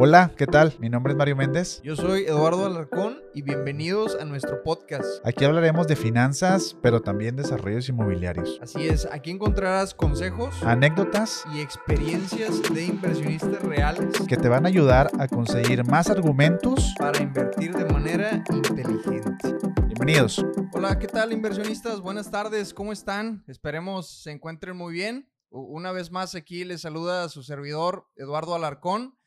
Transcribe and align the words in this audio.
Hola, 0.00 0.30
¿qué 0.36 0.46
tal? 0.46 0.76
Mi 0.78 0.88
nombre 0.88 1.12
es 1.12 1.16
Mario 1.16 1.34
Méndez. 1.34 1.80
Yo 1.82 1.96
soy 1.96 2.22
Eduardo 2.22 2.64
Alarcón 2.66 3.20
y 3.34 3.42
bienvenidos 3.42 4.14
a 4.14 4.24
nuestro 4.24 4.62
podcast. 4.62 5.04
Aquí 5.26 5.44
hablaremos 5.44 5.88
de 5.88 5.96
finanzas, 5.96 6.76
pero 6.80 7.02
también 7.02 7.34
desarrollos 7.34 7.88
inmobiliarios. 7.88 8.60
Así 8.62 8.86
es, 8.86 9.08
aquí 9.10 9.32
encontrarás 9.32 9.94
consejos, 9.94 10.62
anécdotas 10.62 11.42
y 11.52 11.60
experiencias 11.60 12.62
de 12.72 12.84
inversionistas 12.84 13.60
reales 13.64 14.20
que 14.28 14.36
te 14.36 14.48
van 14.48 14.66
a 14.66 14.68
ayudar 14.68 15.10
a 15.18 15.26
conseguir 15.26 15.84
más 15.84 16.08
argumentos 16.10 16.94
para 16.96 17.20
invertir 17.20 17.74
de 17.74 17.84
manera 17.92 18.44
inteligente. 18.52 19.56
Bienvenidos. 19.84 20.46
Hola, 20.74 20.96
¿qué 21.00 21.08
tal 21.08 21.32
inversionistas? 21.32 22.00
Buenas 22.00 22.30
tardes, 22.30 22.72
¿cómo 22.72 22.92
están? 22.92 23.42
Esperemos 23.48 24.22
se 24.22 24.30
encuentren 24.30 24.76
muy 24.76 24.92
bien. 24.92 25.28
Una 25.50 25.90
vez 25.90 26.12
más 26.12 26.36
aquí 26.36 26.64
les 26.64 26.82
saluda 26.82 27.24
a 27.24 27.28
su 27.28 27.42
servidor 27.42 28.06
Eduardo 28.14 28.54
Alarcón 28.54 29.17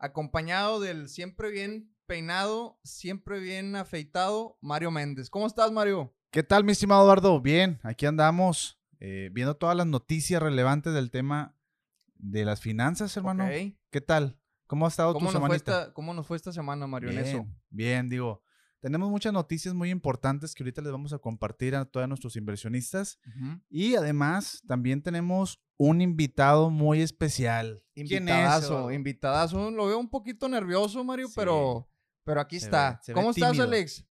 acompañado 0.00 0.80
del 0.80 1.08
siempre 1.08 1.50
bien 1.50 1.94
peinado, 2.06 2.80
siempre 2.82 3.38
bien 3.38 3.76
afeitado, 3.76 4.58
Mario 4.60 4.90
Méndez. 4.90 5.30
¿Cómo 5.30 5.46
estás, 5.46 5.70
Mario? 5.70 6.12
¿Qué 6.32 6.42
tal, 6.42 6.64
mi 6.64 6.72
estimado 6.72 7.02
Eduardo? 7.04 7.40
Bien, 7.40 7.78
aquí 7.82 8.06
andamos 8.06 8.80
eh, 8.98 9.28
viendo 9.32 9.56
todas 9.56 9.76
las 9.76 9.86
noticias 9.86 10.42
relevantes 10.42 10.94
del 10.94 11.10
tema 11.10 11.54
de 12.14 12.44
las 12.44 12.60
finanzas, 12.60 13.16
hermano. 13.16 13.46
¿Qué 13.90 14.00
tal? 14.00 14.38
¿Cómo 14.66 14.86
ha 14.86 14.88
estado 14.88 15.16
tu 15.16 15.28
semanita? 15.30 15.92
¿Cómo 15.92 16.14
nos 16.14 16.26
fue 16.26 16.36
esta 16.36 16.52
semana, 16.52 16.86
Mario, 16.86 17.10
bien, 17.10 17.20
en 17.20 17.26
eso? 17.26 17.46
Bien, 17.68 18.08
digo, 18.08 18.42
tenemos 18.80 19.10
muchas 19.10 19.32
noticias 19.32 19.74
muy 19.74 19.90
importantes 19.90 20.54
que 20.54 20.62
ahorita 20.62 20.82
les 20.82 20.90
vamos 20.90 21.12
a 21.12 21.18
compartir 21.18 21.76
a 21.76 21.84
todos 21.84 22.08
nuestros 22.08 22.36
inversionistas. 22.36 23.18
Y 23.68 23.94
además 23.94 24.62
también 24.66 25.02
tenemos 25.02 25.62
un 25.76 26.00
invitado 26.00 26.70
muy 26.70 27.02
especial. 27.02 27.82
Invitadazo, 27.94 28.90
invitadazo. 28.90 29.70
Lo 29.70 29.86
veo 29.86 29.98
un 29.98 30.10
poquito 30.10 30.48
nervioso, 30.48 31.04
Mario, 31.04 31.28
pero, 31.34 31.88
pero 32.24 32.40
aquí 32.40 32.56
está. 32.56 33.00
¿Cómo 33.14 33.30
estás, 33.30 33.58
Alex? 33.58 34.06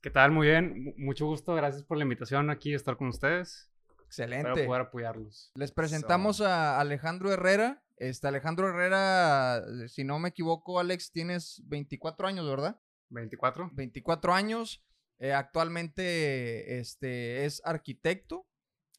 ¿Qué 0.00 0.10
tal? 0.10 0.32
Muy 0.32 0.48
bien. 0.48 0.94
mucho 0.98 1.26
gusto. 1.26 1.54
Gracias 1.54 1.84
por 1.84 1.96
la 1.96 2.02
invitación 2.02 2.50
aquí 2.50 2.72
a 2.72 2.76
estar 2.76 2.96
con 2.96 3.08
ustedes. 3.08 3.70
Excelente. 4.04 4.50
Para 4.50 4.66
poder 4.66 4.82
apoyarlos. 4.82 5.52
Les 5.54 5.70
presentamos 5.70 6.40
a 6.40 6.80
Alejandro 6.80 7.32
Herrera. 7.32 7.82
Este 7.96 8.26
Alejandro 8.26 8.68
Herrera, 8.68 9.62
si 9.86 10.02
no 10.02 10.18
me 10.18 10.30
equivoco, 10.30 10.80
Alex, 10.80 11.12
tienes 11.12 11.62
24 11.66 12.26
años, 12.26 12.48
¿verdad? 12.48 12.80
24. 13.12 13.70
24 13.72 14.34
años. 14.34 14.82
Eh, 15.18 15.32
actualmente 15.32 16.80
este, 16.80 17.44
es 17.44 17.62
arquitecto. 17.64 18.46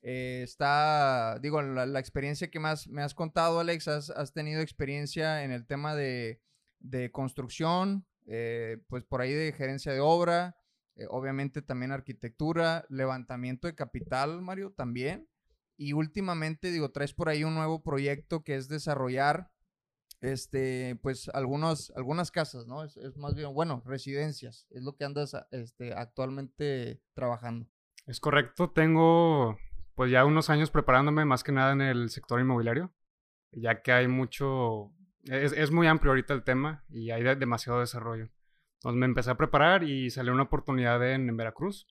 Eh, 0.01 0.41
está, 0.43 1.39
digo, 1.39 1.61
la, 1.61 1.99
experiencia 1.99 2.49
que 2.49 2.59
más 2.59 2.87
me 2.87 3.01
has 3.01 3.13
contado, 3.13 3.59
Alex, 3.59 3.87
has, 3.87 4.33
tenido 4.33 4.61
experiencia 4.61 5.43
en 5.43 5.51
el 5.51 5.65
tema 5.65 5.95
de, 5.95 6.41
construcción, 7.11 8.05
eh, 8.25 8.77
pues 8.87 9.05
por 9.05 9.21
ahí 9.21 9.33
de 9.33 9.53
gerencia 9.53 9.93
de 9.93 10.01
obra, 10.01 10.57
obviamente 11.09 11.61
también 11.61 11.93
arquitectura, 11.93 12.85
levantamiento 12.89 13.67
de 13.67 13.75
capital, 13.75 14.41
Mario, 14.41 14.71
también. 14.71 15.29
Y 15.77 15.93
últimamente, 15.93 16.71
digo, 16.71 16.91
traes 16.91 17.13
por 17.13 17.29
ahí 17.29 17.45
un 17.45 17.55
nuevo 17.55 17.81
proyecto 17.81 18.43
que 18.43 18.55
es 18.55 18.67
desarrollar 18.67 19.52
este, 20.23 20.97
pues 21.01 21.29
algunas, 21.29 21.91
algunas 21.97 22.31
casas, 22.31 22.65
¿no? 22.65 22.83
Es, 22.83 22.97
más 23.17 23.35
bien, 23.35 23.53
bueno, 23.53 23.83
residencias, 23.85 24.67
es 24.69 24.81
lo 24.81 24.95
que 24.95 25.03
andas 25.03 25.35
este, 25.51 25.93
actualmente 25.93 27.01
trabajando. 27.13 27.67
Es 28.07 28.21
correcto, 28.21 28.71
tengo 28.71 29.57
pues 29.95 30.11
ya 30.11 30.25
unos 30.25 30.49
años 30.49 30.71
preparándome 30.71 31.25
más 31.25 31.43
que 31.43 31.51
nada 31.51 31.73
en 31.73 31.81
el 31.81 32.09
sector 32.09 32.39
inmobiliario, 32.39 32.93
ya 33.51 33.81
que 33.81 33.91
hay 33.91 34.07
mucho, 34.07 34.93
es, 35.23 35.51
es 35.51 35.71
muy 35.71 35.87
amplio 35.87 36.11
ahorita 36.11 36.33
el 36.33 36.43
tema 36.43 36.85
y 36.89 37.11
hay 37.11 37.23
demasiado 37.35 37.81
desarrollo. 37.81 38.29
Entonces 38.79 38.99
me 38.99 39.05
empecé 39.05 39.29
a 39.29 39.37
preparar 39.37 39.83
y 39.83 40.09
salió 40.09 40.31
una 40.31 40.43
oportunidad 40.43 41.05
en, 41.09 41.27
en 41.27 41.37
Veracruz. 41.37 41.87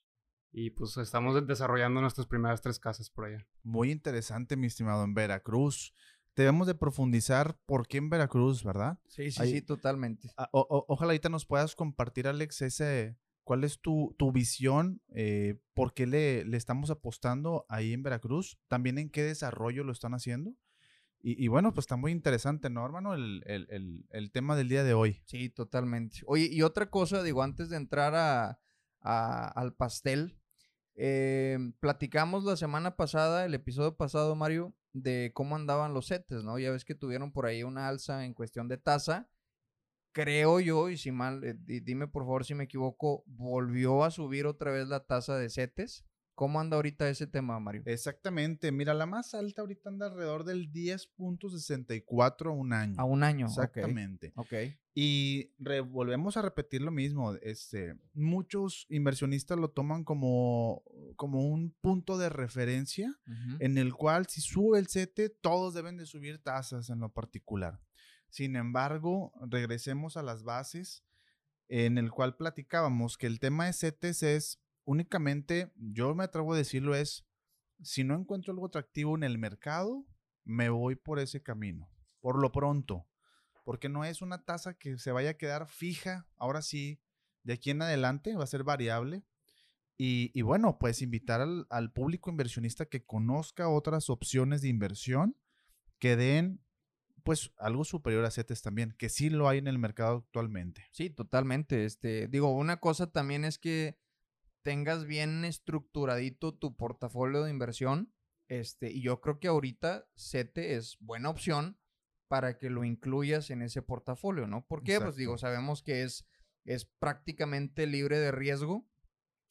Y 0.54 0.68
pues 0.70 0.98
estamos 0.98 1.46
desarrollando 1.46 2.02
nuestras 2.02 2.26
primeras 2.26 2.60
tres 2.60 2.78
casas 2.78 3.08
por 3.08 3.24
allá. 3.24 3.46
Muy 3.62 3.90
interesante, 3.90 4.54
mi 4.54 4.66
estimado, 4.66 5.02
en 5.02 5.14
Veracruz 5.14 5.94
debemos 6.36 6.66
de 6.66 6.74
profundizar 6.74 7.58
por 7.66 7.86
qué 7.86 7.98
en 7.98 8.10
Veracruz, 8.10 8.64
¿verdad? 8.64 8.98
Sí, 9.08 9.30
sí, 9.30 9.46
sí, 9.46 9.62
totalmente. 9.62 10.30
Ah, 10.36 10.48
ojalá 10.52 11.10
ahorita 11.10 11.28
nos 11.28 11.46
puedas 11.46 11.74
compartir, 11.74 12.26
Alex, 12.26 12.62
ese, 12.62 13.16
cuál 13.44 13.64
es 13.64 13.80
tu, 13.80 14.14
tu 14.18 14.32
visión, 14.32 15.02
eh, 15.14 15.60
por 15.74 15.94
qué 15.94 16.06
le, 16.06 16.44
le, 16.44 16.56
estamos 16.56 16.90
apostando 16.90 17.66
ahí 17.68 17.92
en 17.92 18.02
Veracruz, 18.02 18.58
también 18.68 18.98
en 18.98 19.10
qué 19.10 19.22
desarrollo 19.22 19.84
lo 19.84 19.92
están 19.92 20.14
haciendo. 20.14 20.54
Y, 21.24 21.46
bueno, 21.46 21.72
pues 21.72 21.84
está 21.84 21.94
muy 21.94 22.10
interesante, 22.10 22.68
¿no, 22.68 22.84
hermano? 22.84 23.14
El, 23.14 23.44
el, 23.46 23.68
el, 23.70 24.06
el, 24.10 24.32
tema 24.32 24.56
del 24.56 24.68
día 24.68 24.82
de 24.82 24.92
hoy. 24.92 25.22
Sí, 25.24 25.50
totalmente. 25.50 26.18
Oye, 26.26 26.48
y 26.50 26.62
otra 26.62 26.90
cosa, 26.90 27.22
digo, 27.22 27.44
antes 27.44 27.68
de 27.68 27.76
entrar 27.76 28.16
a, 28.16 28.58
a, 28.98 29.46
al 29.46 29.72
pastel, 29.72 30.36
eh, 30.96 31.58
platicamos 31.78 32.42
la 32.42 32.56
semana 32.56 32.96
pasada, 32.96 33.44
el 33.44 33.54
episodio 33.54 33.96
pasado, 33.96 34.34
Mario, 34.34 34.74
de 34.92 35.32
cómo 35.34 35.56
andaban 35.56 35.94
los 35.94 36.06
setes, 36.06 36.44
¿no? 36.44 36.58
Ya 36.58 36.70
ves 36.70 36.84
que 36.84 36.94
tuvieron 36.94 37.32
por 37.32 37.46
ahí 37.46 37.62
una 37.62 37.88
alza 37.88 38.24
en 38.24 38.34
cuestión 38.34 38.68
de 38.68 38.78
tasa. 38.78 39.28
Creo 40.12 40.60
yo, 40.60 40.90
y 40.90 40.98
si 40.98 41.12
mal, 41.12 41.42
eh, 41.44 41.54
dime 41.56 42.08
por 42.08 42.24
favor 42.24 42.44
si 42.44 42.54
me 42.54 42.64
equivoco, 42.64 43.24
volvió 43.26 44.04
a 44.04 44.10
subir 44.10 44.46
otra 44.46 44.70
vez 44.72 44.88
la 44.88 45.04
tasa 45.06 45.36
de 45.38 45.48
setes. 45.50 46.04
¿Cómo 46.34 46.60
anda 46.60 46.76
ahorita 46.76 47.08
ese 47.08 47.26
tema, 47.26 47.60
Mario? 47.60 47.82
Exactamente. 47.84 48.72
Mira, 48.72 48.94
la 48.94 49.06
más 49.06 49.34
alta 49.34 49.60
ahorita 49.60 49.90
anda 49.90 50.06
alrededor 50.06 50.44
del 50.44 50.72
10.64 50.72 52.46
a 52.46 52.50
un 52.50 52.72
año. 52.72 52.94
A 52.98 53.04
un 53.04 53.22
año. 53.22 53.46
Exactamente. 53.46 54.32
Ok. 54.36 54.54
Y 54.94 55.50
volvemos 55.90 56.36
a 56.36 56.42
repetir 56.42 56.80
lo 56.80 56.90
mismo. 56.90 57.34
Este, 57.42 57.96
muchos 58.14 58.86
inversionistas 58.88 59.58
lo 59.58 59.70
toman 59.70 60.04
como, 60.04 60.82
como 61.16 61.46
un 61.46 61.74
punto 61.80 62.16
de 62.16 62.28
referencia 62.30 63.18
en 63.58 63.76
el 63.76 63.94
cual 63.94 64.26
si 64.26 64.40
sube 64.40 64.78
el 64.78 64.88
CETE, 64.88 65.28
todos 65.28 65.74
deben 65.74 65.96
de 65.96 66.06
subir 66.06 66.42
tasas 66.42 66.88
en 66.90 67.00
lo 67.00 67.12
particular. 67.12 67.80
Sin 68.28 68.56
embargo, 68.56 69.32
regresemos 69.48 70.16
a 70.16 70.22
las 70.22 70.42
bases 70.42 71.04
en 71.68 71.96
el 71.96 72.10
cual 72.10 72.36
platicábamos 72.36 73.16
que 73.16 73.26
el 73.26 73.40
tema 73.40 73.66
de 73.66 73.72
CETES 73.72 74.22
es 74.22 74.61
únicamente, 74.84 75.72
yo 75.76 76.14
me 76.14 76.24
atrevo 76.24 76.54
a 76.54 76.56
decirlo, 76.56 76.94
es, 76.94 77.26
si 77.82 78.04
no 78.04 78.14
encuentro 78.14 78.52
algo 78.52 78.66
atractivo 78.66 79.16
en 79.16 79.24
el 79.24 79.38
mercado, 79.38 80.06
me 80.44 80.68
voy 80.68 80.96
por 80.96 81.18
ese 81.18 81.42
camino, 81.42 81.90
por 82.20 82.40
lo 82.40 82.52
pronto, 82.52 83.06
porque 83.64 83.88
no 83.88 84.04
es 84.04 84.22
una 84.22 84.44
tasa 84.44 84.74
que 84.74 84.98
se 84.98 85.12
vaya 85.12 85.30
a 85.30 85.38
quedar 85.38 85.68
fija, 85.68 86.26
ahora 86.36 86.62
sí, 86.62 87.00
de 87.42 87.54
aquí 87.54 87.70
en 87.70 87.82
adelante 87.82 88.34
va 88.36 88.44
a 88.44 88.48
ser 88.48 88.64
variable. 88.64 89.24
Y, 90.04 90.42
bueno, 90.42 90.78
pues 90.80 91.00
invitar 91.00 91.40
al, 91.40 91.92
público 91.92 92.28
inversionista 92.28 92.86
que 92.86 93.04
conozca 93.04 93.68
otras 93.68 94.10
opciones 94.10 94.60
de 94.60 94.68
inversión 94.68 95.36
que 96.00 96.16
den 96.16 96.60
pues 97.22 97.52
algo 97.56 97.84
superior 97.84 98.24
a 98.24 98.32
CETES 98.32 98.62
también, 98.62 98.96
que 98.98 99.08
sí 99.08 99.30
lo 99.30 99.48
hay 99.48 99.58
en 99.58 99.68
el 99.68 99.78
mercado 99.78 100.24
actualmente. 100.26 100.88
Sí, 100.90 101.08
totalmente. 101.08 101.84
Este, 101.84 102.26
digo, 102.26 102.50
una 102.50 102.80
cosa 102.80 103.12
también 103.12 103.44
es 103.44 103.58
que 103.58 103.96
tengas 104.62 105.04
bien 105.04 105.44
estructuradito 105.44 106.54
tu 106.54 106.76
portafolio 106.76 107.44
de 107.44 107.50
inversión. 107.50 108.12
Este, 108.48 108.90
y 108.90 109.02
yo 109.02 109.20
creo 109.20 109.40
que 109.40 109.48
ahorita 109.48 110.06
CETE 110.16 110.76
es 110.76 110.96
buena 111.00 111.30
opción 111.30 111.78
para 112.28 112.58
que 112.58 112.70
lo 112.70 112.84
incluyas 112.84 113.50
en 113.50 113.62
ese 113.62 113.82
portafolio, 113.82 114.46
¿no? 114.46 114.66
Porque, 114.66 115.00
pues 115.00 115.16
digo, 115.16 115.38
sabemos 115.38 115.82
que 115.82 116.02
es, 116.02 116.26
es 116.64 116.86
prácticamente 116.86 117.86
libre 117.86 118.18
de 118.18 118.32
riesgo 118.32 118.88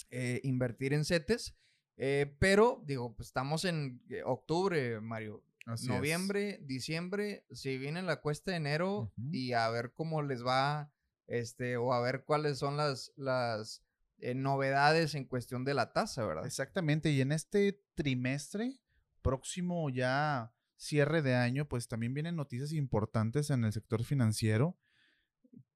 eh, 0.09 0.41
invertir 0.44 0.94
en 0.94 1.05
CETES, 1.05 1.55
eh, 1.97 2.35
pero 2.39 2.81
digo, 2.85 3.16
pues 3.16 3.27
estamos 3.27 3.66
en 3.66 4.01
eh, 4.09 4.23
octubre, 4.25 5.00
Mario. 5.00 5.44
noviembre, 5.88 6.59
diciembre, 6.63 7.45
si 7.51 7.77
viene 7.77 8.01
la 8.01 8.19
cuesta 8.19 8.51
de 8.51 8.57
enero 8.57 9.13
y 9.31 9.53
a 9.53 9.69
ver 9.69 9.94
cómo 9.94 10.21
les 10.21 10.44
va, 10.44 10.91
este, 11.27 11.77
o 11.77 11.94
a 11.94 12.01
ver 12.01 12.24
cuáles 12.25 12.57
son 12.57 12.77
las, 12.77 13.13
las 13.15 13.83
eh, 14.21 14.35
novedades 14.35 15.15
en 15.15 15.25
cuestión 15.25 15.63
de 15.65 15.73
la 15.73 15.94
tasa, 15.94 16.25
¿verdad? 16.25 16.45
Exactamente, 16.45 17.12
y 17.12 17.21
en 17.21 17.31
este 17.31 17.81
trimestre 17.95 18.79
próximo 19.21 19.89
ya 19.89 20.53
cierre 20.77 21.21
de 21.21 21.35
año, 21.35 21.68
pues 21.68 21.88
también 21.88 22.13
vienen 22.13 22.35
noticias 22.35 22.73
importantes 22.73 23.50
en 23.51 23.63
el 23.65 23.71
sector 23.71 24.03
financiero, 24.03 24.79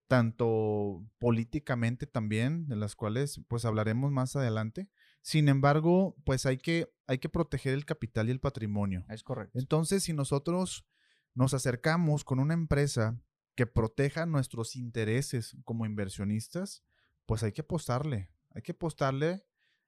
tanto 0.08 1.06
políticamente 1.20 2.08
también, 2.08 2.68
de 2.68 2.76
las 2.76 2.96
cuales 2.96 3.42
pues 3.48 3.66
hablaremos 3.66 4.12
más 4.12 4.36
adelante. 4.36 4.90
Sin 5.22 5.48
embargo, 5.48 6.16
pues 6.26 6.46
hay 6.46 6.58
que, 6.58 6.92
hay 7.08 7.20
que 7.20 7.30
proteger 7.30 7.74
el 7.74 7.86
capital 7.86 8.28
y 8.28 8.32
el 8.32 8.40
patrimonio. 8.40 9.06
Es 9.10 9.24
correcto. 9.24 9.58
Entonces, 9.60 10.04
si 10.04 10.14
nosotros 10.14 10.88
nos 11.34 11.54
acercamos 11.54 12.24
con 12.24 12.40
una 12.40 12.54
empresa 12.54 13.20
que 13.56 13.66
proteja 13.66 14.26
nuestros 14.26 14.76
intereses 14.76 15.56
como 15.64 15.86
inversionistas, 15.86 16.84
pues 17.26 17.44
hay 17.44 17.52
que 17.52 17.62
apostarle, 17.62 18.32
hay 18.56 18.64
que 18.64 18.72
apostarle. 18.72 19.46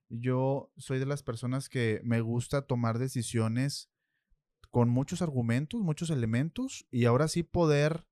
Yo 0.10 0.72
soy 0.78 1.00
de 1.00 1.08
las 1.08 1.24
personas 1.24 1.70
que 1.70 2.00
me 2.04 2.22
gusta 2.22 2.62
tomar 2.62 3.00
decisiones 3.00 3.90
con 4.70 4.90
muchos 4.90 5.24
argumentos, 5.24 5.82
muchos 5.82 6.12
elementos 6.12 6.86
y 6.92 7.06
ahora 7.06 7.28
sí 7.28 7.42
poder 7.42 8.06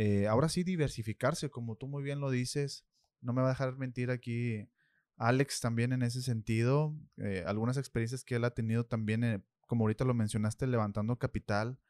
eh, 0.00 0.28
ahora 0.28 0.48
sí 0.48 0.62
diversificarse, 0.62 1.50
como 1.50 1.74
tú 1.74 1.88
muy 1.88 2.04
bien 2.04 2.20
lo 2.20 2.30
dices. 2.30 2.86
No 3.20 3.32
me 3.32 3.42
va 3.42 3.48
a 3.48 3.50
dejar 3.50 3.76
mentir 3.76 4.12
aquí 4.12 4.68
Alex 5.16 5.60
también 5.60 5.92
en 5.92 6.02
ese 6.02 6.22
sentido. 6.22 6.94
Eh, 7.16 7.42
algunas 7.46 7.76
experiencias 7.76 8.22
que 8.22 8.36
él 8.36 8.44
ha 8.44 8.54
tenido 8.54 8.86
también, 8.86 9.24
eh, 9.24 9.42
como 9.66 9.82
ahorita 9.84 10.04
lo 10.04 10.14
mencionaste, 10.14 10.68
levantando 10.68 11.18
capital, 11.18 11.80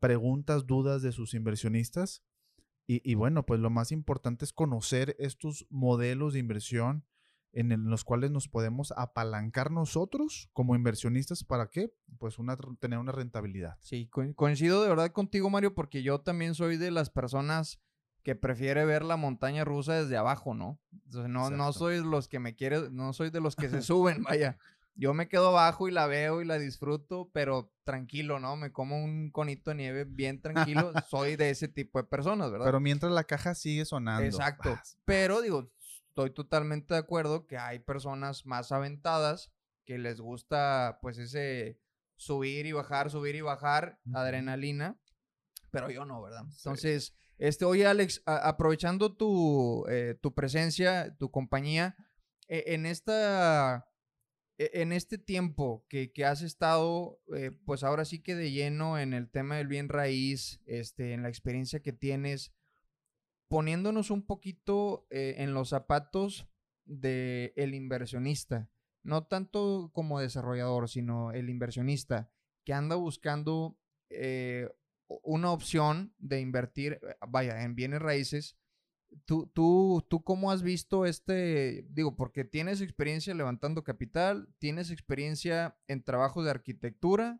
preguntas, 0.00 0.66
dudas 0.66 1.02
de 1.02 1.12
sus 1.12 1.34
inversionistas. 1.34 2.24
Y, 2.88 3.14
bueno, 3.14 3.46
pues 3.46 3.58
lo 3.60 3.70
más 3.70 3.90
importante 3.90 4.44
es 4.44 4.52
conocer 4.52 5.16
estos 5.18 5.66
modelos 5.70 6.34
de 6.34 6.40
inversión 6.40 7.06
en, 7.52 7.90
los 7.90 8.04
cuales 8.04 8.30
nos 8.30 8.48
podemos 8.48 8.92
apalancar 8.96 9.70
nosotros 9.70 10.48
como 10.52 10.74
inversionistas 10.74 11.44
para 11.44 11.68
qué? 11.68 11.92
Pues 12.18 12.38
una, 12.38 12.56
tener 12.80 12.98
una 12.98 13.12
rentabilidad. 13.12 13.76
Sí, 13.80 14.08
coincido 14.08 14.82
de 14.82 14.88
verdad 14.88 15.12
contigo, 15.12 15.50
Mario, 15.50 15.74
porque 15.74 16.02
yo 16.02 16.20
también 16.20 16.54
soy 16.54 16.76
de 16.76 16.90
las 16.90 17.10
personas 17.10 17.80
que 18.22 18.36
prefiere 18.36 18.84
ver 18.84 19.04
la 19.04 19.16
montaña 19.16 19.64
rusa 19.64 19.94
desde 19.94 20.16
abajo, 20.16 20.54
¿no? 20.54 20.80
no, 21.28 21.50
no 21.50 21.72
soy 21.72 22.02
los 22.02 22.28
que 22.28 22.38
me 22.38 22.54
quiere, 22.54 22.90
no 22.90 23.12
soy 23.12 23.30
de 23.30 23.40
los 23.40 23.56
que 23.56 23.68
se 23.68 23.82
suben, 23.82 24.22
vaya. 24.22 24.58
Yo 24.94 25.14
me 25.14 25.26
quedo 25.26 25.48
abajo 25.48 25.88
y 25.88 25.90
la 25.90 26.06
veo 26.06 26.42
y 26.42 26.44
la 26.44 26.58
disfruto, 26.58 27.30
pero 27.32 27.72
tranquilo, 27.82 28.38
¿no? 28.38 28.56
Me 28.56 28.72
como 28.72 29.02
un 29.02 29.30
conito 29.30 29.70
de 29.70 29.76
nieve 29.76 30.04
bien 30.04 30.42
tranquilo. 30.42 30.92
soy 31.08 31.36
de 31.36 31.48
ese 31.48 31.66
tipo 31.66 31.98
de 31.98 32.04
personas, 32.04 32.50
¿verdad? 32.50 32.66
Pero 32.66 32.78
mientras 32.78 33.10
la 33.10 33.24
caja 33.24 33.54
sigue 33.54 33.86
sonando. 33.86 34.22
Exacto. 34.22 34.78
Pero 35.06 35.40
digo, 35.40 35.72
estoy 36.12 36.30
totalmente 36.30 36.92
de 36.92 37.00
acuerdo 37.00 37.46
que 37.46 37.56
hay 37.56 37.78
personas 37.78 38.44
más 38.44 38.70
aventadas 38.70 39.50
que 39.86 39.96
les 39.96 40.20
gusta, 40.20 40.98
pues, 41.00 41.16
ese 41.16 41.80
subir 42.16 42.66
y 42.66 42.72
bajar, 42.72 43.10
subir 43.10 43.34
y 43.34 43.40
bajar, 43.40 43.98
adrenalina. 44.12 45.00
Pero 45.70 45.90
yo 45.90 46.04
no, 46.04 46.20
¿verdad? 46.20 46.44
Entonces, 46.54 47.14
este, 47.38 47.64
oye, 47.64 47.86
Alex, 47.86 48.22
aprovechando 48.26 49.16
tu, 49.16 49.86
eh, 49.88 50.18
tu, 50.20 50.34
presencia, 50.34 51.16
tu 51.16 51.30
compañía, 51.30 51.96
e, 52.46 52.74
en 52.74 52.84
esta. 52.84 53.86
E, 54.58 54.82
en 54.82 54.92
este 54.92 55.16
tiempo 55.16 55.86
que, 55.88 56.12
has 56.26 56.42
estado, 56.42 57.22
eh, 57.34 57.52
pues 57.64 57.84
ahora 57.84 58.04
sí 58.04 58.22
que 58.22 58.34
de 58.34 58.52
lleno 58.52 58.98
en 58.98 59.14
el 59.14 59.30
tema 59.30 59.56
del 59.56 59.66
bien 59.66 59.88
raíz, 59.88 60.60
este, 60.66 61.14
en 61.14 61.22
la 61.22 61.30
experiencia 61.30 61.80
que 61.80 61.94
tienes, 61.94 62.52
poniéndonos 63.52 64.10
un 64.10 64.24
poquito 64.24 65.06
eh, 65.10 65.34
en 65.36 65.52
los 65.52 65.68
zapatos 65.68 66.48
del 66.86 67.52
el 67.54 67.74
inversionista, 67.74 68.70
no 69.02 69.26
tanto 69.26 69.90
como 69.92 70.20
desarrollador, 70.20 70.88
sino 70.88 71.32
el 71.32 71.50
inversionista 71.50 72.30
que 72.64 72.72
anda 72.72 72.96
buscando 72.96 73.78
una 75.22 75.50
opción 75.50 76.14
de 76.18 76.40
invertir, 76.40 76.94
eh, 76.94 77.14
vaya, 77.28 77.62
en 77.62 77.74
bienes 77.74 78.00
raíces. 78.00 78.56
¿Tú, 79.26 79.50
tú, 79.52 80.02
¿Tú 80.08 80.22
cómo 80.24 80.50
has 80.50 80.62
visto 80.62 81.04
este, 81.04 81.84
digo, 81.90 82.16
porque 82.16 82.44
tienes 82.44 82.80
experiencia 82.80 83.34
levantando 83.34 83.84
capital, 83.84 84.48
tienes 84.58 84.90
experiencia 84.90 85.76
en 85.86 86.02
trabajo 86.02 86.42
de 86.42 86.50
arquitectura, 86.50 87.38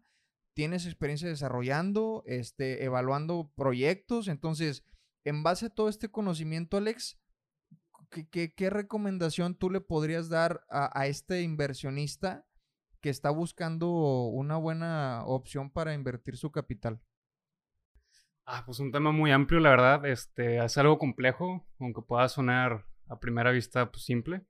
tienes 0.53 0.85
experiencia 0.85 1.29
desarrollando, 1.29 2.23
este, 2.27 2.85
evaluando 2.85 3.51
proyectos, 3.57 4.29
entonces, 4.29 4.85
en 5.25 5.43
base 5.43 5.67
a 5.67 5.71
todo 5.71 5.89
este 5.89 6.11
conocimiento, 6.11 6.77
Alex, 6.77 7.19
¿qué, 8.31 8.71
recomendación 8.71 9.55
tú 9.55 9.71
le 9.71 9.81
podrías 9.81 10.29
dar 10.29 10.65
a, 10.69 10.99
a 10.99 11.07
este 11.07 11.43
inversionista 11.43 12.47
que 13.01 13.11
está 13.11 13.31
buscando 13.31 13.89
una 14.29 14.57
buena 14.57 15.25
opción 15.27 15.71
para 15.71 15.95
invertir 15.95 16.37
su 16.37 16.51
capital? 16.51 17.01
Ah, 18.45 18.65
pues 18.67 18.81
un 18.81 18.91
tema 18.91 19.13
muy 19.13 19.31
amplio, 19.31 19.61
la 19.61 19.71
verdad. 19.71 20.05
Este, 20.07 20.65
es 20.65 20.79
algo 20.79 20.99
complejo, 20.99 21.67
aunque 21.79 22.03
pueda 22.03 22.29
sonar 22.29 22.87
a 23.09 23.21
primera 23.21 23.51
vista 23.51 23.91
pues, 23.91 24.05
simple. 24.05 24.43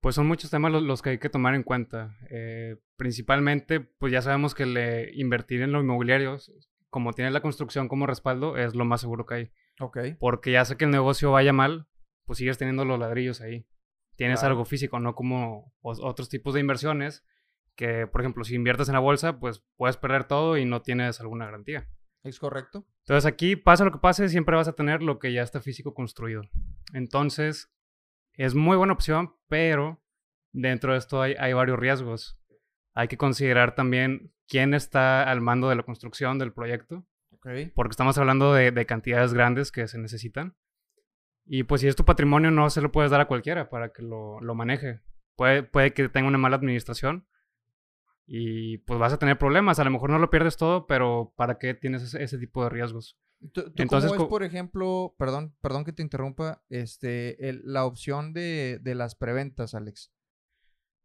Pues 0.00 0.14
son 0.14 0.26
muchos 0.26 0.50
temas 0.50 0.72
los, 0.72 1.02
que 1.02 1.10
hay 1.10 1.18
que 1.18 1.28
tomar 1.28 1.54
en 1.54 1.62
cuenta. 1.62 2.16
Eh, 2.30 2.76
principalmente, 2.96 3.80
pues 3.80 4.12
ya 4.12 4.22
sabemos 4.22 4.54
que 4.54 4.66
le, 4.66 5.12
invertir 5.14 5.62
en 5.62 5.72
los 5.72 5.84
inmobiliarios, 5.84 6.50
como 6.92 7.14
tiene 7.14 7.30
la 7.30 7.40
construcción 7.40 7.88
como 7.88 8.06
respaldo, 8.06 8.58
es 8.58 8.74
lo 8.74 8.84
más 8.84 9.00
seguro 9.00 9.24
que 9.24 9.34
hay. 9.34 9.52
Ok. 9.80 9.98
Porque 10.20 10.52
ya 10.52 10.66
sé 10.66 10.76
que 10.76 10.84
el 10.84 10.90
negocio 10.90 11.32
vaya 11.32 11.54
mal, 11.54 11.88
pues 12.26 12.36
sigues 12.36 12.58
teniendo 12.58 12.84
los 12.84 12.98
ladrillos 12.98 13.40
ahí. 13.40 13.66
Tienes 14.16 14.42
algo 14.42 14.66
físico, 14.66 15.00
no 15.00 15.14
como 15.14 15.72
otros 15.80 16.28
tipos 16.28 16.52
de 16.52 16.60
inversiones 16.60 17.24
que, 17.76 18.06
por 18.06 18.20
ejemplo, 18.20 18.44
si 18.44 18.56
inviertes 18.56 18.88
en 18.88 18.92
la 18.92 19.00
bolsa, 19.00 19.40
pues 19.40 19.64
puedes 19.76 19.96
perder 19.96 20.24
todo 20.24 20.58
y 20.58 20.66
no 20.66 20.82
tienes 20.82 21.18
alguna 21.22 21.46
garantía. 21.46 21.88
¿Es 22.24 22.38
correcto? 22.38 22.86
Entonces 23.06 23.24
aquí, 23.24 23.56
pasa 23.56 23.86
lo 23.86 23.90
que 23.90 23.98
pase, 23.98 24.28
siempre 24.28 24.54
vas 24.54 24.68
a 24.68 24.74
tener 24.74 25.02
lo 25.02 25.18
que 25.18 25.32
ya 25.32 25.40
está 25.40 25.62
físico 25.62 25.94
construido. 25.94 26.42
Entonces, 26.92 27.72
es 28.34 28.54
muy 28.54 28.76
buena 28.76 28.92
opción, 28.92 29.34
pero 29.48 30.04
dentro 30.52 30.92
de 30.92 30.98
esto 30.98 31.22
hay, 31.22 31.54
varios 31.54 31.78
riesgos. 31.78 32.38
Hay 32.92 33.08
que 33.08 33.16
considerar 33.16 33.74
también 33.74 34.34
quién 34.52 34.74
está 34.74 35.22
al 35.22 35.40
mando 35.40 35.70
de 35.70 35.76
la 35.76 35.82
construcción 35.82 36.38
del 36.38 36.52
proyecto. 36.52 37.06
Porque 37.74 37.92
estamos 37.92 38.18
hablando 38.18 38.52
de, 38.52 38.86
cantidades 38.86 39.32
grandes 39.32 39.72
que 39.72 39.88
se 39.88 39.96
necesitan. 39.98 40.54
Y 41.46 41.62
pues 41.62 41.80
si 41.80 41.88
es 41.88 41.96
tu 41.96 42.04
patrimonio, 42.04 42.50
no 42.50 42.68
se 42.68 42.82
lo 42.82 42.92
puedes 42.92 43.10
dar 43.10 43.22
a 43.22 43.28
cualquiera 43.28 43.70
para 43.70 43.94
que 43.94 44.02
lo, 44.02 44.40
maneje. 44.54 45.00
Puede, 45.36 45.62
puede 45.62 45.94
que 45.94 46.10
tenga 46.10 46.28
una 46.28 46.36
mala 46.36 46.56
administración 46.56 47.26
y 48.26 48.76
pues 48.78 49.00
vas 49.00 49.14
a 49.14 49.18
tener 49.18 49.38
problemas. 49.38 49.78
A 49.78 49.84
lo 49.84 49.90
mejor 49.90 50.10
no 50.10 50.18
lo 50.18 50.28
pierdes 50.28 50.58
todo, 50.58 50.86
pero 50.86 51.32
¿para 51.34 51.56
qué 51.58 51.72
tienes 51.72 52.14
ese, 52.14 52.38
tipo 52.38 52.62
de 52.62 52.68
riesgos? 52.68 53.18
Entonces, 53.40 54.12
cómo 54.12 54.24
es, 54.24 54.28
por 54.28 54.44
ejemplo, 54.44 55.14
perdón, 55.18 55.56
perdón 55.62 55.84
que 55.84 55.94
te 55.94 56.02
interrumpa, 56.02 56.62
este, 56.68 57.38
la 57.64 57.86
opción 57.86 58.34
de, 58.34 58.80
las 58.84 59.14
preventas, 59.14 59.74
Alex? 59.74 60.12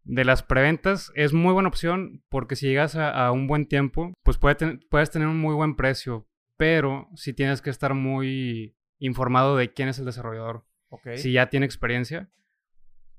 De 0.08 0.24
las 0.24 0.42
preventas 0.42 1.12
es 1.16 1.34
muy 1.34 1.52
buena 1.52 1.68
opción 1.68 2.24
porque 2.30 2.56
si 2.56 2.66
llegas 2.68 2.96
a, 2.96 3.30
un 3.34 3.46
buen 3.46 3.66
tiempo, 3.66 4.14
pues 4.24 4.38
puedes 4.38 5.12
tener 5.12 5.28
un 5.28 5.38
muy 5.38 5.54
buen 5.54 5.76
precio, 5.76 6.30
pero 6.56 7.10
si 7.16 7.34
tienes 7.34 7.62
que 7.62 7.70
estar 7.70 7.94
muy 7.94 8.78
informado 9.00 9.58
de 9.58 9.74
quién 9.74 9.90
es 9.90 10.00
el 10.00 10.06
desarrollador. 10.06 10.66
Si 11.16 11.34
ya 11.34 11.50
tiene 11.50 11.66
experiencia. 11.66 12.30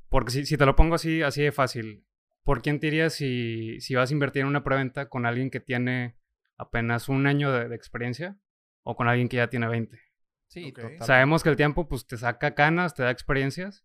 Porque 0.09 0.31
si, 0.31 0.47
si 0.47 0.57
te 0.57 0.65
lo 0.65 0.77
pongo 0.77 0.95
así, 0.95 1.21
así 1.21 1.43
de 1.43 1.53
fácil, 1.53 2.07
¿por 2.43 2.63
quién 2.63 2.81
te 2.81 2.87
irías 2.87 3.13
si, 3.13 3.79
si 3.81 3.95
vas 3.95 4.11
a 4.11 4.15
invertir 4.15 4.41
en 4.41 4.49
una 4.49 4.65
preventa 4.65 5.11
con 5.11 5.27
alguien 5.27 5.51
que 5.51 5.61
tiene 5.61 6.17
apenas 6.57 7.11
un 7.11 7.27
año 7.27 7.53
de, 7.53 7.75
experiencia 7.75 8.39
o 8.83 8.97
con 8.97 9.09
alguien 9.09 9.29
que 9.29 9.37
ya 9.37 9.51
tiene 9.51 9.69
20? 9.69 10.01
Sí, 10.47 10.73
Sabemos 11.01 11.43
que 11.43 11.51
el 11.51 11.57
tiempo 11.57 11.87
pues 11.87 12.07
te 12.07 12.17
saca 12.17 12.55
canas, 12.55 12.95
te 12.95 13.03
da 13.03 13.11
experiencias 13.11 13.85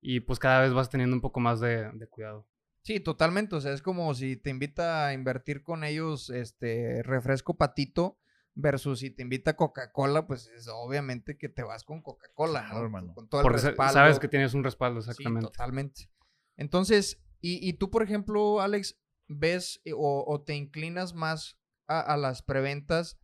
y 0.00 0.20
pues 0.20 0.38
cada 0.38 0.62
vez 0.62 0.72
vas 0.72 0.90
teniendo 0.90 1.14
un 1.14 1.20
poco 1.20 1.40
más 1.40 1.60
de, 1.60 1.90
cuidado. 2.10 2.48
Sí, 2.82 3.00
totalmente. 3.00 3.56
O 3.56 3.60
sea, 3.60 3.72
es 3.72 3.82
como 3.82 4.14
si 4.14 4.36
te 4.36 4.50
invita 4.50 5.06
a 5.06 5.12
invertir 5.12 5.62
con 5.62 5.84
ellos 5.84 6.30
este 6.30 7.02
refresco 7.02 7.56
patito 7.56 8.18
versus 8.54 9.00
si 9.00 9.10
te 9.10 9.22
invita 9.22 9.56
Coca-Cola, 9.56 10.26
pues 10.26 10.48
es 10.48 10.68
obviamente 10.68 11.36
que 11.36 11.48
te 11.48 11.62
vas 11.62 11.84
con 11.84 12.02
Coca-Cola, 12.02 12.68
Con 13.14 13.28
todo 13.28 13.42
el 13.42 13.52
respaldo. 13.52 13.92
sabes 13.92 14.18
que 14.18 14.28
tienes 14.28 14.54
un 14.54 14.64
respaldo, 14.64 15.00
exactamente. 15.00 15.46
Sí, 15.46 15.52
totalmente. 15.52 16.10
Entonces, 16.56 17.22
y, 17.42 17.72
tú, 17.74 17.90
por 17.90 18.02
ejemplo, 18.02 18.60
Alex, 18.60 19.00
ves 19.26 19.80
eh, 19.84 19.92
o, 19.96 20.42
te 20.44 20.54
inclinas 20.54 21.14
más 21.14 21.58
a, 21.86 22.16
las 22.16 22.42
preventas 22.42 23.18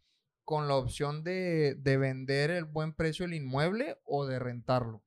con 0.45 0.69
la 0.69 0.77
opción 0.77 1.23
de, 1.23 1.77
vender 1.85 2.51
el 2.51 2.65
buen 2.65 2.95
precio 2.95 3.27
el 3.27 3.35
inmueble 3.35 3.99
o 4.05 4.27
de 4.27 4.39
rentarlo? 4.39 5.05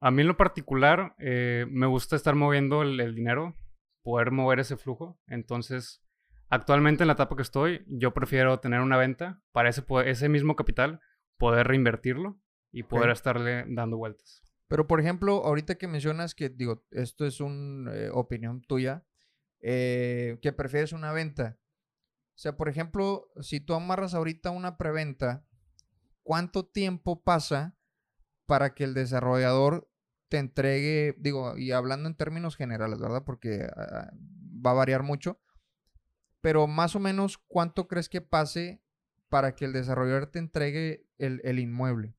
A 0.00 0.10
mí 0.10 0.22
en 0.22 0.28
lo 0.28 0.36
particular 0.36 1.14
eh, 1.18 1.66
me 1.70 1.86
gusta 1.86 2.16
estar 2.16 2.34
moviendo 2.34 2.82
el, 2.82 3.14
dinero, 3.14 3.56
poder 4.02 4.30
mover 4.30 4.60
ese 4.60 4.76
flujo. 4.76 5.20
Entonces, 5.26 6.02
actualmente 6.48 7.02
en 7.02 7.08
la 7.08 7.14
etapa 7.14 7.34
que 7.34 7.42
estoy, 7.42 7.84
yo 7.88 8.14
prefiero 8.14 8.60
tener 8.60 8.80
una 8.80 8.96
venta 8.96 9.42
para 9.52 9.68
ese, 9.68 9.84
ese 10.06 10.28
mismo 10.28 10.54
capital, 10.54 11.00
poder 11.36 11.66
reinvertirlo 11.66 12.40
y 12.70 12.84
poder 12.84 13.10
estarle 13.10 13.64
dando 13.68 13.96
vueltas. 13.96 14.42
Pero, 14.68 14.86
por 14.86 15.00
ejemplo, 15.00 15.44
ahorita 15.44 15.76
que 15.76 15.88
mencionas 15.88 16.34
que, 16.34 16.50
digo, 16.50 16.84
esto 16.90 17.24
es 17.26 17.40
una 17.40 17.94
eh, 17.94 18.10
opinión 18.12 18.60
tuya, 18.60 19.04
eh, 19.60 20.38
que 20.42 20.52
prefieres 20.52 20.92
una 20.92 21.12
venta. 21.12 21.58
O 22.34 22.38
sea, 22.40 22.56
por 22.56 22.68
ejemplo, 22.68 23.30
si 23.40 23.60
tú 23.60 23.74
amarras 23.74 24.14
ahorita 24.14 24.50
una 24.50 24.76
preventa, 24.76 25.44
¿cuánto 26.22 26.66
tiempo 26.66 27.24
pasa 27.24 27.77
para 28.48 28.74
que 28.74 28.84
el 28.84 28.94
desarrollador 28.94 29.88
te 30.28 30.38
entregue, 30.38 31.14
digo, 31.18 31.56
y 31.56 31.70
hablando 31.72 32.08
en 32.08 32.16
términos 32.16 32.56
generales, 32.56 32.98
¿verdad? 32.98 33.22
Porque 33.24 33.68
ah, 33.76 34.10
va 34.66 34.70
a 34.70 34.74
variar 34.74 35.02
mucho, 35.02 35.38
pero 36.40 36.66
más 36.66 36.96
o 36.96 37.00
menos, 37.00 37.38
¿cuánto 37.38 37.86
crees 37.86 38.08
que 38.08 38.22
pase 38.22 38.82
para 39.28 39.54
que 39.54 39.66
el 39.66 39.74
desarrollador 39.74 40.26
te 40.26 40.38
entregue 40.38 41.06
el 41.18 41.58
inmueble? 41.58 42.16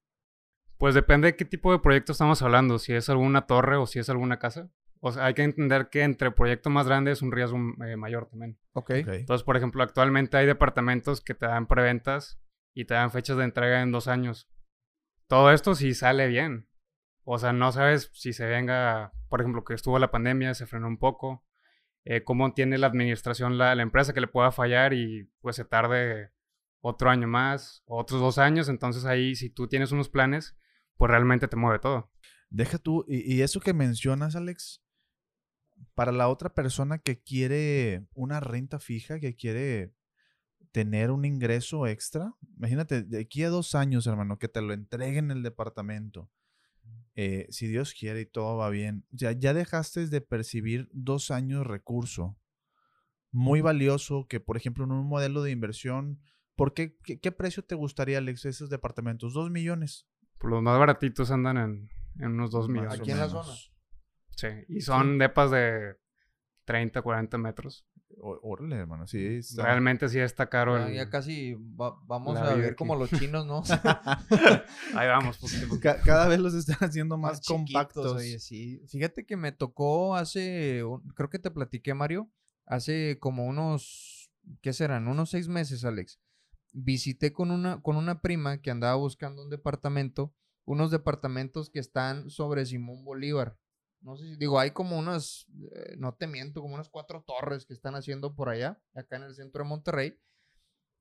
Pues 0.78 0.96
depende 0.96 1.30
de 1.30 1.36
qué 1.36 1.46
tipo 1.46 1.72
de 1.72 1.80
proyecto 1.80 2.12
estamos 2.12 2.42
hablando, 2.42 2.78
si 2.78 2.94
es 2.94 3.10
alguna 3.10 3.48
torre 3.48 3.76
o 3.76 3.88
si 3.88 4.00
es 4.00 4.10
alguna 4.10 4.38
casa. 4.38 4.70
O 5.02 5.12
sea, 5.12 5.26
hay 5.26 5.34
que 5.34 5.44
entender 5.44 5.90
que 5.90 6.04
entre 6.04 6.32
proyecto 6.32 6.70
más 6.70 6.88
grande 6.88 7.12
es 7.12 7.22
un 7.22 7.32
riesgo 7.32 7.58
eh, 7.86 7.96
mayor 7.96 8.28
también. 8.28 8.60
Okay. 8.74 9.02
Entonces, 9.02 9.44
por 9.44 9.58
ejemplo, 9.58 9.82
actualmente 9.82 10.38
hay 10.38 10.46
departamentos 10.46 11.22
que 11.22 11.34
te 11.34 11.48
dan 11.48 11.68
preventas 11.68 12.40
y 12.74 12.86
te 12.86 12.94
dan 12.94 13.10
fechas 13.12 13.38
de 13.38 13.46
entrega 13.46 13.82
en 13.82 13.92
dos 13.92 14.08
años. 14.08 14.50
Todo 15.30 15.52
esto 15.52 15.76
sí 15.76 15.94
sale 15.94 16.28
bien. 16.28 16.68
O 17.24 17.38
sea, 17.38 17.54
no 17.54 17.72
sabes 17.72 18.10
si 18.14 18.34
se 18.34 18.48
venga, 18.48 19.14
por 19.30 19.42
ejemplo, 19.42 19.64
que 19.64 19.76
estuvo 19.76 20.00
la 20.00 20.10
pandemia, 20.10 20.56
se 20.56 20.66
frenó 20.66 20.88
un 20.88 20.98
poco, 20.98 21.46
eh, 22.04 22.24
cómo 22.24 22.54
tiene 22.56 22.80
la 22.80 22.88
administración 22.88 23.60
la, 23.60 23.76
la, 23.76 23.84
empresa 23.84 24.12
que 24.12 24.22
le 24.22 24.28
pueda 24.28 24.52
fallar 24.52 24.94
y 24.94 25.30
pues 25.42 25.56
se 25.56 25.66
tarde 25.66 26.32
otro 26.82 27.12
año 27.12 27.28
más, 27.28 27.84
otros 27.86 28.20
dos 28.22 28.40
años. 28.40 28.70
Entonces 28.70 29.06
ahí, 29.06 29.36
si 29.36 29.52
tú 29.52 29.68
tienes 29.68 29.92
unos 29.92 30.10
planes, 30.10 30.58
pues 30.98 31.12
realmente 31.12 31.48
te 31.48 31.58
mueve 31.58 31.78
todo. 31.78 32.12
Deja 32.50 32.80
tú, 32.80 33.06
y, 33.08 33.36
y 33.36 33.44
eso 33.44 33.60
que 33.60 33.74
mencionas, 33.74 34.36
Alex, 34.36 34.82
para 35.94 36.12
la 36.12 36.28
otra 36.28 36.56
persona 36.56 36.98
que 36.98 37.22
quiere 37.22 38.08
una 38.16 38.40
renta 38.40 38.80
fija, 38.80 39.20
que 39.20 39.36
quiere 39.36 39.94
tener 40.72 41.12
un 41.12 41.26
ingreso 41.26 41.88
extra, 41.88 42.34
imagínate, 42.58 43.04
de 43.04 43.22
aquí 43.22 43.44
a 43.44 43.50
dos 43.50 43.76
años, 43.76 44.08
hermano, 44.08 44.38
que 44.38 44.48
te 44.48 44.62
lo 44.62 44.74
entreguen 44.74 45.32
el 45.32 45.44
departamento. 45.44 46.30
Eh, 47.16 47.48
si 47.50 47.68
Dios 47.68 47.94
quiere 47.94 48.22
y 48.22 48.26
todo 48.26 48.58
va 48.58 48.70
bien, 48.70 49.06
ya, 49.12 49.32
ya 49.32 49.54
dejaste 49.54 50.08
de 50.08 50.22
percibir 50.22 50.90
dos 50.94 51.32
años 51.32 51.68
recurso 51.68 52.38
muy 53.32 53.62
valioso 53.62 54.28
que, 54.28 54.40
por 54.40 54.58
ejemplo, 54.58 54.84
en 54.86 54.92
un 54.92 55.08
modelo 55.08 55.44
de 55.44 55.52
inversión, 55.52 56.22
¿por 56.56 56.74
qué, 56.74 56.98
qué, 56.98 57.32
precio 57.32 57.64
te 57.64 57.76
gustaría, 57.76 58.18
Alex, 58.18 58.46
esos 58.46 58.70
departamentos? 58.70 59.34
¿Dos 59.34 59.52
millones? 59.52 60.08
Pues 60.38 60.52
los 60.52 60.64
más 60.64 60.80
baratitos 60.80 61.32
andan 61.32 61.58
en, 61.58 61.90
en 62.20 62.32
unos 62.32 62.52
dos 62.52 62.70
millones. 62.70 63.00
Aquí 63.00 63.12
en 63.12 63.20
la 63.20 63.30
zona. 63.30 63.54
Sí, 64.36 64.48
y 64.70 64.82
son 64.82 65.18
depas 65.18 65.52
de 65.52 65.98
30, 66.66 67.02
40 67.02 67.38
metros. 67.38 67.86
Órale, 68.18 68.76
hermano, 68.76 69.08
sí. 69.08 69.40
Realmente 69.56 70.10
sí 70.10 70.20
está 70.20 70.50
caro. 70.50 70.78
Ya, 70.78 70.94
ya 70.94 71.10
casi 71.10 71.56
vamos 71.58 72.38
a 72.38 72.56
ver 72.56 72.76
como 72.76 72.96
los 72.96 73.10
chinos, 73.12 73.46
¿no? 73.46 73.64
Ahí 74.96 75.08
vamos. 75.08 75.40
cada 75.82 76.28
vez 76.28 76.40
los 76.40 76.54
están 76.54 76.78
haciendo 76.82 77.18
más, 77.18 77.42
compactos. 77.42 78.14
Oye, 78.14 78.40
sí. 78.40 78.82
Fíjate 78.88 79.26
que 79.26 79.38
me 79.38 79.52
tocó 79.52 80.16
hace, 80.16 80.84
creo 81.16 81.30
que 81.30 81.40
te 81.40 81.52
platiqué, 81.52 81.94
Mario, 81.94 82.30
hace 82.66 83.18
como 83.20 83.46
unos, 83.46 84.32
¿qué 84.62 84.74
serán? 84.74 85.08
Unos 85.08 85.30
seis 85.30 85.48
meses, 85.48 85.86
Alex. 85.86 86.20
Visité 86.72 87.32
con 87.32 87.52
una, 87.52 87.82
con 87.82 87.96
una 87.96 88.22
prima 88.22 88.62
que 88.62 88.72
andaba 88.72 88.96
buscando 88.96 89.44
un 89.44 89.50
departamento, 89.50 90.34
unos 90.66 90.92
departamentos 90.92 91.70
que 91.70 91.80
están 91.80 92.30
sobre 92.30 92.66
Simón 92.66 93.06
Bolívar. 93.06 93.58
No 94.02 94.16
sé 94.16 94.26
si 94.28 94.36
digo, 94.38 94.60
hay 94.60 94.72
como 94.72 94.98
unas, 94.98 95.48
eh, 95.76 95.96
no 95.98 96.14
te 96.14 96.28
miento, 96.28 96.62
como 96.62 96.76
unas 96.76 96.90
cuatro 96.90 97.24
torres 97.24 97.66
que 97.66 97.74
están 97.74 97.96
haciendo 97.96 98.36
por 98.36 98.50
allá, 98.50 98.82
acá 98.94 99.18
en 99.18 99.24
el 99.24 99.36
centro 99.36 99.64
de 99.64 99.70
Monterrey. 99.70 100.20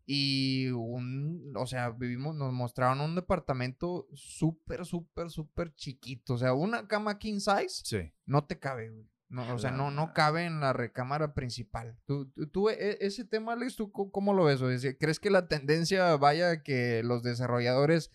Y 0.04 0.68
un, 0.70 1.52
o 1.54 1.66
sea, 1.66 1.90
vivimos, 1.90 2.34
nos 2.34 2.52
mostraron 2.52 3.00
un 3.00 3.14
departamento 3.14 4.08
súper, 4.14 4.86
súper, 4.86 5.30
súper 5.30 5.74
chiquito. 5.74 6.34
O 6.34 6.38
sea, 6.38 6.54
una 6.54 6.88
cama 6.88 7.18
king 7.18 7.40
size 7.40 7.82
sí. 7.84 8.12
no 8.24 8.46
te 8.46 8.58
cabe, 8.58 8.88
güey. 8.88 9.06
No, 9.28 9.54
o 9.54 9.58
sea, 9.58 9.70
no, 9.70 9.90
no 9.90 10.14
cabe 10.14 10.46
en 10.46 10.60
la 10.60 10.72
recámara 10.72 11.34
principal. 11.34 11.98
Tú, 12.06 12.32
tú, 12.50 12.70
e, 12.70 12.96
ese 13.02 13.26
tema, 13.26 13.52
Alex, 13.52 13.76
¿tú 13.76 13.92
cómo 13.92 14.32
lo 14.32 14.44
ves? 14.44 14.62
¿Crees 14.98 15.20
que 15.20 15.28
la 15.28 15.48
tendencia 15.48 16.16
vaya 16.16 16.62
que 16.62 17.02
los 17.02 17.22
desarrolladores 17.22 18.10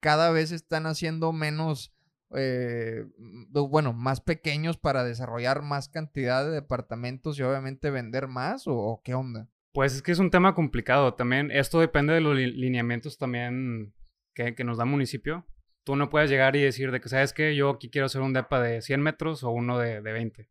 cada 0.00 0.30
vez 0.30 0.52
están 0.52 0.86
haciendo 0.86 1.32
menos 1.32 1.94
eh, 2.32 3.04
bueno, 3.50 3.92
más 3.92 4.20
pequeños 4.20 4.76
para 4.76 5.04
desarrollar 5.04 5.62
más 5.62 5.88
cantidad 5.88 6.44
de 6.44 6.52
departamentos 6.52 7.38
y 7.38 7.42
obviamente 7.42 7.90
vender 7.90 8.28
más 8.28 8.64
o, 8.66 9.00
qué 9.04 9.14
onda? 9.14 9.48
Pues 9.72 9.94
es 9.94 10.02
que 10.02 10.12
es 10.12 10.18
un 10.18 10.30
tema 10.30 10.54
complicado 10.54 11.14
también. 11.14 11.50
Esto 11.50 11.80
depende 11.80 12.12
de 12.12 12.20
los 12.20 12.36
lineamientos 12.36 13.18
también 13.18 13.94
que, 14.34 14.64
nos 14.64 14.78
da 14.78 14.84
municipio. 14.84 15.46
Tú 15.84 15.96
no 15.96 16.10
puedes 16.10 16.30
llegar 16.30 16.56
y 16.56 16.62
decir 16.62 16.90
de 16.90 17.00
que, 17.00 17.08
¿sabes 17.08 17.32
que 17.32 17.54
Yo 17.56 17.70
aquí 17.70 17.90
quiero 17.90 18.06
hacer 18.06 18.20
un 18.20 18.32
DEPA 18.32 18.60
de 18.60 18.82
100 18.82 19.00
metros 19.00 19.42
o 19.42 19.50
uno 19.50 19.78
de, 19.78 20.00
20. 20.00 20.48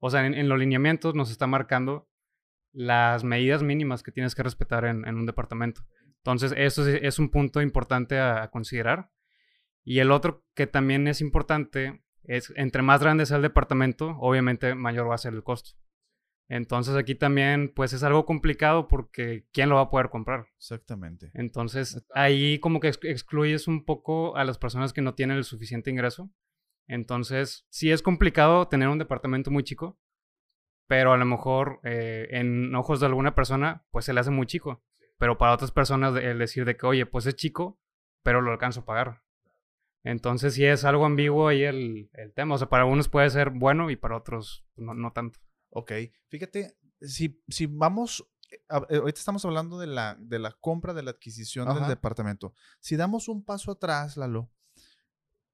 O 0.00 0.10
sea, 0.10 0.26
en, 0.26 0.48
los 0.48 0.58
lineamientos 0.58 1.14
nos 1.14 1.30
está 1.30 1.46
marcando 1.46 2.08
las 2.72 3.22
medidas 3.22 3.62
mínimas 3.62 4.02
que 4.02 4.12
tienes 4.12 4.34
que 4.34 4.42
respetar 4.42 4.84
en, 4.84 5.06
un 5.06 5.26
departamento. 5.26 5.82
Entonces, 6.18 6.54
eso 6.56 6.86
es, 6.86 7.18
un 7.18 7.30
punto 7.30 7.60
importante 7.60 8.18
a 8.18 8.48
considerar. 8.50 9.10
Y 9.84 9.98
el 9.98 10.10
otro 10.10 10.44
que 10.54 10.66
también 10.66 11.08
es 11.08 11.20
importante 11.20 12.02
es, 12.24 12.52
entre 12.56 12.82
más 12.82 13.02
grande 13.02 13.26
sea 13.26 13.36
el 13.36 13.42
departamento, 13.42 14.16
obviamente 14.20 14.74
mayor 14.74 15.10
va 15.10 15.14
a 15.14 15.18
ser 15.18 15.34
el 15.34 15.42
costo. 15.42 15.72
Entonces 16.48 16.96
aquí 16.96 17.14
también 17.14 17.72
pues 17.74 17.92
es 17.92 18.02
algo 18.02 18.26
complicado 18.26 18.86
porque 18.86 19.46
¿quién 19.52 19.70
lo 19.70 19.76
va 19.76 19.82
a 19.82 19.90
poder 19.90 20.10
comprar? 20.10 20.48
Exactamente. 20.58 21.30
Entonces 21.32 22.04
ahí 22.14 22.58
como 22.58 22.78
que 22.78 22.88
excluyes 22.88 23.68
un 23.68 23.84
poco 23.86 24.36
a 24.36 24.44
las 24.44 24.58
personas 24.58 24.92
que 24.92 25.00
no 25.00 25.14
tienen 25.14 25.38
el 25.38 25.44
suficiente 25.44 25.90
ingreso. 25.90 26.30
Entonces 26.86 27.66
sí 27.70 27.90
es 27.90 28.02
complicado 28.02 28.68
tener 28.68 28.88
un 28.88 28.98
departamento 28.98 29.50
muy 29.50 29.64
chico, 29.64 29.98
pero 30.86 31.12
a 31.12 31.16
lo 31.16 31.24
mejor 31.24 31.80
eh, 31.84 32.28
en 32.32 32.74
ojos 32.74 33.00
de 33.00 33.06
alguna 33.06 33.34
persona 33.34 33.86
pues 33.90 34.04
se 34.04 34.12
le 34.12 34.20
hace 34.20 34.30
muy 34.30 34.46
chico. 34.46 34.84
Pero 35.16 35.38
para 35.38 35.54
otras 35.54 35.70
personas 35.70 36.14
el 36.16 36.38
decir 36.38 36.66
de 36.66 36.76
que 36.76 36.84
oye 36.84 37.06
pues 37.06 37.24
es 37.24 37.34
chico, 37.34 37.80
pero 38.22 38.42
lo 38.42 38.50
alcanzo 38.50 38.80
a 38.80 38.84
pagar. 38.84 39.21
Entonces 40.04 40.54
sí 40.54 40.64
es 40.64 40.84
algo 40.84 41.04
ambiguo 41.04 41.48
ahí 41.48 41.62
el, 41.62 42.10
el, 42.14 42.32
tema. 42.32 42.56
O 42.56 42.58
sea, 42.58 42.68
para 42.68 42.82
algunos 42.82 43.08
puede 43.08 43.30
ser 43.30 43.50
bueno 43.50 43.90
y 43.90 43.96
para 43.96 44.16
otros 44.16 44.64
no, 44.76 44.94
no 44.94 45.12
tanto. 45.12 45.40
Ok. 45.70 45.92
Fíjate, 46.28 46.76
si, 47.00 47.40
si 47.48 47.66
vamos, 47.66 48.28
eh, 48.50 48.56
eh, 48.68 48.96
ahorita 48.96 49.18
estamos 49.18 49.44
hablando 49.44 49.78
de 49.78 49.86
la, 49.86 50.16
de 50.18 50.38
la 50.38 50.52
compra, 50.52 50.92
de 50.92 51.02
la 51.02 51.12
adquisición 51.12 51.72
del 51.74 51.88
departamento. 51.88 52.52
Si 52.80 52.96
damos 52.96 53.28
un 53.28 53.44
paso 53.44 53.72
atrás, 53.72 54.16
Lalo, 54.16 54.50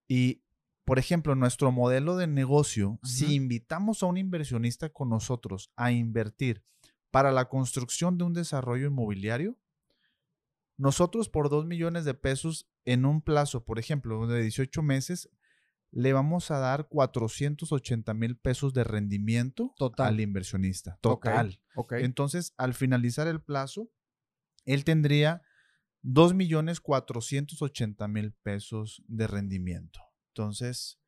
y 0.07 0.43
por 0.89 0.99
ejemplo, 0.99 1.35
nuestro 1.35 1.71
modelo 1.71 2.17
de 2.17 2.27
negocio, 2.27 2.99
si 3.03 3.35
invitamos 3.35 4.03
a 4.03 4.07
un 4.07 4.17
inversionista 4.17 4.89
con 4.89 5.11
nosotros 5.11 5.71
a 5.77 5.93
invertir 5.93 6.65
para 7.11 7.31
la 7.31 7.51
construcción 7.51 8.17
de 8.17 8.25
un 8.25 8.33
desarrollo 8.33 8.87
inmobiliario, 8.87 9.59
nosotros 10.79 11.29
por 11.29 11.51
2 11.51 11.67
millones 11.67 12.05
de 12.05 12.15
pesos 12.15 12.71
en 12.85 13.05
un 13.05 13.21
plazo, 13.21 13.65
por 13.65 13.79
ejemplo, 13.79 14.27
de 14.29 14.41
18 14.43 14.81
meses, 14.81 15.29
le 15.91 16.13
vamos 16.13 16.51
a 16.51 16.59
dar 16.59 16.89
480 16.89 18.15
mil 18.15 18.37
pesos 18.37 18.73
de 18.75 18.85
rendimiento 18.85 19.75
al 19.97 20.21
inversionista. 20.21 20.99
Total. 21.01 21.61
Entonces, 21.91 22.55
al 22.57 22.75
finalizar 22.75 23.27
el 23.27 23.43
plazo, 23.43 23.91
él 24.67 24.85
tendría 24.85 25.43
2 26.03 26.35
millones 26.35 26.81
480 26.81 28.07
mil 28.07 28.33
pesos 28.33 29.03
de 29.09 29.27
rendimiento. 29.27 30.01
Entonces, 30.29 31.01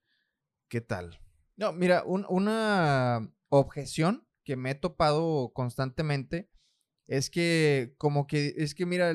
¿qué 0.68 0.80
tal? 0.80 1.20
No, 1.56 1.72
mira, 1.72 2.02
una 2.04 3.32
objeción 3.50 4.26
que 4.44 4.56
me 4.56 4.72
he 4.72 4.74
topado 4.74 5.52
constantemente 5.54 6.50
es 7.06 7.28
que 7.28 7.94
como 7.98 8.26
que, 8.26 8.54
es 8.56 8.74
que 8.74 8.86
mira, 8.86 9.12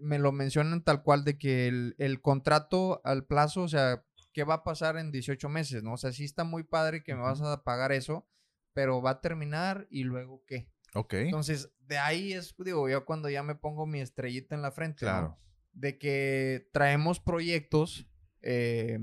me 0.00 0.18
lo 0.18 0.32
mencionan 0.32 0.82
tal 0.82 1.02
cual 1.02 1.24
de 1.24 1.38
que 1.38 1.68
el, 1.68 2.20
contrato 2.20 3.00
al 3.04 3.26
plazo, 3.26 3.62
o 3.62 3.68
sea, 3.68 4.04
¿qué 4.32 4.44
va 4.44 4.54
a 4.54 4.64
pasar 4.64 4.96
en 4.96 5.10
18 5.10 5.48
meses? 5.48 5.82
¿no? 5.82 5.94
O 5.94 5.96
sea, 5.96 6.12
sí 6.12 6.24
está 6.24 6.44
muy 6.44 6.62
padre 6.62 7.02
que 7.02 7.14
me 7.14 7.22
vas 7.22 7.40
a 7.40 7.62
pagar 7.62 7.92
eso, 7.92 8.26
pero 8.72 9.02
va 9.02 9.10
a 9.10 9.20
terminar 9.20 9.86
y 9.90 10.04
luego 10.04 10.44
qué. 10.46 10.70
Ok. 10.94 11.14
Entonces, 11.14 11.70
de 11.80 11.98
ahí 11.98 12.32
es, 12.32 12.54
digo, 12.58 12.88
yo 12.88 13.04
cuando 13.04 13.28
ya 13.30 13.42
me 13.42 13.54
pongo 13.54 13.86
mi 13.86 14.00
estrellita 14.00 14.54
en 14.54 14.62
la 14.62 14.72
frente, 14.72 15.00
claro. 15.00 15.38
De 15.72 15.98
que 15.98 16.68
traemos 16.72 17.20
proyectos 17.20 18.08
eh, 18.42 18.98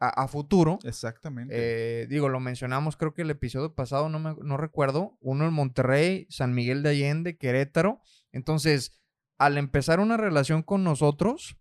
a, 0.00 0.28
futuro. 0.28 0.78
Exactamente. 0.84 1.54
Eh, 1.56 2.06
digo, 2.06 2.28
lo 2.28 2.40
mencionamos 2.40 2.96
creo 2.96 3.14
que 3.14 3.22
el 3.22 3.30
episodio 3.30 3.74
pasado, 3.74 4.08
no, 4.08 4.18
me, 4.18 4.34
no 4.42 4.56
recuerdo. 4.56 5.18
Uno 5.20 5.46
en 5.46 5.52
Monterrey, 5.52 6.26
San 6.30 6.54
Miguel 6.54 6.82
de 6.82 6.90
Allende, 6.90 7.36
Querétaro. 7.36 8.00
Entonces, 8.32 8.97
al 9.38 9.58
empezar 9.58 10.00
una 10.00 10.16
relación 10.16 10.62
con 10.62 10.84
nosotros, 10.84 11.56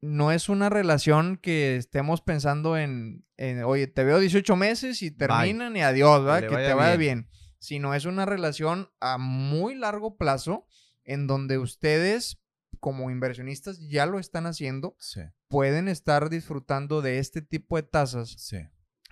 no 0.00 0.30
es 0.30 0.48
una 0.48 0.68
relación 0.68 1.38
que 1.38 1.76
estemos 1.76 2.20
pensando 2.20 2.76
en, 2.76 3.24
oye, 3.64 3.86
te 3.88 4.04
veo 4.04 4.20
18 4.20 4.54
meses 4.56 5.02
y 5.02 5.10
terminan 5.10 5.76
y 5.76 5.80
adiós, 5.80 6.24
¿verdad? 6.24 6.48
Que, 6.48 6.56
te 6.56 6.74
vaya 6.74 6.96
bien. 6.96 7.26
bien. 7.26 7.30
Sino 7.58 7.94
es 7.94 8.04
una 8.04 8.24
relación 8.24 8.90
a 9.00 9.18
muy 9.18 9.74
largo 9.74 10.16
plazo 10.16 10.66
en 11.04 11.26
donde 11.26 11.58
ustedes 11.58 12.38
como 12.78 13.10
inversionistas 13.10 13.80
ya 13.80 14.06
lo 14.06 14.18
están 14.18 14.46
haciendo, 14.46 14.96
pueden 15.48 15.88
estar 15.88 16.30
disfrutando 16.30 17.02
de 17.02 17.18
este 17.18 17.42
tipo 17.42 17.76
de 17.76 17.82
tasas. 17.82 18.36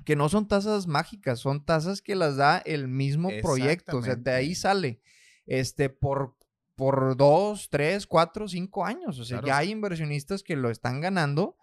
Que 0.05 0.17
no 0.17 0.29
son 0.29 0.47
tasas 0.47 0.87
mágicas, 0.87 1.41
son 1.41 1.65
tasas 1.65 2.03
que 2.03 2.15
las 2.15 2.37
da 2.37 2.59
el 2.59 2.89
mismo 2.89 3.31
proyecto. 3.43 3.99
O 3.99 4.03
sea, 4.03 4.17
de 4.17 4.31
ahí 4.31 4.55
sale. 4.55 5.01
Este, 5.47 5.89
por, 5.89 6.36
por 6.77 7.17
dos, 7.17 7.69
tres, 7.71 8.07
cuatro, 8.07 8.47
cinco 8.49 8.85
años. 8.85 9.19
O 9.19 9.25
sea, 9.25 9.39
ya 9.49 9.57
hay 9.59 9.71
inversionistas 9.71 10.43
que 10.43 10.57
lo 10.57 10.71
están 10.71 11.01
ganando. 11.01 11.57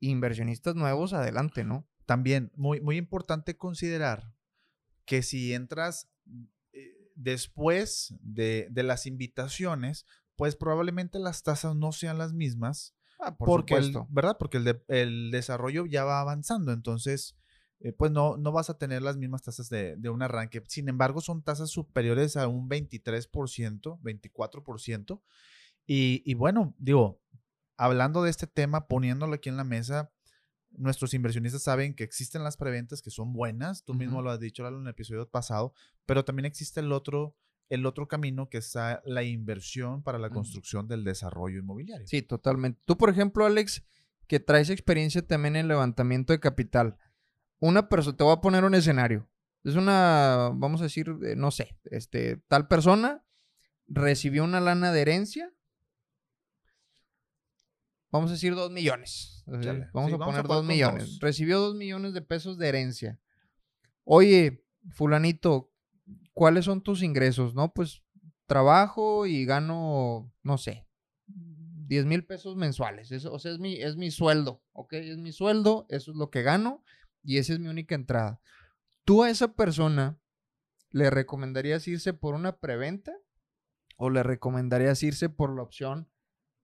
Inversionistas 0.00 0.74
nuevos, 0.76 1.12
adelante, 1.12 1.64
¿no? 1.64 1.86
También, 2.06 2.50
muy, 2.56 2.80
muy 2.80 2.96
importante 2.96 3.56
considerar 3.56 4.32
que 5.04 5.22
si 5.22 5.52
entras 5.52 6.08
eh, 6.72 7.10
después 7.16 8.14
de, 8.20 8.68
de 8.70 8.82
las 8.82 9.06
invitaciones, 9.06 10.06
pues 10.36 10.56
probablemente 10.56 11.18
las 11.18 11.42
tasas 11.42 11.76
no 11.76 11.92
sean 11.92 12.16
las 12.16 12.32
mismas. 12.32 12.94
Ah, 13.18 13.36
por 13.36 13.46
porque 13.46 13.74
el- 13.74 13.84
supuesto. 13.86 14.08
¿verdad? 14.10 14.36
Porque 14.38 14.56
el, 14.56 14.64
de- 14.64 14.82
el 14.88 15.30
desarrollo 15.30 15.84
ya 15.84 16.04
va 16.04 16.20
avanzando, 16.20 16.72
entonces, 16.72 17.36
eh, 17.80 17.92
pues 17.92 18.12
no, 18.12 18.36
no 18.36 18.52
vas 18.52 18.70
a 18.70 18.78
tener 18.78 19.02
las 19.02 19.16
mismas 19.16 19.42
tasas 19.42 19.68
de, 19.70 19.96
de 19.96 20.08
un 20.10 20.22
arranque. 20.22 20.62
Sin 20.66 20.88
embargo, 20.88 21.20
son 21.20 21.42
tasas 21.42 21.70
superiores 21.70 22.36
a 22.36 22.46
un 22.46 22.68
23%, 22.68 24.00
24%. 24.00 25.22
Y, 25.86 26.22
y 26.24 26.34
bueno, 26.34 26.74
digo, 26.78 27.20
hablando 27.76 28.22
de 28.22 28.30
este 28.30 28.46
tema, 28.46 28.86
poniéndolo 28.86 29.34
aquí 29.34 29.48
en 29.48 29.56
la 29.56 29.64
mesa, 29.64 30.12
nuestros 30.72 31.14
inversionistas 31.14 31.62
saben 31.62 31.94
que 31.94 32.04
existen 32.04 32.44
las 32.44 32.56
preventas 32.56 33.02
que 33.02 33.10
son 33.10 33.32
buenas, 33.32 33.84
tú 33.84 33.94
mismo 33.94 34.22
lo 34.22 34.30
has 34.30 34.40
dicho 34.40 34.62
Lalo, 34.62 34.78
en 34.78 34.84
el 34.84 34.90
episodio 34.90 35.28
pasado, 35.28 35.72
pero 36.06 36.24
también 36.24 36.46
existe 36.46 36.80
el 36.80 36.92
otro, 36.92 37.34
el 37.68 37.86
otro 37.86 38.06
camino 38.06 38.48
que 38.48 38.58
es 38.58 38.74
la 39.04 39.22
inversión 39.22 40.02
para 40.02 40.18
la 40.18 40.30
construcción 40.30 40.86
del 40.86 41.04
desarrollo 41.04 41.58
inmobiliario. 41.58 42.06
Sí, 42.06 42.22
totalmente. 42.22 42.80
Tú, 42.84 42.96
por 42.96 43.10
ejemplo, 43.10 43.46
Alex, 43.46 43.82
que 44.26 44.38
traes 44.38 44.70
experiencia 44.70 45.26
también 45.26 45.56
en 45.56 45.66
levantamiento 45.66 46.32
de 46.32 46.40
capital. 46.40 46.96
Una 47.60 47.88
persona, 47.88 48.16
te 48.16 48.24
voy 48.24 48.32
a 48.32 48.40
poner 48.40 48.64
un 48.64 48.74
escenario. 48.74 49.28
Es 49.62 49.74
una, 49.76 50.50
vamos 50.54 50.80
a 50.80 50.84
decir, 50.84 51.14
eh, 51.22 51.36
no 51.36 51.50
sé, 51.50 51.78
este, 51.84 52.38
tal 52.48 52.66
persona 52.66 53.22
recibió 53.86 54.44
una 54.44 54.60
lana 54.60 54.92
de 54.92 55.02
herencia. 55.02 55.52
Vamos 58.10 58.30
a 58.30 58.34
decir 58.34 58.54
dos 58.54 58.70
millones. 58.72 59.44
Vamos 59.46 59.64
Sí, 59.64 59.68
a 59.68 59.90
vamos 59.92 60.12
a 60.12 60.18
poner 60.18 60.46
dos 60.46 60.64
millones. 60.64 61.18
Recibió 61.20 61.60
dos 61.60 61.76
millones 61.76 62.14
de 62.14 62.22
pesos 62.22 62.58
de 62.58 62.68
herencia. 62.68 63.20
Oye, 64.04 64.64
fulanito, 64.90 65.70
¿cuáles 66.32 66.64
son 66.64 66.82
tus 66.82 67.02
ingresos? 67.02 67.54
No, 67.54 67.72
pues 67.72 68.02
trabajo 68.46 69.26
y 69.26 69.44
gano, 69.44 70.32
no 70.42 70.58
sé, 70.58 70.88
10 71.26 72.06
mil 72.06 72.24
pesos 72.24 72.56
mensuales. 72.56 73.12
Eso, 73.12 73.32
o 73.32 73.38
sea, 73.38 73.52
es 73.52 73.58
mi, 73.58 73.74
es 73.80 73.96
mi 73.96 74.10
sueldo, 74.10 74.62
¿ok? 74.72 74.94
Es 74.94 75.18
mi 75.18 75.30
sueldo, 75.30 75.86
eso 75.88 76.10
es 76.10 76.16
lo 76.16 76.30
que 76.30 76.42
gano 76.42 76.82
y 77.22 77.38
esa 77.38 77.52
es 77.52 77.58
mi 77.58 77.68
única 77.68 77.94
entrada. 77.94 78.40
¿Tú 79.04 79.22
a 79.22 79.30
esa 79.30 79.54
persona 79.54 80.18
le 80.90 81.10
recomendarías 81.10 81.86
irse 81.88 82.12
por 82.12 82.34
una 82.34 82.58
preventa 82.58 83.12
o 83.96 84.10
le 84.10 84.22
recomendarías 84.22 85.02
irse 85.02 85.28
por 85.28 85.54
la 85.54 85.62
opción 85.62 86.08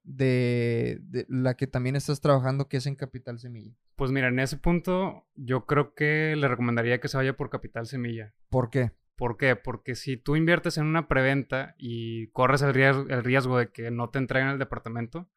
de, 0.02 0.98
de 1.02 1.26
la 1.28 1.54
que 1.54 1.66
también 1.66 1.96
estás 1.96 2.20
trabajando, 2.20 2.68
que 2.68 2.76
es 2.78 2.86
en 2.86 2.96
Capital 2.96 3.38
Semilla? 3.38 3.74
Pues 3.96 4.10
mira, 4.10 4.28
en 4.28 4.38
ese 4.38 4.56
punto 4.56 5.26
yo 5.34 5.66
creo 5.66 5.94
que 5.94 6.34
le 6.36 6.48
recomendaría 6.48 7.00
que 7.00 7.08
se 7.08 7.16
vaya 7.16 7.36
por 7.36 7.50
Capital 7.50 7.86
Semilla. 7.86 8.34
¿Por 8.48 8.70
qué? 8.70 8.92
¿Por 9.16 9.38
qué? 9.38 9.56
Porque 9.56 9.94
si 9.94 10.16
tú 10.18 10.36
inviertes 10.36 10.76
en 10.76 10.86
una 10.86 11.08
preventa 11.08 11.74
y 11.78 12.28
corres 12.28 12.60
el 12.62 12.74
riesgo, 12.74 13.06
el 13.08 13.24
riesgo 13.24 13.58
de 13.58 13.70
que 13.70 13.90
no 13.90 14.10
te 14.10 14.18
entreguen 14.18 14.50
el 14.50 14.58
departamento, 14.58 15.30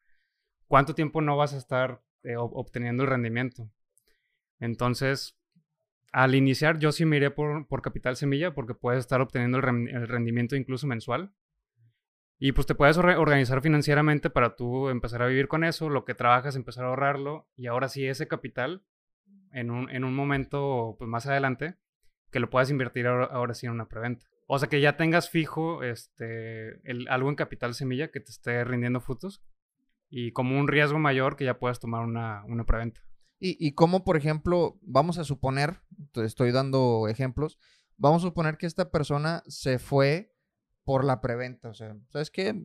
¿cuánto 0.66 0.94
tiempo 0.94 1.22
no 1.22 1.36
vas 1.36 1.54
a 1.54 1.56
estar 1.56 2.02
eh, 2.22 2.34
ob- 2.36 2.50
obteniendo 2.52 3.02
el 3.02 3.08
rendimiento? 3.08 3.70
Entonces, 4.60 5.36
al 6.12 6.34
iniciar 6.34 6.78
yo 6.78 6.92
sí 6.92 7.04
me 7.04 7.16
iré 7.16 7.30
por, 7.30 7.66
por 7.66 7.82
Capital 7.82 8.16
Semilla 8.16 8.54
porque 8.54 8.74
puedes 8.74 9.00
estar 9.00 9.20
obteniendo 9.20 9.58
el, 9.58 9.64
ren- 9.64 9.88
el 9.88 10.08
rendimiento 10.08 10.56
incluso 10.56 10.86
mensual. 10.86 11.32
Y 12.38 12.52
pues 12.52 12.66
te 12.66 12.74
puedes 12.74 12.96
orga- 12.98 13.18
organizar 13.18 13.60
financieramente 13.60 14.30
para 14.30 14.56
tú 14.56 14.88
empezar 14.88 15.22
a 15.22 15.26
vivir 15.26 15.46
con 15.48 15.62
eso, 15.64 15.90
lo 15.90 16.04
que 16.04 16.14
trabajas, 16.14 16.56
empezar 16.56 16.84
a 16.84 16.88
ahorrarlo 16.88 17.48
y 17.56 17.66
ahora 17.66 17.88
sí 17.88 18.06
ese 18.06 18.28
capital 18.28 18.82
en 19.52 19.70
un, 19.70 19.90
en 19.90 20.04
un 20.04 20.14
momento 20.14 20.96
pues 20.98 21.08
más 21.08 21.26
adelante 21.26 21.76
que 22.30 22.40
lo 22.40 22.48
puedas 22.50 22.70
invertir 22.70 23.06
ahora, 23.06 23.26
ahora 23.26 23.54
sí 23.54 23.66
en 23.66 23.72
una 23.72 23.88
preventa. 23.88 24.26
O 24.46 24.58
sea, 24.58 24.68
que 24.68 24.80
ya 24.80 24.96
tengas 24.96 25.30
fijo 25.30 25.82
este, 25.84 26.80
el, 26.90 27.08
algo 27.08 27.28
en 27.28 27.36
capital 27.36 27.74
semilla 27.74 28.10
que 28.10 28.20
te 28.20 28.30
esté 28.30 28.64
rindiendo 28.64 29.00
frutos 29.00 29.42
y 30.08 30.32
como 30.32 30.58
un 30.58 30.68
riesgo 30.68 30.98
mayor 30.98 31.36
que 31.36 31.44
ya 31.44 31.58
puedas 31.58 31.80
tomar 31.80 32.02
una, 32.04 32.44
una 32.46 32.64
preventa. 32.64 33.02
Y, 33.40 33.56
y 33.58 33.72
cómo, 33.72 34.04
por 34.04 34.16
ejemplo, 34.16 34.78
vamos 34.82 35.18
a 35.18 35.24
suponer, 35.24 35.80
te 36.12 36.24
estoy 36.24 36.52
dando 36.52 37.08
ejemplos, 37.08 37.58
vamos 37.96 38.22
a 38.22 38.28
suponer 38.28 38.58
que 38.58 38.66
esta 38.66 38.90
persona 38.90 39.42
se 39.48 39.78
fue 39.78 40.34
por 40.84 41.04
la 41.04 41.20
preventa. 41.20 41.70
O 41.70 41.74
sea, 41.74 41.96
¿sabes 42.10 42.30
qué? 42.30 42.62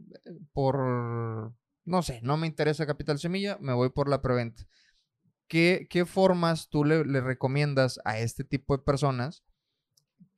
Por, 0.52 1.54
no 1.86 2.02
sé, 2.02 2.19
no 2.23 2.38
me 2.38 2.47
interesa 2.47 2.86
Capital 2.86 3.19
Semilla, 3.19 3.58
me 3.62 3.73
voy 3.73 3.89
por 3.89 4.10
la 4.10 4.21
preventa. 4.21 4.67
¿Qué, 5.47 5.88
qué 5.89 6.06
formas 6.06 6.69
tú 6.69 6.84
le, 6.84 7.06
le 7.06 7.21
recomiendas 7.21 8.00
a 8.04 8.19
este 8.19 8.43
tipo 8.43 8.76
de 8.76 8.84
personas 8.84 9.43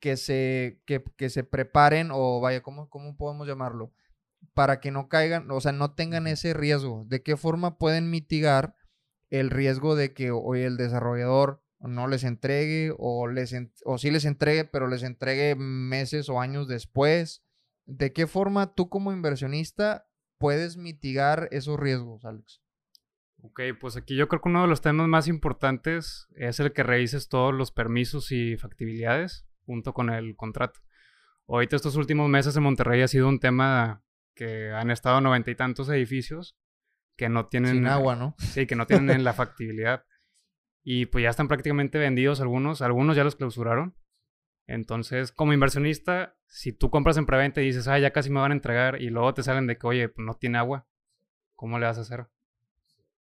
que 0.00 0.16
se, 0.16 0.80
que, 0.86 1.02
que 1.16 1.30
se 1.30 1.44
preparen 1.44 2.10
o 2.12 2.40
vaya, 2.40 2.62
¿cómo, 2.62 2.88
¿cómo 2.88 3.16
podemos 3.16 3.48
llamarlo? 3.48 3.92
Para 4.54 4.80
que 4.80 4.90
no 4.90 5.08
caigan, 5.08 5.50
o 5.50 5.60
sea, 5.60 5.72
no 5.72 5.94
tengan 5.94 6.26
ese 6.26 6.54
riesgo. 6.54 7.04
¿De 7.08 7.22
qué 7.22 7.36
forma 7.36 7.78
pueden 7.78 8.10
mitigar 8.10 8.74
el 9.30 9.50
riesgo 9.50 9.94
de 9.96 10.12
que 10.14 10.30
hoy 10.30 10.62
el 10.62 10.76
desarrollador 10.76 11.62
no 11.80 12.08
les 12.08 12.24
entregue 12.24 12.92
o, 12.98 13.28
les 13.28 13.54
o 13.84 13.98
sí 13.98 14.10
les 14.10 14.24
entregue, 14.24 14.64
pero 14.64 14.88
les 14.88 15.02
entregue 15.02 15.54
meses 15.56 16.28
o 16.28 16.40
años 16.40 16.68
después? 16.68 17.44
¿De 17.86 18.12
qué 18.12 18.26
forma 18.26 18.74
tú 18.74 18.88
como 18.88 19.12
inversionista 19.12 20.08
puedes 20.38 20.76
mitigar 20.76 21.48
esos 21.52 21.78
riesgos, 21.78 22.24
Alex? 22.24 22.62
Ok, 23.40 23.60
pues 23.80 23.96
aquí 23.96 24.16
yo 24.16 24.28
creo 24.28 24.42
que 24.42 24.48
uno 24.48 24.62
de 24.62 24.68
los 24.68 24.80
temas 24.80 25.06
más 25.06 25.28
importantes 25.28 26.26
es 26.34 26.58
el 26.58 26.72
que 26.72 26.82
revises 26.82 27.28
todos 27.28 27.54
los 27.54 27.70
permisos 27.70 28.32
y 28.32 28.56
factibilidades 28.56 29.46
junto 29.64 29.94
con 29.94 30.10
el 30.10 30.34
contrato. 30.34 30.80
Ahorita 31.46 31.76
estos 31.76 31.96
últimos 31.96 32.28
meses 32.28 32.56
en 32.56 32.64
Monterrey 32.64 33.00
ha 33.00 33.08
sido 33.08 33.28
un 33.28 33.38
tema 33.38 34.02
que 34.34 34.70
han 34.72 34.90
estado 34.90 35.20
noventa 35.20 35.50
y 35.50 35.54
tantos 35.54 35.88
edificios 35.88 36.56
que 37.18 37.28
no 37.28 37.46
tienen 37.48 37.72
Sin 37.74 37.86
agua, 37.86 38.16
¿no? 38.16 38.34
Sí, 38.38 38.66
que 38.66 38.76
no 38.76 38.86
tienen 38.86 39.24
la 39.24 39.34
factibilidad. 39.34 40.04
Y 40.82 41.06
pues 41.06 41.22
ya 41.24 41.28
están 41.30 41.48
prácticamente 41.48 41.98
vendidos 41.98 42.40
algunos, 42.40 42.80
algunos 42.80 43.16
ya 43.16 43.24
los 43.24 43.36
clausuraron. 43.36 43.94
Entonces, 44.66 45.32
como 45.32 45.52
inversionista, 45.52 46.36
si 46.46 46.72
tú 46.72 46.90
compras 46.90 47.16
en 47.16 47.26
preventa 47.26 47.60
y 47.60 47.66
dices, 47.66 47.88
ah, 47.88 47.98
ya 47.98 48.12
casi 48.12 48.30
me 48.30 48.40
van 48.40 48.52
a 48.52 48.54
entregar, 48.54 49.02
y 49.02 49.10
luego 49.10 49.34
te 49.34 49.42
salen 49.42 49.66
de 49.66 49.76
que, 49.76 49.86
oye, 49.86 50.08
pues 50.08 50.24
no 50.24 50.34
tiene 50.34 50.58
agua, 50.58 50.86
¿cómo 51.56 51.78
le 51.78 51.86
vas 51.86 51.98
a 51.98 52.02
hacer? 52.02 52.28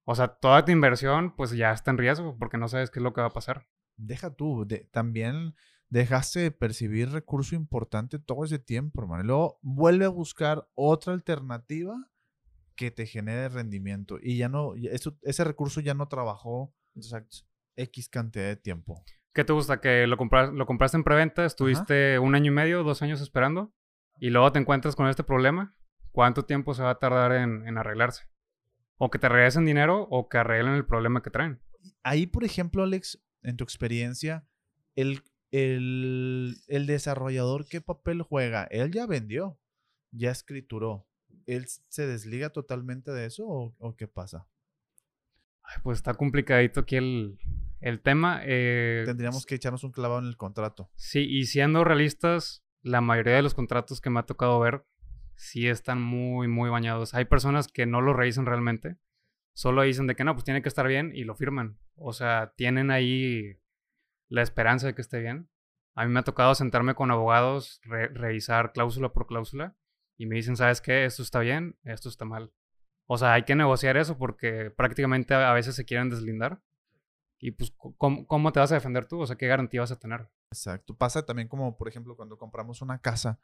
O 0.05 0.15
sea, 0.15 0.27
toda 0.29 0.65
tu 0.65 0.71
inversión, 0.71 1.35
pues 1.35 1.51
ya 1.51 1.71
está 1.71 1.91
en 1.91 1.97
riesgo, 1.97 2.37
porque 2.39 2.57
no 2.57 2.67
sabes 2.67 2.89
qué 2.89 2.99
es 2.99 3.03
lo 3.03 3.13
que 3.13 3.21
va 3.21 3.27
a 3.27 3.33
pasar. 3.33 3.67
Deja 3.97 4.33
tú, 4.33 4.65
de- 4.65 4.87
también 4.91 5.53
dejaste 5.89 6.39
de 6.39 6.51
percibir 6.51 7.09
recurso 7.09 7.55
importante 7.55 8.17
todo 8.19 8.45
ese 8.45 8.59
tiempo, 8.59 9.01
hermano. 9.01 9.23
Y 9.23 9.27
luego 9.27 9.59
vuelve 9.61 10.05
a 10.05 10.09
buscar 10.09 10.67
otra 10.75 11.13
alternativa 11.13 11.95
que 12.81 12.91
te 12.91 13.05
genere 13.05 13.47
rendimiento. 13.49 14.17
Y 14.21 14.37
ya 14.37 14.49
no, 14.49 14.73
eso- 14.75 15.17
ese 15.21 15.43
recurso 15.43 15.81
ya 15.81 15.93
no 15.93 16.07
trabajó 16.07 16.73
Exacto. 16.95 17.37
X 17.75 18.09
cantidad 18.09 18.45
de 18.45 18.55
tiempo. 18.55 19.03
¿Qué 19.33 19.43
te 19.45 19.53
gusta? 19.53 19.79
Que 19.79 20.07
lo, 20.07 20.17
compras, 20.17 20.51
lo 20.51 20.65
compraste 20.65 20.97
en 20.97 21.03
preventa, 21.03 21.45
estuviste 21.45 22.17
un 22.19 22.33
año 22.35 22.51
y 22.51 22.55
medio, 22.55 22.83
dos 22.83 23.01
años 23.01 23.21
esperando, 23.21 23.71
y 24.19 24.29
luego 24.29 24.51
te 24.51 24.59
encuentras 24.59 24.95
con 24.95 25.07
este 25.07 25.23
problema. 25.23 25.75
¿Cuánto 26.11 26.43
tiempo 26.43 26.73
se 26.73 26.83
va 26.83 26.89
a 26.89 26.99
tardar 26.99 27.31
en, 27.33 27.65
en 27.67 27.77
arreglarse? 27.77 28.23
O 28.97 29.09
que 29.09 29.19
te 29.19 29.29
regresen 29.29 29.63
dinero 29.65 30.01
o 30.09 30.27
que 30.27 30.37
arreglen 30.39 30.73
el 30.73 30.85
problema 30.85 31.21
que 31.21 31.29
traen. 31.29 31.61
Ahí, 32.03 32.25
por 32.27 32.43
ejemplo, 32.43 32.83
Alex, 32.83 33.23
en 33.43 33.55
tu 33.57 33.63
experiencia, 33.63 34.45
el, 34.95 35.21
el, 35.51 36.57
el 36.67 36.85
desarrollador, 36.87 37.67
¿qué 37.67 37.79
papel 37.79 38.21
juega? 38.23 38.65
Él 38.65 38.91
ya 38.91 39.05
vendió, 39.07 39.57
ya 40.11 40.31
escrituró. 40.31 41.07
¿Él 41.45 41.67
se 41.67 42.07
desliga 42.07 42.49
totalmente 42.49 43.11
de 43.11 43.25
eso 43.25 43.45
o, 43.47 43.75
o 43.79 43.95
qué 43.95 44.07
pasa? 44.07 44.47
Ay, 45.63 45.77
Pues 45.83 45.97
está 45.99 46.13
complicadito 46.13 46.81
aquí 46.81 46.95
el, 46.97 47.39
el 47.79 48.01
tema. 48.01 48.41
eh, 48.43 49.03
Tendríamos 49.05 49.45
que 49.45 49.55
echarnos 49.55 49.83
un 49.83 49.91
clavado 49.91 50.19
en 50.21 50.27
el 50.27 50.37
contrato. 50.37 50.89
Sí, 50.95 51.19
y 51.29 51.45
siendo 51.45 51.83
realistas, 51.83 52.63
la 52.81 53.01
mayoría 53.01 53.35
de 53.35 53.41
los 53.43 53.53
contratos 53.53 54.01
que 54.01 54.09
me 54.09 54.19
ha 54.19 54.23
tocado 54.25 54.59
ver 54.59 54.85
sí 55.35 55.67
están 55.67 56.01
muy, 56.01 56.47
muy 56.47 56.69
bañados. 56.69 57.13
Hay 57.13 57.25
personas 57.25 57.67
que 57.67 57.85
no 57.85 58.01
lo 58.01 58.13
revisan 58.13 58.45
realmente. 58.45 58.97
Solo 59.53 59.81
dicen 59.81 60.07
de 60.07 60.15
que 60.15 60.23
no, 60.23 60.33
pues 60.33 60.45
tiene 60.45 60.61
que 60.61 60.69
estar 60.69 60.87
bien 60.87 61.11
y 61.13 61.23
lo 61.23 61.35
firman. 61.35 61.77
O 61.95 62.13
sea, 62.13 62.53
tienen 62.55 62.89
ahí 62.91 63.57
la 64.29 64.41
esperanza 64.41 64.87
de 64.87 64.95
que 64.95 65.01
esté 65.01 65.19
bien. 65.19 65.49
A 65.93 66.05
mí 66.05 66.11
me 66.11 66.19
ha 66.21 66.23
tocado 66.23 66.55
sentarme 66.55 66.95
con 66.95 67.11
abogados, 67.11 67.81
re- 67.83 68.07
revisar 68.07 68.71
cláusula 68.71 69.11
por 69.11 69.27
cláusula 69.27 69.75
y 70.21 70.25
me 70.27 70.35
dicen, 70.35 70.55
¿sabes 70.57 70.81
qué? 70.81 71.05
Esto 71.05 71.23
está 71.23 71.39
bien, 71.39 71.77
esto 71.83 72.09
está 72.09 72.25
mal. 72.25 72.51
O 73.07 73.17
sea, 73.17 73.33
hay 73.33 73.43
que 73.43 73.55
negociar 73.55 73.97
eso 73.97 74.17
porque 74.17 74.71
prácticamente 74.71 75.33
a 75.33 75.53
veces 75.53 75.75
se 75.75 75.85
quieren 75.85 76.09
deslindar. 76.09 76.61
Y 77.39 77.51
pues, 77.51 77.73
¿cómo, 77.97 78.27
cómo 78.27 78.51
te 78.53 78.59
vas 78.59 78.71
a 78.71 78.75
defender 78.75 79.07
tú? 79.07 79.21
O 79.21 79.27
sea, 79.27 79.37
¿qué 79.37 79.47
garantía 79.47 79.81
vas 79.81 79.91
a 79.91 79.99
tener? 79.99 80.29
Exacto. 80.49 80.95
Pasa 80.95 81.25
también 81.25 81.47
como, 81.47 81.77
por 81.77 81.87
ejemplo, 81.87 82.15
cuando 82.15 82.37
compramos 82.37 82.81
una 82.81 82.99
casa, 82.99 83.39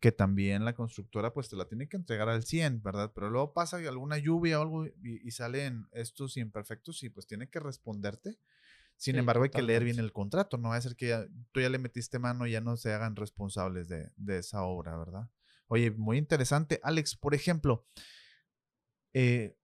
que 0.00 0.12
también 0.12 0.64
la 0.64 0.74
constructora 0.74 1.32
pues 1.34 1.48
te 1.48 1.56
la 1.56 1.66
tiene 1.68 1.88
que 1.88 1.96
entregar 1.96 2.28
al 2.28 2.44
100, 2.44 2.82
¿verdad? 2.82 3.12
Pero 3.14 3.30
luego 3.30 3.54
pasa 3.54 3.78
alguna 3.78 4.18
lluvia 4.18 4.58
o 4.60 4.62
algo 4.62 4.86
y, 4.86 4.92
y 5.26 5.30
salen 5.32 5.88
estos 5.92 6.36
imperfectos 6.36 7.02
y 7.02 7.10
pues 7.10 7.26
tiene 7.26 7.48
que 7.48 7.60
responderte. 7.60 8.38
Sin 8.96 9.14
Sí, 9.14 9.20
embargo, 9.20 9.44
hay 9.44 9.50
que 9.50 9.62
leer 9.62 9.84
bien 9.84 9.98
el 10.00 10.12
contrato. 10.12 10.58
No 10.58 10.70
va 10.70 10.76
a 10.76 10.80
ser 10.82 10.96
que 10.96 11.08
ya- 11.08 11.26
tú 11.52 11.60
ya 11.60 11.70
le 11.70 11.78
metiste 11.78 12.18
mano 12.18 12.46
y 12.46 12.52
ya 12.52 12.60
no 12.62 12.76
se 12.76 12.92
hagan 12.94 13.16
responsables 13.16 13.88
de, 13.88 14.10
de 14.16 14.38
esa 14.38 14.62
obra, 14.64 14.96
¿verdad? 14.98 15.28
Oye, 15.68 15.90
muy 15.90 16.18
interesante. 16.18 16.80
Alex, 16.82 17.16
por 17.16 17.34
ejemplo, 17.34 17.86
eh, 19.12 19.56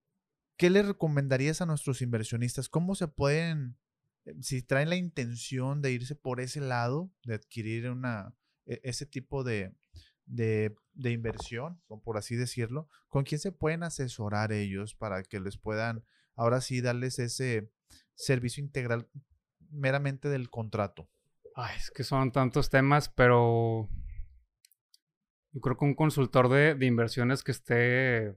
¿qué 0.57 0.69
le 0.69 0.83
recomendarías 0.83 1.61
a 1.61 1.65
nuestros 1.65 2.01
inversionistas? 2.01 2.69
¿Cómo 2.69 2.95
se 2.95 3.07
pueden, 3.07 3.77
eh, 4.25 4.35
si 4.41 4.61
traen 4.61 4.89
la 4.89 4.95
intención 4.95 5.81
de 5.81 5.91
irse 5.91 6.15
por 6.15 6.41
ese 6.41 6.59
lado, 6.59 7.11
de 7.23 7.35
adquirir 7.35 7.89
una, 7.89 8.35
e, 8.65 8.81
ese 8.83 9.05
tipo 9.05 9.43
de, 9.43 9.75
de, 10.25 10.75
de 10.93 11.11
inversión, 11.11 11.81
por 12.03 12.17
así 12.17 12.35
decirlo, 12.35 12.89
¿con 13.07 13.23
quién 13.23 13.39
se 13.39 13.51
pueden 13.51 13.83
asesorar 13.83 14.51
ellos 14.51 14.95
para 14.95 15.23
que 15.23 15.39
les 15.39 15.57
puedan, 15.57 16.03
ahora 16.35 16.61
sí, 16.61 16.81
darles 16.81 17.19
ese 17.19 17.71
servicio 18.15 18.63
integral 18.63 19.09
meramente 19.69 20.29
del 20.29 20.49
contrato? 20.49 21.09
Ay, 21.55 21.77
es 21.77 21.91
que 21.91 22.03
son 22.03 22.31
tantos 22.31 22.69
temas, 22.69 23.09
pero 23.09 23.89
yo 25.53 25.61
creo 25.61 25.77
que 25.77 25.85
un 25.85 25.95
consultor 25.95 26.49
de, 26.49 26.75
de 26.75 26.85
inversiones 26.85 27.43
que 27.43 27.51
esté, 27.51 28.35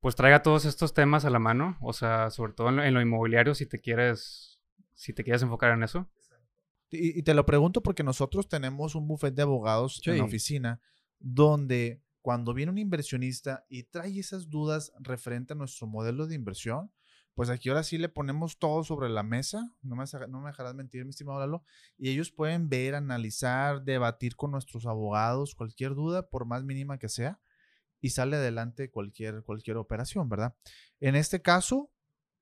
pues 0.00 0.14
traiga 0.14 0.42
todos 0.42 0.64
estos 0.64 0.92
temas 0.94 1.24
a 1.24 1.30
la 1.30 1.38
mano, 1.38 1.76
o 1.80 1.92
sea, 1.92 2.30
sobre 2.30 2.52
todo 2.52 2.68
en 2.68 2.76
lo, 2.76 2.84
en 2.84 2.94
lo 2.94 3.00
inmobiliario, 3.00 3.54
si 3.54 3.66
te 3.66 3.80
quieres, 3.80 4.60
si 4.94 5.12
te 5.12 5.24
quieres 5.24 5.42
enfocar 5.42 5.72
en 5.72 5.82
eso. 5.82 6.08
Y, 6.90 7.18
y 7.18 7.22
te 7.22 7.34
lo 7.34 7.44
pregunto 7.46 7.82
porque 7.82 8.04
nosotros 8.04 8.48
tenemos 8.48 8.94
un 8.94 9.08
buffet 9.08 9.34
de 9.34 9.42
abogados 9.42 10.00
en 10.06 10.12
la 10.18 10.24
Sí. 10.24 10.26
oficina 10.28 10.80
donde 11.18 12.02
cuando 12.20 12.54
viene 12.54 12.70
un 12.72 12.78
inversionista 12.78 13.64
y 13.68 13.84
trae 13.84 14.18
esas 14.18 14.48
dudas 14.50 14.92
referente 15.00 15.52
a 15.54 15.56
nuestro 15.56 15.86
modelo 15.86 16.26
de 16.26 16.34
inversión, 16.34 16.92
pues 17.36 17.50
aquí 17.50 17.68
ahora 17.68 17.84
sí 17.84 17.98
le 17.98 18.08
ponemos 18.08 18.58
todo 18.58 18.82
sobre 18.82 19.08
la 19.08 19.22
mesa, 19.22 19.72
no 19.82 19.94
me, 19.94 20.06
sa- 20.08 20.26
no 20.26 20.40
me 20.40 20.48
dejarás 20.50 20.74
mentir, 20.74 21.04
mi 21.04 21.10
estimado 21.10 21.38
Lalo, 21.38 21.64
y 21.98 22.10
ellos 22.10 22.32
pueden 22.32 22.68
ver, 22.68 22.96
analizar, 22.96 23.84
debatir 23.84 24.34
con 24.34 24.50
nuestros 24.50 24.86
abogados 24.86 25.54
cualquier 25.54 25.94
duda, 25.94 26.28
por 26.28 26.46
más 26.46 26.64
mínima 26.64 26.98
que 26.98 27.08
sea, 27.08 27.38
y 28.00 28.10
sale 28.10 28.36
adelante 28.36 28.90
cualquier, 28.90 29.42
cualquier 29.44 29.76
operación, 29.76 30.28
¿verdad? 30.28 30.54
En 31.00 31.14
este 31.16 31.42
caso, 31.42 31.92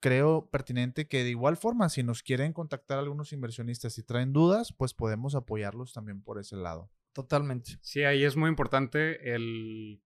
creo 0.00 0.48
pertinente 0.50 1.09
que 1.09 1.24
de 1.24 1.30
igual 1.30 1.57
forma, 1.57 1.88
si 1.88 2.02
nos 2.02 2.22
quieren 2.22 2.52
contactar 2.52 2.98
algunos 2.98 3.33
inversionistas 3.33 3.98
y 3.98 4.02
traen 4.04 4.33
dudas, 4.33 4.72
pues 4.76 4.94
podemos 4.94 5.35
apoyarlos 5.35 5.92
también 5.92 6.22
por 6.22 6.38
ese 6.38 6.57
lado. 6.57 6.90
Totalmente. 7.12 7.78
Sí, 7.80 8.04
ahí 8.04 8.24
es 8.24 8.37
muy 8.37 8.48
importante 8.50 9.35
el, 9.35 10.02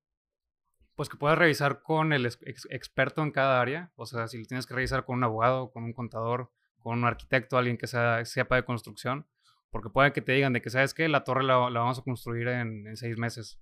pues 0.99 1.09
que 1.09 1.17
puedas 1.17 1.39
revisar 1.39 1.81
con 1.83 2.13
el 2.13 2.27
ex- 2.27 2.41
ex- 2.43 2.67
experto 2.71 3.23
en 3.23 3.31
cada 3.31 3.61
área, 3.61 3.93
o 3.95 4.05
sea, 4.05 4.27
si 4.27 4.37
lo 4.37 4.45
tienes 4.47 4.67
que 4.67 4.75
revisar 4.75 5.05
con 5.05 5.17
un 5.17 5.23
abogado, 5.25 5.71
con 5.71 5.85
un 5.85 5.93
contador, 5.93 6.51
con 6.81 6.99
un 6.99 7.05
arquitecto, 7.05 7.57
alguien 7.57 7.79
que 7.79 7.87
sea, 7.87 8.25
sepa 8.25 8.57
de 8.57 8.65
construcción, 8.65 9.25
porque 9.71 9.91
puede 9.91 10.13
que 10.13 10.23
te 10.23 10.33
digan 10.33 10.53
de 10.53 10.61
que, 10.61 10.71
¿sabes 10.71 10.95
qué? 10.95 11.09
La 11.09 11.23
torre 11.23 11.45
la, 11.45 11.71
la 11.71 11.81
vamos 11.81 12.01
a 12.01 12.03
construir 12.03 12.49
en, 12.49 12.87
en 12.89 12.97
seis 12.97 13.17
meses. 13.17 13.61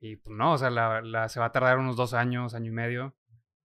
Y 0.00 0.16
pues 0.16 0.36
no, 0.36 0.52
o 0.52 0.58
sea, 0.58 0.68
la, 0.68 1.00
la- 1.00 1.28
se 1.30 1.40
va 1.40 1.46
a 1.46 1.52
tardar 1.52 1.78
unos 1.78 1.96
dos 1.96 2.12
años, 2.12 2.54
año 2.54 2.70
y 2.70 2.74
medio. 2.74 3.16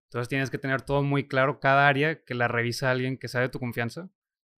Entonces 0.04 0.28
tienes 0.30 0.48
que 0.50 0.56
tener 0.58 0.80
todo 0.80 1.02
muy 1.02 1.28
claro, 1.28 1.60
cada 1.60 1.86
área 1.86 2.24
que 2.24 2.34
la 2.34 2.48
revisa 2.48 2.90
alguien 2.90 3.18
que 3.18 3.28
sea 3.28 3.42
de 3.42 3.50
tu 3.50 3.60
confianza, 3.60 4.08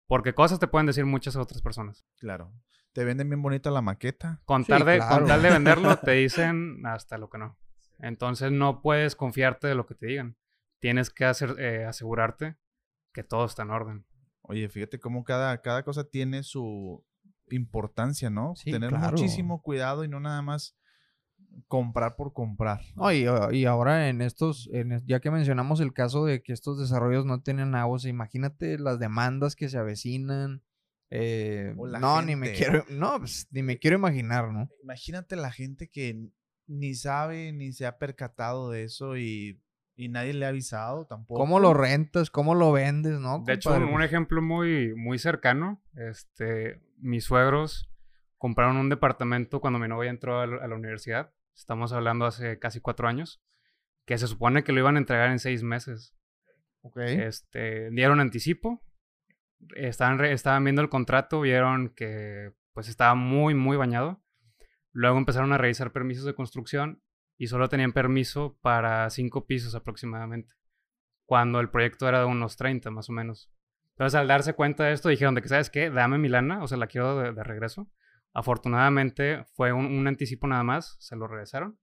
porque 0.07 0.33
cosas 0.33 0.61
te 0.61 0.69
pueden 0.69 0.87
decir 0.87 1.05
muchas 1.07 1.35
otras 1.37 1.61
personas. 1.61 2.05
Claro. 2.19 2.53
Te 2.93 3.05
venden 3.05 3.29
bien 3.29 3.43
bonita 3.43 3.71
la 3.73 3.83
maqueta. 3.83 4.41
Con, 4.45 4.65
Sí, 4.65 4.73
de, 4.73 4.99
con 5.01 5.27
tal 5.27 5.43
de 5.43 5.51
venderlo, 5.51 5.97
te 5.97 6.13
dicen 6.23 6.87
hasta 6.87 7.19
lo 7.19 7.29
que 7.29 7.39
no. 7.39 7.57
Entonces 8.03 8.53
no 8.53 8.83
puedes 8.83 9.17
confiarte 9.17 9.69
de 9.69 9.75
lo 9.75 9.87
que 9.87 9.95
te 9.95 10.07
digan. 10.07 10.37
Tienes 10.81 11.09
que 11.09 11.25
hacer, 11.25 11.55
eh, 11.59 11.85
asegurarte 11.87 12.57
que 13.15 13.23
todo 13.23 13.47
está 13.47 13.63
en 13.63 13.71
orden. 13.71 14.07
Oye, 14.43 14.69
fíjate 14.69 14.99
cómo 14.99 15.23
cada, 15.25 15.63
cada 15.63 15.85
cosa 15.85 16.05
tiene 16.05 16.43
su 16.43 17.05
importancia, 17.49 18.29
¿no? 18.29 18.55
Sí, 18.57 18.73
Tener 18.73 18.91
claro. 18.91 19.11
muchísimo 19.11 19.63
cuidado 19.63 20.05
y 20.05 20.09
no 20.09 20.19
nada 20.19 20.43
más 20.43 20.77
comprar 21.69 22.17
por 22.17 22.33
comprar. 22.33 22.81
No, 22.97 23.13
y, 23.13 23.29
uh, 23.29 23.53
y 23.53 23.67
ahora 23.67 24.09
en 24.09 24.21
estos, 24.21 24.69
en 24.73 25.01
ya 25.07 25.21
que 25.21 25.31
mencionamos 25.31 25.81
el 25.81 25.93
caso 25.93 26.25
de 26.25 26.43
que 26.43 26.53
estos 26.53 26.81
desarrollos 26.81 27.25
no 27.25 27.43
tienen 27.43 27.75
agua, 27.75 27.97
o 27.97 27.99
sea, 27.99 28.11
imagínate 28.11 28.79
las 28.79 28.99
demandas 28.99 29.55
que 29.55 29.69
se 29.69 29.79
avecinan. 29.79 30.63
eh, 31.11 31.75
no, 31.77 32.23
ni 32.23 32.35
me 32.35 32.53
quiero, 32.53 32.85
no, 32.89 33.19
pues, 33.19 33.47
ni 33.51 33.63
me 33.63 33.79
quiero 33.79 33.97
imaginar, 33.97 34.51
¿no? 34.51 34.69
Imagínate 34.83 35.37
la 35.37 35.53
gente 35.53 35.89
que 35.89 36.31
ni 36.67 36.95
sabe 36.95 37.53
ni 37.53 37.73
se 37.73 37.87
ha 37.87 37.99
percatado 37.99 38.71
de 38.71 38.85
eso 38.85 39.17
y, 39.17 39.61
y 39.97 40.09
nadie 40.09 40.33
le 40.35 40.47
ha 40.47 40.49
avisado 40.49 41.07
tampoco. 41.07 41.41
¿Cómo 41.41 41.61
lo 41.61 41.75
rentas? 41.75 42.31
¿Cómo 42.31 42.55
lo 42.55 42.73
vendes? 42.73 43.19
¿no? 43.19 43.43
De 43.45 43.55
hecho, 43.55 43.75
un, 43.75 44.03
ejemplo 44.03 44.41
muy, 44.43 44.95
muy 44.95 45.19
cercano, 45.19 45.83
este, 45.97 46.81
mis 46.99 47.25
suegros 47.25 47.91
compraron 48.39 48.77
un 48.77 48.89
departamento 48.89 49.61
cuando 49.61 49.79
mi 49.79 49.89
novia 49.89 50.11
entró 50.11 50.41
a 50.41 50.47
la, 50.47 50.57
a 50.65 50.69
la 50.69 50.75
universidad. 50.75 51.33
Estamos 51.55 51.93
hablando 51.93 52.25
hace 52.27 52.59
casi 52.59 52.81
cuatro 52.81 53.07
años. 53.09 53.43
Que 54.05 54.19
se 54.19 54.27
supone 54.27 54.65
que 54.65 54.73
lo 54.73 54.81
iban 54.81 54.97
a 54.97 54.99
entregar 54.99 55.31
en 55.31 55.39
seis 55.39 55.63
meses. 55.63 56.13
Ok. 56.81 56.97
Este, 56.97 57.89
dieron 57.91 58.19
anticipo. 58.19 58.83
Estaban, 59.77 60.19
re- 60.19 60.33
estaban 60.33 60.65
viendo 60.65 60.83
el 60.83 60.89
contrato, 60.89 61.41
vieron 61.41 61.91
que 61.91 62.53
pues 62.73 62.89
estaba 62.89 63.15
muy, 63.15 63.55
muy 63.55 63.77
bañado. 63.77 64.21
Luego 64.93 65.19
empezaron 65.19 65.53
a 65.53 65.59
revisar 65.59 65.93
permisos 65.93 66.25
de 66.25 66.35
construcción 66.35 67.03
y 67.39 67.47
solo 67.47 67.69
tenían 67.69 67.93
permiso 67.93 68.59
para 68.61 69.09
cinco 69.11 69.47
pisos 69.47 69.75
aproximadamente. 69.75 70.55
Cuando 71.27 71.61
el 71.61 71.71
proyecto 71.71 72.09
era 72.09 72.21
de 72.21 72.27
unos 72.27 72.57
30 72.57 72.91
más 72.91 73.09
o 73.09 73.13
menos. 73.13 73.51
Entonces 73.95 74.19
al 74.19 74.29
darse 74.29 74.55
cuenta 74.55 74.85
de 74.85 74.93
esto 74.93 75.09
dijeron 75.09 75.35
de 75.35 75.43
que, 75.43 75.49
¿sabes 75.49 75.71
qué? 75.71 75.91
Dame 75.91 76.19
mi 76.19 76.29
lana, 76.29 76.63
o 76.63 76.69
sea, 76.69 76.79
la 76.79 76.87
quiero 76.87 77.19
de, 77.19 77.33
de 77.33 77.43
regreso. 77.43 77.91
Afortunadamente 78.35 79.45
fue 79.55 79.73
un, 79.73 79.87
un 79.87 80.07
anticipo 80.07 80.47
nada 80.47 80.63
más, 80.63 80.97
se 80.99 81.17
lo 81.17 81.27
regresaron. 81.27 81.79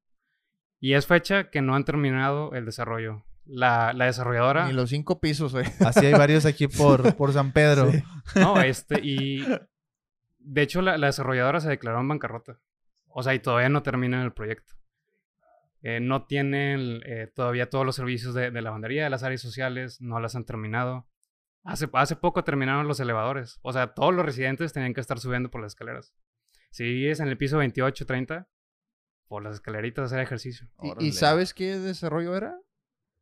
Y 0.79 0.93
es 0.93 1.07
fecha 1.07 1.49
que 1.49 1.61
no 1.61 1.75
han 1.75 1.85
terminado 1.85 2.53
el 2.53 2.65
desarrollo. 2.65 3.25
La, 3.45 3.93
la 3.93 4.05
desarrolladora... 4.05 4.67
Ni 4.67 4.73
los 4.73 4.89
cinco 4.89 5.19
pisos, 5.19 5.51
güey. 5.53 5.65
Así 5.85 6.05
hay 6.05 6.13
varios 6.13 6.45
aquí 6.45 6.67
por, 6.67 7.15
por 7.15 7.33
San 7.33 7.51
Pedro. 7.51 7.91
Sí. 7.91 8.03
No, 8.35 8.61
este, 8.61 8.99
y 9.01 9.45
de 10.37 10.61
hecho 10.61 10.81
la, 10.81 10.97
la 10.97 11.07
desarrolladora 11.07 11.59
se 11.59 11.69
declaró 11.69 11.99
en 11.99 12.07
bancarrota. 12.07 12.59
O 13.09 13.23
sea, 13.23 13.33
y 13.33 13.39
todavía 13.39 13.69
no 13.69 13.83
terminan 13.83 14.21
el 14.21 14.33
proyecto. 14.33 14.73
Eh, 15.81 15.99
no 16.01 16.25
tienen 16.25 17.01
eh, 17.05 17.31
todavía 17.33 17.69
todos 17.69 17.85
los 17.85 17.95
servicios 17.95 18.33
de, 18.33 18.51
de 18.51 18.61
lavandería, 18.61 19.05
de 19.05 19.09
las 19.09 19.23
áreas 19.23 19.41
sociales, 19.41 20.01
no 20.01 20.19
las 20.19 20.35
han 20.35 20.45
terminado. 20.45 21.07
Hace, 21.63 21.89
hace 21.93 22.15
poco 22.15 22.43
terminaron 22.43 22.87
los 22.87 22.99
elevadores. 22.99 23.59
O 23.61 23.71
sea, 23.73 23.93
todos 23.93 24.13
los 24.13 24.25
residentes 24.25 24.73
tenían 24.73 24.93
que 24.93 25.01
estar 25.01 25.19
subiendo 25.19 25.49
por 25.49 25.61
las 25.61 25.71
escaleras. 25.73 26.13
Si 26.71 26.83
vives 26.83 27.19
en 27.19 27.27
el 27.29 27.37
piso 27.37 27.57
28, 27.57 28.05
30, 28.05 28.47
por 29.27 29.43
las 29.43 29.55
escaleritas 29.55 30.05
hacer 30.05 30.19
ejercicio. 30.19 30.67
¿Y- 30.81 30.89
Órale. 30.91 31.07
¿Y, 31.07 31.11
sabes 31.13 31.53
qué 31.53 31.77
desarrollo 31.77 32.35
era? 32.35 32.57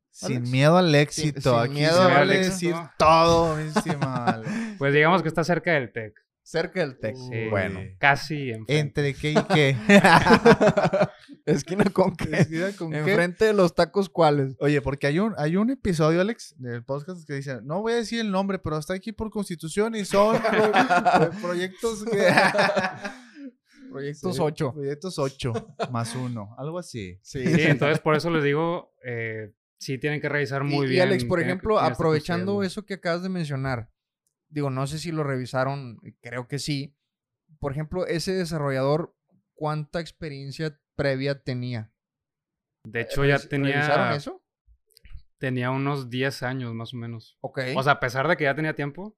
Sin 0.09 0.37
Alex? 0.37 0.49
miedo 0.51 0.77
al 0.77 0.95
éxito. 0.95 1.51
sin 1.51 1.59
Aquí 1.59 1.73
miedo 1.79 2.01
al 2.01 2.13
vale 2.13 2.39
éxito. 2.39 2.75
decir 2.77 2.89
todo, 2.97 3.59
estimado. 3.59 4.43
Pues 4.79 4.93
digamos 4.93 5.21
que 5.21 5.27
está 5.27 5.43
cerca 5.43 5.71
del 5.73 5.91
TEC. 5.91 6.13
Cerca 6.49 6.79
del 6.79 6.97
TEC. 6.97 7.15
Sí, 7.17 7.49
Bueno. 7.49 7.81
Casi 7.99 8.51
enfrente. 8.51 8.79
¿Entre 8.79 9.13
qué 9.15 9.31
y 9.31 9.35
qué? 9.53 9.75
Esquina 11.45 11.83
con 11.91 12.15
qué. 12.15 12.37
Esquina 12.37 12.71
con 12.77 12.91
qué. 12.91 12.99
Enfrente 12.99 13.45
de 13.45 13.53
los 13.53 13.75
tacos, 13.75 14.07
¿cuáles? 14.09 14.55
Oye, 14.59 14.81
porque 14.81 15.07
hay 15.07 15.19
un, 15.19 15.33
hay 15.37 15.57
un 15.57 15.69
episodio, 15.71 16.21
Alex, 16.21 16.55
del 16.57 16.85
podcast 16.85 17.27
que 17.27 17.33
dice, 17.33 17.59
no 17.63 17.81
voy 17.81 17.93
a 17.93 17.95
decir 17.97 18.21
el 18.21 18.31
nombre, 18.31 18.59
pero 18.59 18.77
está 18.77 18.93
aquí 18.93 19.11
por 19.11 19.29
constitución 19.29 19.93
y 19.95 20.05
son 20.05 20.39
pro- 20.41 20.71
pro- 20.71 21.31
proyectos 21.41 22.05
que... 22.05 22.27
Proyectos 23.91 24.35
Sí, 24.35 24.41
8. 24.41 24.73
Proyectos 24.73 25.19
8 25.19 25.53
más 25.91 26.15
uno, 26.15 26.55
algo 26.57 26.79
así. 26.79 27.19
Sí. 27.23 27.45
Sí, 27.45 27.61
entonces 27.63 27.99
por 27.99 28.15
eso 28.15 28.29
les 28.29 28.43
digo, 28.43 28.93
eh, 29.05 29.51
sí 29.79 29.97
tienen 29.97 30.21
que 30.21 30.29
revisar 30.29 30.63
muy 30.63 30.85
y, 30.85 30.89
bien. 30.89 30.99
y 30.99 30.99
Alex, 31.01 31.25
por 31.25 31.41
ejemplo, 31.41 31.79
aprovechando 31.79 32.63
eso 32.63 32.85
que 32.85 32.95
acabas 32.95 33.23
de 33.23 33.29
mencionar, 33.29 33.89
digo, 34.49 34.69
no 34.69 34.87
sé 34.87 34.99
si 34.99 35.11
lo 35.11 35.23
revisaron, 35.23 35.99
creo 36.21 36.47
que 36.47 36.59
sí. 36.59 36.95
Por 37.59 37.71
ejemplo, 37.71 38.05
ese 38.05 38.33
desarrollador, 38.33 39.15
¿cuánta 39.53 39.99
experiencia 39.99 40.79
previa 40.95 41.41
tenía? 41.41 41.91
De 42.83 43.01
hecho, 43.01 43.25
ya 43.25 43.37
¿Revis- 43.37 43.49
¿Revisaron 43.49 44.05
tenía, 44.05 44.15
eso? 44.15 44.43
tenía 45.37 45.71
unos 45.71 46.09
10 46.09 46.43
años 46.43 46.73
más 46.73 46.93
o 46.93 46.97
menos. 46.97 47.37
Ok. 47.41 47.59
O 47.75 47.83
sea, 47.83 47.93
a 47.93 47.99
pesar 47.99 48.27
de 48.27 48.37
que 48.37 48.45
ya 48.45 48.55
tenía 48.55 48.75
tiempo, 48.75 49.17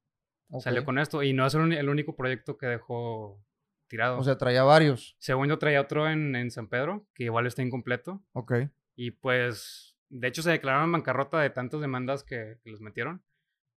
salió 0.59 0.83
con 0.85 0.97
esto. 0.97 1.23
Y 1.23 1.33
no 1.33 1.45
es 1.45 1.53
el, 1.53 1.89
único 1.89 2.15
proyecto 2.15 2.57
que 2.57 2.67
dejó 2.67 3.43
tirado. 3.87 4.17
O 4.19 4.23
sea, 4.23 4.37
traía 4.37 4.63
varios. 4.63 5.15
Según 5.19 5.47
yo 5.47 5.59
traía 5.59 5.81
otro 5.81 6.09
en, 6.09 6.35
en 6.35 6.51
San 6.51 6.67
Pedro, 6.67 7.07
que 7.13 7.25
igual 7.25 7.47
está 7.47 7.61
incompleto. 7.61 8.23
Ok. 8.33 8.53
Y 8.95 9.11
pues, 9.11 9.97
de 10.09 10.27
hecho, 10.27 10.41
se 10.41 10.51
declararon 10.51 10.85
en 10.85 10.91
bancarrota 10.93 11.39
de 11.39 11.49
tantas 11.49 11.81
demandas 11.81 12.23
que, 12.23 12.59
que 12.63 12.71
les 12.71 12.81
metieron. 12.81 13.23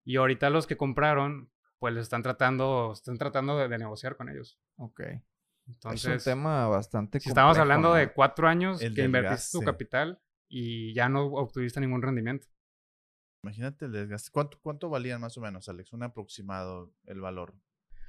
Y 0.05 0.17
ahorita 0.17 0.51
los 0.51 0.67
que 0.67 0.77
compraron, 0.77 1.51
pues 1.79 1.95
les 1.95 2.03
están 2.03 2.23
tratando, 2.23 2.93
están 2.93 3.19
tratando 3.19 3.57
de, 3.57 3.69
de 3.69 3.79
negociar 3.79 4.17
con 4.17 4.29
ellos. 4.29 4.59
Ok. 4.77 5.03
Entonces, 5.67 6.05
es 6.05 6.27
un 6.27 6.33
tema 6.33 6.67
bastante 6.67 7.21
Si 7.21 7.29
estamos 7.29 7.57
complejo, 7.57 7.63
hablando 7.63 7.89
¿no? 7.91 7.95
de 7.95 8.13
cuatro 8.13 8.49
años 8.49 8.83
El 8.83 8.95
que 8.95 9.05
invertiste 9.05 9.59
tu 9.59 9.65
capital 9.65 10.21
y 10.49 10.93
ya 10.95 11.09
no 11.09 11.27
obtuviste 11.27 11.81
ningún 11.81 12.03
rendimiento. 12.03 12.49
Imagínate 13.43 13.87
el 13.87 13.93
desgaste. 13.93 14.31
¿Cuánto, 14.33 14.59
¿Cuánto 14.61 14.91
valían 14.91 15.21
más 15.21 15.39
o 15.39 15.41
menos, 15.41 15.69
Alex? 15.69 15.93
Un 15.93 16.03
aproximado 16.03 16.93
el 17.05 17.21
valor. 17.21 17.55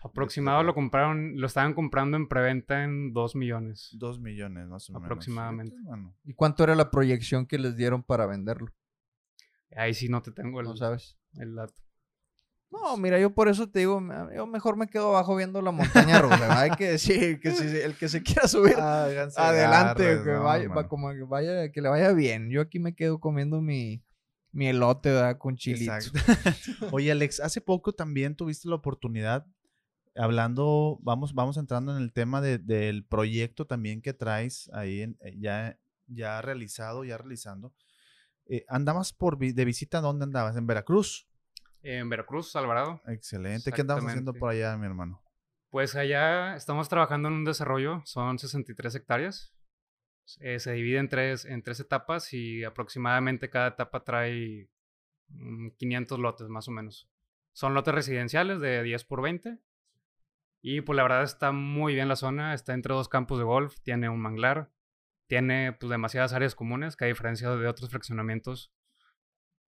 Aproximado 0.03 0.63
lo 0.63 0.73
compraron, 0.73 1.39
lo 1.39 1.45
estaban 1.45 1.75
comprando 1.75 2.17
en 2.17 2.27
preventa 2.27 2.83
en 2.83 3.13
2 3.13 3.35
millones. 3.35 3.89
2 3.93 4.19
millones 4.19 4.67
más 4.67 4.89
o 4.89 4.93
menos. 4.93 5.05
Aproximadamente. 5.05 5.75
¿Y 6.23 6.33
cuánto 6.33 6.63
era 6.63 6.75
la 6.75 6.89
proyección 6.89 7.45
que 7.45 7.59
les 7.59 7.75
dieron 7.75 8.01
para 8.01 8.25
venderlo? 8.25 8.73
Ahí 9.75 9.93
sí 9.93 10.09
no 10.09 10.21
te 10.21 10.31
tengo 10.31 10.59
el, 10.59 10.65
No 10.65 10.75
sabes. 10.75 11.17
El 11.37 11.55
dato. 11.55 11.73
No, 12.71 12.95
mira, 12.95 13.19
yo 13.19 13.33
por 13.33 13.49
eso 13.49 13.69
te 13.69 13.79
digo, 13.79 14.01
yo 14.33 14.47
mejor 14.47 14.77
me 14.77 14.87
quedo 14.87 15.09
abajo 15.09 15.35
viendo 15.35 15.61
la 15.61 15.71
montaña 15.71 16.21
rusa. 16.21 16.61
Hay 16.61 16.71
que 16.71 16.91
decir 16.91 17.39
que 17.41 17.51
si 17.51 17.65
el 17.65 17.95
que 17.97 18.07
se 18.07 18.23
quiera 18.23 18.47
subir 18.47 18.75
adelante, 19.35 20.03
que 20.23 20.31
no, 20.31 20.43
vaya, 20.43 20.69
va- 20.69 20.87
como 20.87 21.11
que 21.11 21.23
vaya, 21.23 21.69
que 21.71 21.81
le 21.81 21.89
vaya 21.89 22.13
bien. 22.13 22.49
Yo 22.49 22.61
aquí 22.61 22.79
me 22.79 22.95
quedo 22.95 23.19
comiendo 23.19 23.59
mi, 23.61 24.01
mi 24.53 24.67
elote, 24.67 25.09
¿verdad? 25.11 25.37
Con 25.37 25.57
chilitos. 25.57 26.13
Exacto. 26.13 26.91
Oye, 26.95 27.11
Alex, 27.11 27.41
hace 27.41 27.59
poco 27.59 27.91
también 27.91 28.35
tuviste 28.37 28.69
la 28.69 28.75
oportunidad, 28.75 29.45
hablando, 30.15 30.97
vamos, 31.01 31.33
vamos 31.33 31.57
entrando 31.57 31.95
en 31.95 32.01
el 32.01 32.13
tema 32.13 32.39
de- 32.39 32.57
del 32.57 33.03
proyecto 33.05 33.65
también 33.67 34.01
que 34.01 34.13
traes 34.13 34.69
ahí 34.73 35.01
en- 35.01 35.17
eh, 35.21 35.35
ya, 35.39 35.77
ya 36.07 36.41
realizado, 36.41 37.03
ya 37.03 37.17
realizando. 37.17 37.73
Eh, 38.53 38.65
¿Andabas 38.67 39.13
por 39.13 39.37
vi- 39.37 39.53
de 39.53 39.63
visita? 39.63 40.01
¿Dónde 40.01 40.25
andabas? 40.25 40.57
¿En 40.57 40.67
Veracruz? 40.67 41.25
En 41.83 42.09
Veracruz, 42.09 42.53
Alvarado. 42.57 43.01
Excelente. 43.07 43.71
¿Qué 43.71 43.79
andabas 43.79 44.05
haciendo 44.05 44.33
por 44.33 44.49
allá, 44.49 44.75
mi 44.77 44.85
hermano? 44.85 45.23
Pues 45.69 45.95
allá 45.95 46.57
estamos 46.57 46.89
trabajando 46.89 47.29
en 47.29 47.35
un 47.35 47.45
desarrollo, 47.45 48.01
son 48.03 48.37
63 48.39 48.93
hectáreas. 48.95 49.53
Eh, 50.41 50.59
se 50.59 50.73
divide 50.73 50.97
en 50.99 51.07
tres, 51.07 51.45
en 51.45 51.63
tres 51.63 51.79
etapas 51.79 52.33
y 52.33 52.65
aproximadamente 52.65 53.49
cada 53.49 53.69
etapa 53.69 54.03
trae 54.03 54.67
mm, 55.29 55.69
500 55.77 56.19
lotes 56.19 56.49
más 56.49 56.67
o 56.67 56.71
menos. 56.71 57.09
Son 57.53 57.73
lotes 57.73 57.93
residenciales 57.95 58.59
de 58.59 58.83
10 58.83 59.05
por 59.05 59.21
20. 59.21 59.59
Y 60.61 60.81
pues 60.81 60.97
la 60.97 61.03
verdad 61.03 61.23
está 61.23 61.53
muy 61.53 61.93
bien 61.95 62.09
la 62.09 62.17
zona, 62.17 62.53
está 62.53 62.73
entre 62.73 62.93
dos 62.93 63.07
campos 63.07 63.37
de 63.39 63.45
golf, 63.45 63.79
tiene 63.81 64.09
un 64.09 64.19
manglar, 64.21 64.69
tiene 65.31 65.71
pues 65.79 65.89
demasiadas 65.89 66.33
áreas 66.33 66.55
comunes 66.55 66.97
que 66.97 67.05
a 67.05 67.07
diferencia 67.07 67.49
de 67.49 67.65
otros 67.65 67.89
fraccionamientos, 67.89 68.73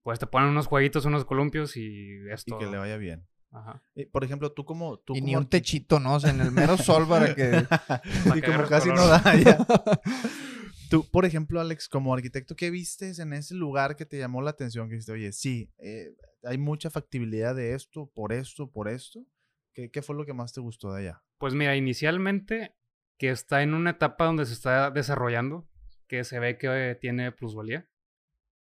pues 0.02 0.19
te 0.19 0.28
ponen 0.28 0.49
unos 0.49 0.67
jueguitos, 0.67 1.06
unos 1.06 1.23
columpios 1.23 1.78
y 1.78 2.17
es 2.30 2.43
Y 2.45 2.58
que 2.58 2.65
le 2.65 2.78
vaya 2.78 2.97
bien. 2.97 3.26
Ajá. 3.49 3.82
Eh, 3.95 4.06
por 4.12 4.26
ejemplo, 4.26 4.52
tú 4.52 4.65
como... 4.65 4.97
Tú 4.99 5.15
Y 5.15 5.21
ni 5.21 5.28
como 5.32 5.38
un 5.38 5.45
arqui- 5.45 5.49
techito, 5.52 6.02
¿no? 6.02 6.15
O 6.15 6.19
sea, 6.19 6.32
en 6.32 6.41
el 6.41 6.52
mero 6.52 6.76
sol 6.76 7.08
para 7.08 7.34
que... 7.34 7.65
y 8.36 8.41
como 8.41 8.65
casi 8.67 8.89
no 8.89 8.95
color. 8.95 9.23
da 9.23 9.36
ya. 9.38 9.58
Tú, 10.89 11.10
por 11.10 11.23
ejemplo, 11.23 11.62
Alex, 11.62 11.88
como 11.88 12.13
arquitecto, 12.13 12.58
¿qué 12.58 12.69
vistes 12.69 13.19
en 13.19 13.32
ese 13.32 13.56
lugar 13.56 13.95
que 13.95 14.06
te 14.06 14.17
llamó 14.17 14.41
la 14.41 14.49
atención? 14.49 14.89
Que 14.89 14.95
dijiste, 14.95 15.13
oye, 15.13 15.32
sí, 15.32 15.71
eh, 15.78 16.13
hay 16.43 16.58
mucha 16.58 16.89
factibilidad 16.89 17.56
de 17.56 17.73
esto, 17.73 18.12
por 18.13 18.34
esto, 18.34 18.69
por 18.69 18.89
esto. 18.89 19.26
¿Qué, 19.73 19.89
qué 19.91 20.02
fue 20.02 20.13
lo 20.17 20.26
que 20.26 20.34
más 20.34 20.52
te 20.52 20.60
gustó 20.60 20.91
de 20.91 21.04
allá? 21.04 21.23
Pues 21.38 21.54
mira, 21.54 21.76
inicialmente 21.78 22.76
que 23.24 23.30
está 23.30 23.64
en 23.64 23.74
una 23.74 23.92
etapa 23.92 24.26
donde 24.26 24.46
se 24.46 24.52
está 24.52 24.92
desarrollando, 24.92 25.66
que 26.10 26.26
se 26.26 26.40
ve 26.40 26.58
que 26.58 26.98
tiene 27.00 27.32
plusvalía. 27.32 27.88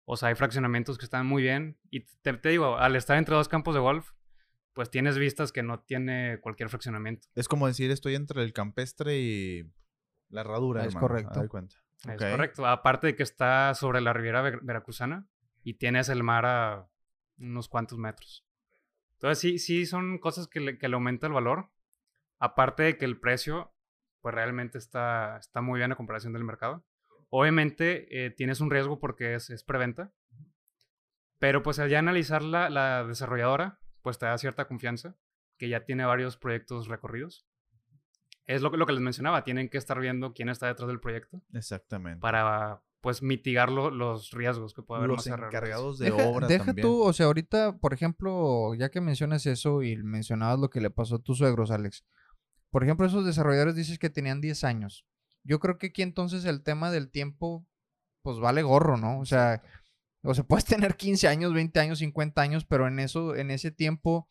O 0.04 0.16
sea, 0.16 0.28
hay 0.28 0.36
fraccionamientos 0.36 0.98
que 0.98 1.04
están 1.04 1.26
muy 1.26 1.42
bien. 1.42 1.80
Y 1.90 2.02
te, 2.22 2.32
te 2.34 2.50
digo, 2.50 2.76
al 2.78 2.94
estar 2.94 3.18
entre 3.18 3.34
dos 3.34 3.48
campos 3.48 3.74
de 3.74 3.80
golf, 3.80 4.12
pues 4.72 4.88
tienes 4.88 5.18
vistas 5.18 5.50
que 5.50 5.64
no 5.64 5.80
tiene 5.80 6.38
cualquier 6.40 6.68
fraccionamiento. 6.68 7.26
Es 7.34 7.48
como 7.48 7.66
decir, 7.66 7.90
estoy 7.90 8.14
entre 8.14 8.40
el 8.44 8.52
campestre 8.52 9.18
y 9.18 9.64
la 10.28 10.42
herradura. 10.42 10.82
Es 10.82 10.94
hermano, 10.94 11.08
correcto. 11.08 11.48
cuenta. 11.48 11.74
Es 12.08 12.20
correcto. 12.20 12.64
Aparte 12.64 13.08
de 13.08 13.16
que 13.16 13.24
está 13.24 13.74
sobre 13.74 14.00
la 14.00 14.12
ribera 14.12 14.42
ver- 14.42 14.60
veracruzana 14.62 15.26
y 15.64 15.74
tienes 15.74 16.08
el 16.08 16.22
mar 16.22 16.46
a 16.46 16.88
unos 17.36 17.68
cuantos 17.68 17.98
metros. 17.98 18.46
Entonces 19.14 19.40
sí, 19.40 19.58
sí 19.58 19.86
son 19.86 20.18
cosas 20.18 20.46
que 20.46 20.60
le, 20.60 20.78
que 20.78 20.86
le 20.86 20.94
aumenta 20.94 21.26
el 21.26 21.32
valor. 21.32 21.68
Aparte 22.38 22.84
de 22.84 22.96
que 22.96 23.06
el 23.06 23.18
precio, 23.18 23.71
pues 24.22 24.34
realmente 24.34 24.78
está, 24.78 25.36
está 25.36 25.60
muy 25.60 25.78
bien 25.78 25.92
a 25.92 25.96
comparación 25.96 26.32
del 26.32 26.44
mercado. 26.44 26.84
Obviamente 27.28 28.24
eh, 28.26 28.30
tienes 28.30 28.60
un 28.60 28.70
riesgo 28.70 28.98
porque 28.98 29.34
es, 29.34 29.50
es 29.50 29.62
preventa. 29.64 30.12
Pero 31.38 31.62
pues 31.62 31.78
al 31.78 31.90
ya 31.90 31.98
analizar 31.98 32.42
la, 32.42 32.70
la 32.70 33.04
desarrolladora, 33.04 33.80
pues 34.02 34.18
te 34.18 34.26
da 34.26 34.38
cierta 34.38 34.66
confianza 34.68 35.16
que 35.58 35.68
ya 35.68 35.84
tiene 35.84 36.04
varios 36.04 36.36
proyectos 36.36 36.88
recorridos. 36.88 37.46
Es 38.46 38.62
lo, 38.62 38.70
que- 38.70 38.76
lo 38.76 38.86
que 38.86 38.92
les 38.92 39.02
mencionaba, 39.02 39.44
tienen 39.44 39.68
que 39.68 39.78
estar 39.78 39.98
viendo 40.00 40.32
quién 40.34 40.48
está 40.48 40.66
detrás 40.66 40.88
del 40.88 41.00
proyecto 41.00 41.42
Exactamente. 41.52 42.20
para 42.20 42.82
pues 43.00 43.20
mitigar 43.22 43.70
lo- 43.72 43.90
los 43.90 44.30
riesgos 44.30 44.74
que 44.74 44.82
puede 44.82 44.98
haber 45.00 45.10
Los 45.10 45.26
más 45.26 45.26
encargados 45.26 45.98
de 45.98 46.10
Deja, 46.10 46.28
obra 46.28 46.46
deja 46.46 46.66
también. 46.66 46.86
tú, 46.86 47.02
o 47.02 47.12
sea, 47.12 47.26
ahorita, 47.26 47.78
por 47.78 47.92
ejemplo, 47.94 48.74
ya 48.74 48.90
que 48.90 49.00
mencionas 49.00 49.44
eso 49.46 49.82
y 49.82 49.96
mencionabas 49.96 50.60
lo 50.60 50.70
que 50.70 50.80
le 50.80 50.90
pasó 50.90 51.16
a 51.16 51.18
tus 51.18 51.38
suegros, 51.38 51.72
Alex. 51.72 52.04
Por 52.72 52.82
ejemplo, 52.82 53.06
esos 53.06 53.24
desarrolladores 53.24 53.76
dices 53.76 54.00
que 54.00 54.10
tenían 54.10 54.40
10 54.40 54.64
años. 54.64 55.06
Yo 55.44 55.60
creo 55.60 55.78
que 55.78 55.88
aquí 55.88 56.02
entonces 56.02 56.44
el 56.44 56.64
tema 56.64 56.90
del 56.90 57.10
tiempo, 57.10 57.64
pues 58.22 58.38
vale 58.40 58.62
gorro, 58.62 58.96
¿no? 58.96 59.20
O 59.20 59.24
sea, 59.26 59.62
o 60.22 60.34
sea, 60.34 60.42
puedes 60.44 60.64
tener 60.64 60.96
15 60.96 61.28
años, 61.28 61.52
20 61.52 61.78
años, 61.78 61.98
50 62.00 62.40
años, 62.42 62.64
pero 62.64 62.88
en 62.88 62.98
eso, 62.98 63.36
en 63.36 63.50
ese 63.52 63.70
tiempo, 63.70 64.26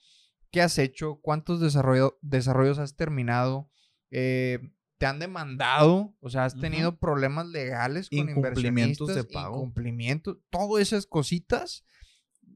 ¿qué 0.52 0.62
has 0.62 0.78
hecho? 0.78 1.20
¿Cuántos 1.22 1.62
desarrollo- 1.62 2.18
desarrollos 2.22 2.80
has 2.80 2.96
terminado? 2.98 3.70
Eh, 4.10 4.60
¿Te 4.98 5.06
han 5.06 5.20
demandado? 5.20 6.16
O 6.20 6.30
sea, 6.30 6.46
¿has 6.46 6.60
tenido 6.60 6.98
problemas 6.98 7.48
legales 7.48 8.10
con 8.10 8.20
Incumplimientos 8.30 9.08
de 9.08 9.14
inversionistas? 9.14 9.26
pago. 9.34 9.56
Incumplimientos. 9.58 10.38
Todas 10.50 10.82
esas 10.82 11.06
cositas 11.08 11.86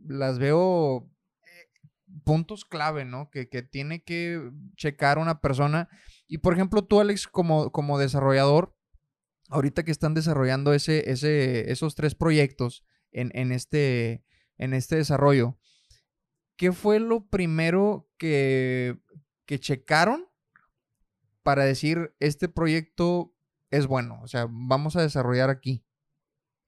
las 0.08 0.38
veo 0.40 1.10
puntos 2.24 2.66
clave, 2.66 3.06
¿no? 3.06 3.30
Que, 3.30 3.50
que 3.50 3.62
tiene 3.62 4.04
que 4.04 4.52
checar 4.76 5.18
una 5.18 5.42
persona. 5.42 5.90
Y 6.28 6.40
por 6.40 6.54
ejemplo, 6.54 6.84
tú, 6.84 7.00
Alex, 7.00 7.28
como, 7.28 7.72
como 7.72 8.00
desarrollador, 8.00 8.76
ahorita 9.50 9.84
que 9.84 9.92
están 9.92 10.14
desarrollando 10.14 10.74
ese, 10.74 11.10
ese, 11.12 11.72
esos 11.72 11.96
tres 11.96 12.16
proyectos 12.16 12.84
en, 13.12 13.32
en 13.34 13.52
este, 13.52 14.24
en 14.58 14.74
este 14.74 14.96
desarrollo, 14.96 15.60
¿qué 16.56 16.72
fue 16.72 17.00
lo 17.00 17.28
primero 17.28 18.10
que, 18.18 18.98
que 19.46 19.60
checaron 19.60 20.28
para 21.44 21.64
decir 21.66 22.16
este 22.20 22.50
proyecto 22.50 23.36
es 23.70 23.88
bueno? 23.88 24.20
O 24.24 24.28
sea, 24.28 24.48
vamos 24.50 24.96
a 24.96 25.02
desarrollar 25.02 25.50
aquí. 25.50 25.85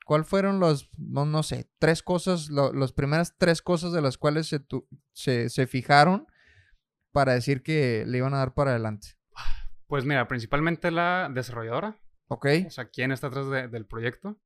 ¿Cuál 0.08 0.24
fueron 0.24 0.62
los, 0.62 0.89
no, 0.98 1.26
no 1.26 1.43
sé, 1.43 1.70
tres 1.80 2.02
cosas, 2.02 2.48
lo- 2.50 2.72
las 2.72 2.93
primeras 2.93 3.36
tres 3.38 3.62
cosas 3.62 3.91
de 3.91 4.02
las 4.02 4.17
cuales 4.17 4.48
se, 4.48 4.62
tu- 4.62 4.88
se, 5.13 5.50
se 5.50 5.67
fijaron 5.67 6.28
para 7.12 7.34
decir 7.34 7.62
que 7.62 8.06
le 8.08 8.20
iban 8.20 8.34
a 8.34 8.38
dar 8.38 8.54
para 8.54 8.72
adelante? 8.72 9.10
Pues 9.88 10.06
mira, 10.06 10.26
principalmente 10.30 10.91
la 10.91 11.30
desarrolladora, 11.34 12.00
¿Ok? 12.30 12.46
o 12.67 12.70
sea, 12.70 12.89
quién 12.89 13.12
está 13.12 13.28
atrás 13.28 13.50
de- 13.50 13.67
del 13.67 13.86
proyecto. 13.86 14.39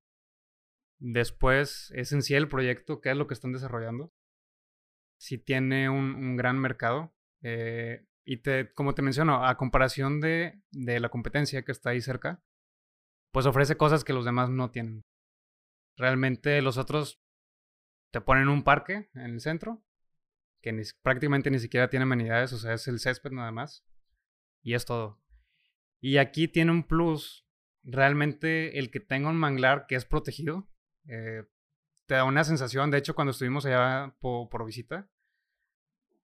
Después 1.00 1.92
es 1.96 2.12
en 2.12 2.22
sí 2.24 2.34
el 2.34 2.48
proyecto, 2.48 3.00
qué 3.00 3.12
es 3.12 3.18
lo 3.18 3.28
que 3.28 3.34
están 3.36 3.52
desarrollando. 3.54 4.12
Si 5.20 5.38
tiene 5.38 5.90
un, 5.90 6.16
un 6.16 6.36
gran 6.38 6.58
mercado. 6.60 7.14
eh, 7.44 8.06
y 8.26 8.38
te, 8.38 8.72
como 8.74 8.94
te 8.96 9.02
menciono, 9.02 9.46
a 9.46 9.58
comparación 9.58 10.22
de, 10.22 10.62
de 10.72 11.00
la 11.00 11.10
competencia 11.10 11.64
que 11.64 11.72
está 11.72 11.90
ahí 11.92 12.02
cerca, 12.02 12.44
pues 13.32 13.46
ofrece 13.48 13.78
cosas 13.78 14.04
que 14.04 14.14
los 14.14 14.26
demás 14.26 14.50
no 14.50 14.70
tienen. 14.72 15.04
Realmente 15.98 16.62
los 16.62 16.78
otros 16.78 17.22
te 18.12 18.22
ponen 18.22 18.50
un 18.50 18.64
parque 18.64 19.10
en 19.14 19.32
el 19.32 19.40
centro, 19.42 19.84
que 20.62 20.82
prácticamente 21.02 21.50
ni 21.52 21.60
siquiera 21.60 21.90
tiene 21.90 22.04
amenidades, 22.04 22.54
o 22.54 22.58
sea, 22.58 22.74
es 22.74 22.88
el 22.88 23.00
césped 23.00 23.32
nada 23.32 23.52
más. 23.52 23.86
Y 24.62 24.74
es 24.76 24.86
todo. 24.86 25.22
Y 26.00 26.18
aquí 26.18 26.48
tiene 26.48 26.72
un 26.72 26.84
plus. 26.84 27.48
Realmente 27.84 28.78
el 28.78 28.92
que 28.92 29.00
tenga 29.00 29.30
un 29.30 29.38
manglar 29.38 29.88
que 29.88 29.96
es 29.96 30.06
protegido, 30.06 30.70
eh, 31.08 31.44
te 32.06 32.14
da 32.16 32.26
una 32.26 32.44
sensación. 32.44 32.92
De 32.92 32.98
hecho, 33.00 33.16
cuando 33.16 33.32
estuvimos 33.32 33.66
allá 33.66 34.16
po- 34.20 34.50
por, 34.50 34.66
visita, 34.66 35.10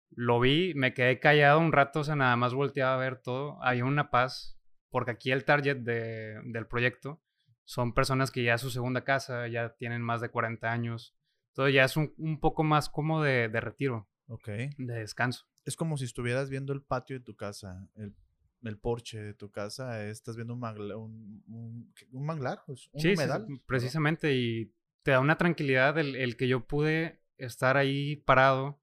lo 0.09 0.39
vi, 0.39 0.73
me 0.75 0.93
quedé 0.93 1.19
callado 1.19 1.59
un 1.59 1.71
rato, 1.71 2.01
o 2.01 2.03
sea, 2.03 2.15
nada 2.15 2.35
más 2.35 2.53
volteaba 2.53 2.95
a 2.95 2.97
ver 2.97 3.21
todo. 3.21 3.61
Había 3.63 3.85
una 3.85 4.09
paz, 4.11 4.59
porque 4.89 5.11
aquí 5.11 5.31
el 5.31 5.45
target 5.45 5.77
de- 5.77 6.41
del 6.45 6.67
proyecto 6.67 7.21
son 7.65 7.93
personas 7.93 8.31
que 8.31 8.43
ya 8.43 8.53
es 8.55 8.61
su 8.61 8.69
segunda 8.69 9.03
casa, 9.03 9.47
ya 9.47 9.75
tienen 9.75 10.01
más 10.01 10.21
de 10.21 10.29
40 10.29 10.71
años. 10.71 11.15
Entonces 11.49 11.73
ya 11.75 11.83
es 11.83 11.97
un, 11.97 12.13
un 12.17 12.39
poco 12.39 12.63
más 12.63 12.89
como 12.89 13.21
de, 13.21 13.49
de 13.49 13.59
retiro, 13.61 14.07
Ok. 14.27 14.47
de 14.47 14.93
descanso. 14.93 15.45
Es 15.63 15.75
como 15.75 15.97
si 15.97 16.05
estuvieras 16.05 16.49
viendo 16.49 16.73
el 16.73 16.81
patio 16.83 17.17
de 17.17 17.23
tu 17.25 17.35
casa, 17.35 17.87
el, 17.95 18.15
el 18.63 18.77
porche 18.77 19.21
de 19.21 19.33
tu 19.33 19.49
casa, 19.51 20.05
estás 20.07 20.35
viendo 20.35 20.53
un, 20.53 20.59
mangla- 20.61 20.95
un, 20.97 21.43
un- 21.47 22.25
manglar, 22.25 22.61
pues, 22.65 22.89
un 22.91 22.99
Sí. 23.01 23.13
¿no? 23.15 23.47
precisamente, 23.65 24.33
y 24.35 24.73
te 25.03 25.11
da 25.11 25.19
una 25.19 25.37
tranquilidad 25.37 25.97
el, 25.97 26.15
el 26.15 26.35
que 26.37 26.47
yo 26.47 26.65
pude 26.67 27.21
estar 27.37 27.77
ahí 27.77 28.15
parado 28.17 28.79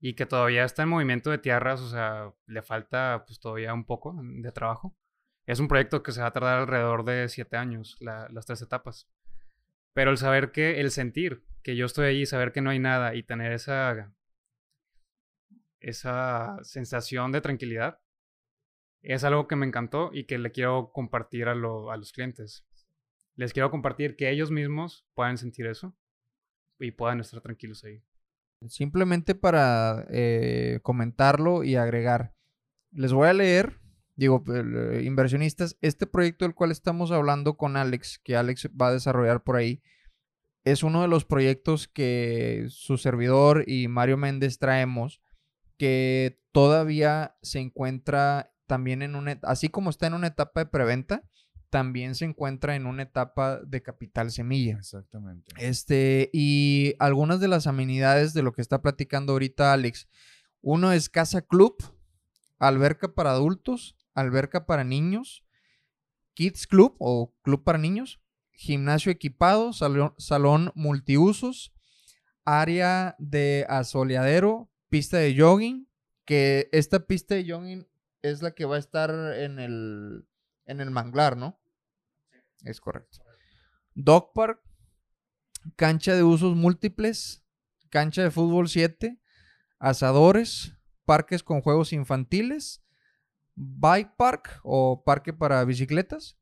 y 0.00 0.14
que 0.14 0.26
todavía 0.26 0.64
está 0.64 0.82
en 0.84 0.88
movimiento 0.90 1.30
de 1.30 1.38
tierras, 1.38 1.80
o 1.80 1.88
sea, 1.88 2.32
le 2.46 2.62
falta 2.62 3.24
pues 3.26 3.40
todavía 3.40 3.74
un 3.74 3.84
poco 3.84 4.14
de 4.22 4.52
trabajo. 4.52 4.96
Es 5.48 5.60
un 5.60 5.66
proyecto 5.66 6.02
que 6.02 6.12
se 6.12 6.20
va 6.20 6.26
a 6.26 6.32
tardar 6.32 6.58
alrededor 6.58 7.06
de 7.06 7.26
siete 7.30 7.56
años, 7.56 7.96
la- 8.00 8.28
las 8.28 8.44
tres 8.44 8.60
etapas. 8.60 9.08
Pero 9.94 10.10
el 10.10 10.18
saber 10.18 10.52
que, 10.52 10.78
el 10.78 10.90
sentir 10.90 11.42
que 11.62 11.74
yo 11.74 11.86
estoy 11.86 12.06
ahí, 12.06 12.26
saber 12.26 12.52
que 12.52 12.60
no 12.60 12.68
hay 12.68 12.78
nada 12.78 13.14
y 13.14 13.22
tener 13.22 13.52
esa, 13.52 14.12
esa 15.80 16.58
sensación 16.62 17.32
de 17.32 17.40
tranquilidad, 17.40 17.98
es 19.00 19.24
algo 19.24 19.48
que 19.48 19.56
me 19.56 19.64
encantó 19.64 20.10
y 20.12 20.24
que 20.24 20.36
le 20.36 20.52
quiero 20.52 20.92
compartir 20.92 21.48
a, 21.48 21.54
los 21.54 22.12
clientes. 22.12 22.66
Les 23.34 23.54
quiero 23.54 23.70
compartir 23.70 24.16
que 24.16 24.28
ellos 24.28 24.50
mismos 24.50 25.06
puedan 25.14 25.38
sentir 25.38 25.66
eso 25.66 25.96
y 26.78 26.90
puedan 26.90 27.20
estar 27.20 27.40
tranquilos 27.40 27.82
ahí. 27.84 28.02
Simplemente 28.66 29.34
para 29.34 30.04
eh, 30.10 30.80
comentarlo 30.82 31.64
y 31.64 31.76
agregar, 31.76 32.34
les 32.90 33.14
voy 33.14 33.28
a 33.28 33.32
leer, 33.32 33.80
digo, 34.18 34.42
inversionistas, 35.00 35.78
este 35.80 36.08
proyecto 36.08 36.44
del 36.44 36.54
cual 36.54 36.72
estamos 36.72 37.12
hablando 37.12 37.56
con 37.56 37.76
Alex, 37.76 38.18
que 38.18 38.36
Alex 38.36 38.68
va 38.70 38.88
a 38.88 38.92
desarrollar 38.92 39.44
por 39.44 39.54
ahí, 39.54 39.80
es 40.64 40.82
uno 40.82 41.02
de 41.02 41.08
los 41.08 41.24
proyectos 41.24 41.86
que 41.86 42.66
su 42.68 42.98
servidor 42.98 43.62
y 43.68 43.86
Mario 43.86 44.16
Méndez 44.16 44.58
traemos, 44.58 45.22
que 45.76 46.42
todavía 46.50 47.36
se 47.42 47.60
encuentra 47.60 48.52
también 48.66 49.02
en 49.02 49.14
una, 49.14 49.38
así 49.44 49.68
como 49.68 49.88
está 49.88 50.08
en 50.08 50.14
una 50.14 50.26
etapa 50.26 50.64
de 50.64 50.66
preventa, 50.66 51.22
también 51.70 52.16
se 52.16 52.24
encuentra 52.24 52.74
en 52.74 52.86
una 52.86 53.04
etapa 53.04 53.60
de 53.60 53.82
capital 53.82 54.32
semilla. 54.32 54.78
Exactamente. 54.78 55.52
Este, 55.58 56.28
y 56.32 56.94
algunas 56.98 57.38
de 57.38 57.46
las 57.46 57.68
amenidades 57.68 58.34
de 58.34 58.42
lo 58.42 58.52
que 58.52 58.62
está 58.62 58.82
platicando 58.82 59.32
ahorita 59.34 59.72
Alex. 59.72 60.08
Uno 60.60 60.90
es 60.90 61.08
casa 61.08 61.40
club, 61.40 61.76
alberca 62.58 63.14
para 63.14 63.30
adultos, 63.30 63.97
alberca 64.18 64.66
para 64.66 64.84
niños, 64.84 65.44
kids 66.34 66.66
club 66.66 66.96
o 66.98 67.34
club 67.42 67.64
para 67.64 67.78
niños, 67.78 68.20
gimnasio 68.50 69.12
equipado, 69.12 69.72
salón, 69.72 70.14
salón 70.18 70.72
multiusos, 70.74 71.72
área 72.44 73.14
de 73.18 73.66
asoleadero, 73.68 74.70
pista 74.88 75.18
de 75.18 75.36
jogging, 75.38 75.88
que 76.24 76.68
esta 76.72 77.06
pista 77.06 77.34
de 77.34 77.48
jogging 77.48 77.86
es 78.22 78.42
la 78.42 78.50
que 78.52 78.64
va 78.64 78.76
a 78.76 78.80
estar 78.80 79.10
en 79.10 79.58
el, 79.58 80.26
en 80.66 80.80
el 80.80 80.90
manglar, 80.90 81.36
¿no? 81.36 81.60
Es 82.64 82.80
correcto. 82.80 83.18
Dog 83.94 84.32
Park, 84.32 84.60
cancha 85.76 86.14
de 86.14 86.22
usos 86.22 86.56
múltiples, 86.56 87.44
cancha 87.90 88.22
de 88.22 88.30
fútbol 88.30 88.68
7, 88.68 89.20
asadores, 89.78 90.72
parques 91.04 91.42
con 91.42 91.60
juegos 91.60 91.92
infantiles, 91.92 92.82
bike 93.58 94.14
park 94.16 94.60
o 94.62 95.02
parque 95.04 95.32
para 95.32 95.64
bicicletas, 95.64 96.38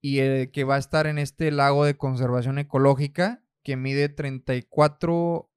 y 0.00 0.20
eh, 0.20 0.50
que 0.52 0.64
va 0.64 0.76
a 0.76 0.78
estar 0.78 1.06
en 1.06 1.18
este 1.18 1.50
lago 1.50 1.84
de 1.86 1.96
conservación 1.96 2.58
ecológica 2.58 3.42
que 3.62 3.76
mide 3.76 4.10
34 4.10 5.50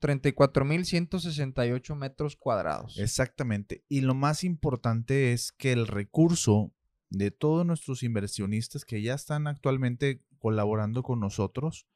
34.168 0.00 1.96
metros 1.96 2.36
cuadrados. 2.36 2.98
Exactamente. 2.98 3.84
Y 3.88 4.02
lo 4.02 4.14
más 4.14 4.44
importante 4.44 5.32
es 5.32 5.50
que 5.50 5.72
el 5.72 5.88
recurso 5.88 6.72
de 7.10 7.30
todos 7.30 7.66
nuestros 7.66 8.02
inversionistas 8.02 8.84
que 8.84 9.02
ya 9.02 9.14
están 9.14 9.46
actualmente 9.46 10.22
colaborando 10.38 11.02
con 11.02 11.18
nosotros 11.18 11.88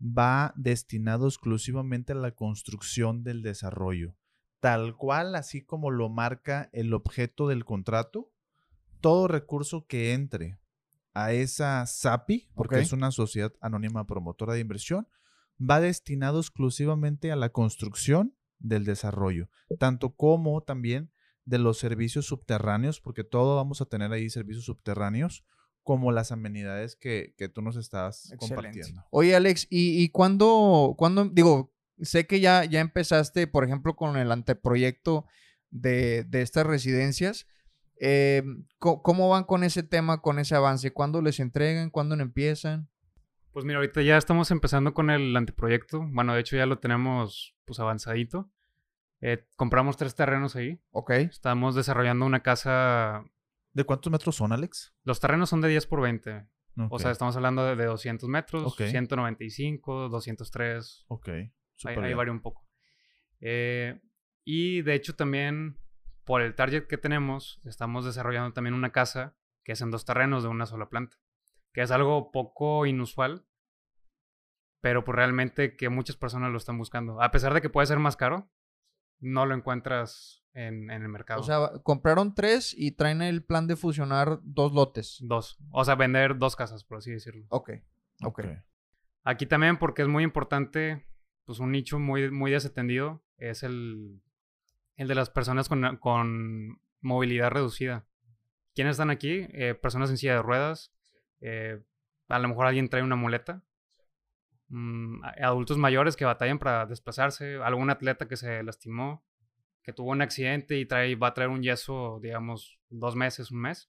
va 0.00 0.52
destinado 0.56 1.28
exclusivamente 1.28 2.12
a 2.12 2.16
la 2.16 2.32
construcción 2.32 3.22
del 3.22 3.42
desarrollo. 3.42 4.16
Tal 4.60 4.96
cual, 4.96 5.34
así 5.34 5.62
como 5.62 5.90
lo 5.90 6.08
marca 6.08 6.70
el 6.72 6.94
objeto 6.94 7.48
del 7.48 7.64
contrato, 7.64 8.30
todo 9.00 9.28
recurso 9.28 9.86
que 9.86 10.12
entre 10.12 10.58
a 11.14 11.32
esa 11.32 11.84
SAPI, 11.86 12.50
porque 12.54 12.80
es 12.80 12.92
una 12.92 13.10
sociedad 13.10 13.52
anónima 13.60 14.06
promotora 14.06 14.54
de 14.54 14.60
inversión, 14.60 15.08
va 15.58 15.80
destinado 15.80 16.40
exclusivamente 16.40 17.32
a 17.32 17.36
la 17.36 17.50
construcción 17.50 18.34
del 18.58 18.84
desarrollo, 18.84 19.48
tanto 19.78 20.14
como 20.14 20.62
también 20.62 21.10
de 21.44 21.58
los 21.58 21.78
servicios 21.78 22.26
subterráneos, 22.26 23.00
porque 23.00 23.24
todo 23.24 23.56
vamos 23.56 23.80
a 23.80 23.86
tener 23.86 24.12
ahí 24.12 24.28
servicios 24.28 24.64
subterráneos, 24.64 25.44
como 25.82 26.10
las 26.10 26.32
amenidades 26.32 26.96
que, 26.96 27.34
tú 27.54 27.62
nos 27.62 27.76
estás 27.76 28.34
compartiendo. 28.38 29.04
Oye, 29.10 29.36
Alex, 29.36 29.68
¿y, 29.70 30.02
y 30.02 30.08
cuándo, 30.08 30.96
digo, 31.32 31.72
sé 32.00 32.26
que 32.26 32.40
ya, 32.40 32.64
ya 32.64 32.80
empezaste, 32.80 33.46
por 33.46 33.64
ejemplo, 33.64 33.96
con 33.96 34.16
el 34.16 34.32
anteproyecto 34.32 35.26
de, 35.70 36.26
estas 36.32 36.66
residencias? 36.66 37.46
Eh, 37.98 38.42
¿Cómo 38.78 39.28
van 39.28 39.44
con 39.44 39.64
ese 39.64 39.82
tema, 39.82 40.20
con 40.20 40.38
ese 40.38 40.54
avance? 40.54 40.92
¿Cuándo 40.92 41.22
les 41.22 41.40
entregan? 41.40 41.90
¿Cuándo 41.90 42.14
empiezan? 42.14 42.88
Pues 43.52 43.64
mira, 43.64 43.78
ahorita 43.78 44.02
ya 44.02 44.18
estamos 44.18 44.50
empezando 44.50 44.92
con 44.92 45.08
el 45.08 45.34
anteproyecto. 45.34 46.06
Bueno, 46.12 46.34
de 46.34 46.40
hecho 46.40 46.56
ya 46.56 46.66
lo 46.66 46.78
tenemos 46.78 47.56
pues 47.64 47.80
avanzadito. 47.80 48.50
Eh, 49.22 49.46
compramos 49.56 49.96
tres 49.96 50.14
terrenos 50.14 50.56
ahí. 50.56 50.78
Ok. 50.90 51.10
Estamos 51.12 51.74
desarrollando 51.74 52.26
una 52.26 52.42
casa. 52.42 53.24
¿De 53.72 53.84
cuántos 53.84 54.12
metros 54.12 54.36
son, 54.36 54.52
Alex? 54.52 54.94
Los 55.04 55.20
terrenos 55.20 55.48
son 55.48 55.62
de 55.62 55.68
10 55.68 55.86
por 55.86 56.02
20. 56.02 56.46
O 56.90 56.98
sea, 56.98 57.10
estamos 57.10 57.34
hablando 57.36 57.64
de, 57.64 57.82
200 57.82 58.28
metros, 58.28 58.76
195, 58.76 60.10
203. 60.10 61.06
Ok. 61.08 61.28
Ahí, 61.84 61.96
ahí, 61.96 62.14
varía 62.14 62.32
un 62.32 62.40
poco. 62.40 62.66
Eh, 63.40 64.00
y 64.44 64.82
de 64.82 64.94
hecho 64.94 65.14
también, 65.14 65.78
por 66.24 66.40
el 66.40 66.54
target 66.54 66.86
que 66.86 66.98
tenemos, 66.98 67.60
estamos 67.64 68.04
desarrollando 68.04 68.52
también 68.52 68.74
una 68.74 68.92
casa 68.92 69.36
que 69.66 69.72
es 69.72 69.80
en 69.80 69.90
dos 69.90 70.04
terrenos 70.04 70.44
de 70.44 70.48
una 70.48 70.64
sola 70.64 70.88
planta. 70.88 71.16
Que 71.72 71.82
es 71.82 71.90
algo 71.90 72.30
poco 72.30 72.86
inusual, 72.86 73.44
pero 74.80 75.04
pues 75.04 75.16
realmente 75.16 75.76
que 75.76 75.88
muchas 75.88 76.16
personas 76.16 76.52
lo 76.52 76.58
están 76.58 76.78
buscando. 76.78 77.20
A 77.20 77.32
pesar 77.32 77.52
de 77.52 77.60
que 77.60 77.68
puede 77.68 77.88
ser 77.88 77.98
más 77.98 78.16
caro, 78.16 78.48
no 79.18 79.44
lo 79.44 79.56
encuentras 79.56 80.44
en, 80.52 80.88
el 80.90 81.08
mercado. 81.08 81.40
O 81.40 81.42
sea, 81.42 81.72
compraron 81.82 82.36
tres 82.36 82.72
y 82.78 82.92
traen 82.92 83.22
el 83.22 83.44
plan 83.44 83.66
de 83.66 83.74
fusionar 83.74 84.38
dos 84.44 84.72
lotes. 84.72 85.18
Dos. 85.20 85.58
O 85.70 85.84
sea, 85.84 85.96
vender 85.96 86.38
dos 86.38 86.54
casas, 86.54 86.84
por 86.84 86.98
así 86.98 87.10
decirlo. 87.10 87.46
Ok. 87.48 87.70
Ok. 88.22 88.44
Aquí 89.24 89.46
también, 89.46 89.78
porque 89.78 90.02
es 90.02 90.08
muy 90.08 90.22
importante, 90.22 91.04
pues 91.46 91.60
un 91.60 91.72
nicho 91.72 91.98
muy, 91.98 92.30
muy 92.30 92.50
desatendido, 92.50 93.22
es 93.38 93.62
el, 93.62 94.20
el 94.96 95.08
de 95.08 95.14
las 95.14 95.30
personas 95.30 95.68
con, 95.68 95.96
con 95.96 96.80
movilidad 97.00 97.50
reducida. 97.50 98.04
¿Quiénes 98.74 98.92
están 98.92 99.10
aquí? 99.10 99.46
Eh, 99.52 99.74
personas 99.74 100.10
en 100.10 100.18
silla 100.18 100.34
de 100.34 100.42
ruedas. 100.42 100.92
Eh, 101.40 101.82
a 102.28 102.38
lo 102.38 102.48
mejor 102.48 102.66
alguien 102.66 102.88
trae 102.88 103.02
una 103.02 103.16
muleta. 103.16 103.62
Mm, 104.68 105.24
adultos 105.40 105.78
mayores 105.78 106.16
que 106.16 106.24
batallan 106.24 106.58
para 106.58 106.84
desplazarse, 106.86 107.56
algún 107.62 107.88
atleta 107.88 108.26
que 108.26 108.36
se 108.36 108.62
lastimó, 108.64 109.24
que 109.82 109.92
tuvo 109.92 110.10
un 110.10 110.22
accidente 110.22 110.76
y 110.76 110.86
trae, 110.86 111.14
va 111.14 111.28
a 111.28 111.34
traer 111.34 111.50
un 111.50 111.62
yeso, 111.62 112.18
digamos, 112.20 112.80
dos 112.90 113.14
meses, 113.14 113.52
un 113.52 113.60
mes, 113.60 113.88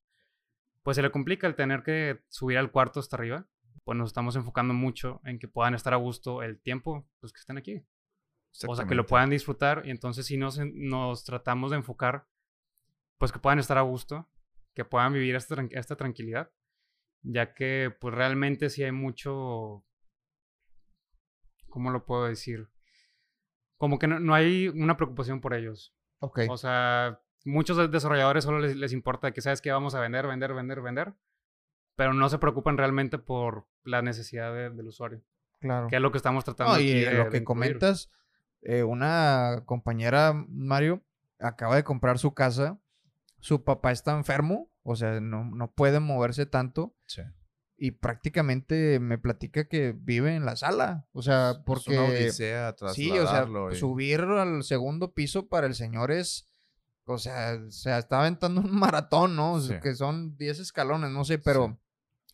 pues 0.84 0.96
se 0.96 1.02
le 1.02 1.12
complica 1.12 1.48
el 1.48 1.56
tener 1.56 1.82
que 1.82 2.22
subir 2.30 2.58
al 2.58 2.72
cuarto 2.72 3.00
hasta 3.00 3.16
arriba. 3.16 3.48
Pues 3.88 3.98
nos 3.98 4.10
estamos 4.10 4.36
enfocando 4.36 4.74
mucho 4.74 5.22
en 5.24 5.40
que 5.40 5.48
puedan 5.48 5.74
estar 5.74 5.94
a 5.94 5.96
gusto 5.96 6.44
el 6.44 6.60
tiempo, 6.60 7.08
pues 7.22 7.32
que 7.32 7.40
estén 7.40 7.58
aquí. 7.58 7.86
O 8.68 8.76
sea, 8.76 8.86
que 8.86 8.96
lo 8.96 9.06
puedan 9.06 9.30
disfrutar 9.30 9.84
y 9.86 9.92
entonces 9.92 10.26
si 10.26 10.36
nos, 10.36 10.60
nos 10.60 11.24
tratamos 11.24 11.72
de 11.72 11.78
enfocar, 11.78 12.28
pues 13.18 13.32
que 13.32 13.40
puedan 13.40 13.60
estar 13.60 13.78
a 13.78 13.84
gusto, 13.84 14.30
que 14.74 14.84
puedan 14.84 15.14
vivir 15.14 15.36
esta, 15.36 15.56
esta 15.72 15.96
tranquilidad, 15.96 16.52
ya 17.22 17.54
que 17.54 17.96
pues 17.98 18.14
realmente 18.14 18.70
sí 18.70 18.84
hay 18.84 18.92
mucho 18.92 19.86
¿cómo 21.70 21.90
lo 21.90 22.06
puedo 22.06 22.26
decir? 22.26 22.68
Como 23.78 24.00
que 24.00 24.08
no, 24.08 24.34
hay 24.34 24.68
una 24.68 24.98
preocupación 24.98 25.40
por 25.40 25.54
ellos. 25.54 25.96
Ok. 26.20 26.42
O 26.50 26.58
sea, 26.58 27.22
muchos 27.46 27.90
desarrolladores 27.90 28.44
solo 28.44 28.60
les, 28.60 28.92
importa 28.92 29.32
que 29.32 29.40
sabes 29.40 29.62
que 29.62 29.72
vamos 29.72 29.96
a 29.96 30.02
vender, 30.02 30.28
vender, 30.28 30.54
vender, 30.54 30.82
vender, 30.82 31.14
pero 31.98 32.14
no 32.14 32.30
se 32.30 32.38
preocupan 32.38 32.78
realmente 32.78 33.18
por 33.18 33.68
la 33.84 34.02
necesidad 34.02 34.54
del 34.54 34.88
usuario. 34.88 35.22
Claro. 35.60 35.88
Que 35.90 35.98
es 35.98 36.02
lo 36.02 36.12
que 36.14 36.18
estamos 36.18 36.46
tratando. 36.46 36.80
y 36.80 37.04
lo 37.04 37.30
que 37.30 37.44
comentas, 37.44 38.10
eh, 38.62 38.84
una 38.84 39.64
compañera, 39.66 40.34
Mario, 40.48 41.04
acaba 41.40 41.76
de 41.76 41.84
comprar 41.84 42.18
su 42.18 42.34
casa, 42.34 42.80
su 43.42 43.66
papá 43.66 43.92
está 43.92 44.16
enfermo, 44.16 44.72
o 44.84 44.96
sea, 44.96 45.20
no, 45.20 45.44
no 45.44 45.74
puede 45.74 46.00
moverse 46.00 46.46
tanto. 46.46 46.96
Sí 47.08 47.24
y 47.78 47.92
prácticamente 47.92 49.00
me 49.00 49.20
platica 49.20 49.68
que 49.68 49.94
vive 49.96 50.36
en 50.36 50.46
la 50.46 50.56
sala. 50.56 51.06
O 51.14 51.22
sea, 51.22 51.62
porque. 51.66 51.94
Es 51.94 51.98
una 52.00 52.08
odisea 52.08 52.76
sí, 52.94 53.12
o 53.12 53.28
sea, 53.28 53.48
subir 53.76 54.22
al 54.22 54.64
segundo 54.64 55.14
piso 55.14 55.48
para 55.48 55.68
el 55.68 55.76
señor 55.76 56.12
es. 56.12 56.48
O 57.06 57.20
sea, 57.20 57.58
se 57.70 57.98
está 57.98 58.20
aventando 58.20 58.62
un 58.62 58.72
maratón, 58.80 59.36
¿no? 59.36 59.62
que 59.82 59.96
son 59.96 60.36
10 60.36 60.60
escalones, 60.60 61.10
no 61.12 61.24
sé, 61.24 61.38
pero 61.38 61.80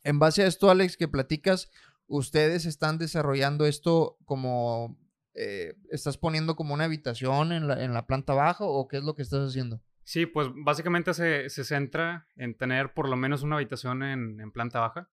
en 0.03 0.19
base 0.19 0.43
a 0.43 0.47
esto, 0.47 0.69
Alex, 0.69 0.97
que 0.97 1.07
platicas, 1.07 1.71
ustedes 2.07 2.65
están 2.65 2.97
desarrollando 2.97 3.65
esto 3.65 4.17
como. 4.25 4.97
Eh, 5.35 5.73
¿Estás 5.89 6.17
poniendo 6.17 6.55
como 6.55 6.75
una 6.75 6.83
habitación 6.83 7.53
en 7.53 7.67
la, 7.67 7.83
en 7.83 7.93
la 7.93 8.05
planta 8.05 8.33
baja 8.35 8.65
o 8.65 8.87
qué 8.87 8.97
es 8.97 9.03
lo 9.03 9.15
que 9.15 9.23
estás 9.23 9.49
haciendo? 9.49 9.81
Sí, 10.03 10.27
pues 10.27 10.49
básicamente 10.53 11.13
se, 11.15 11.49
se 11.49 11.63
centra 11.63 12.27
en 12.35 12.55
tener 12.55 12.93
por 12.93 13.09
lo 13.09 13.15
menos 13.15 13.41
una 13.41 13.55
habitación 13.55 14.03
en, 14.03 14.39
en 14.39 14.51
planta 14.51 14.79
baja 14.79 15.09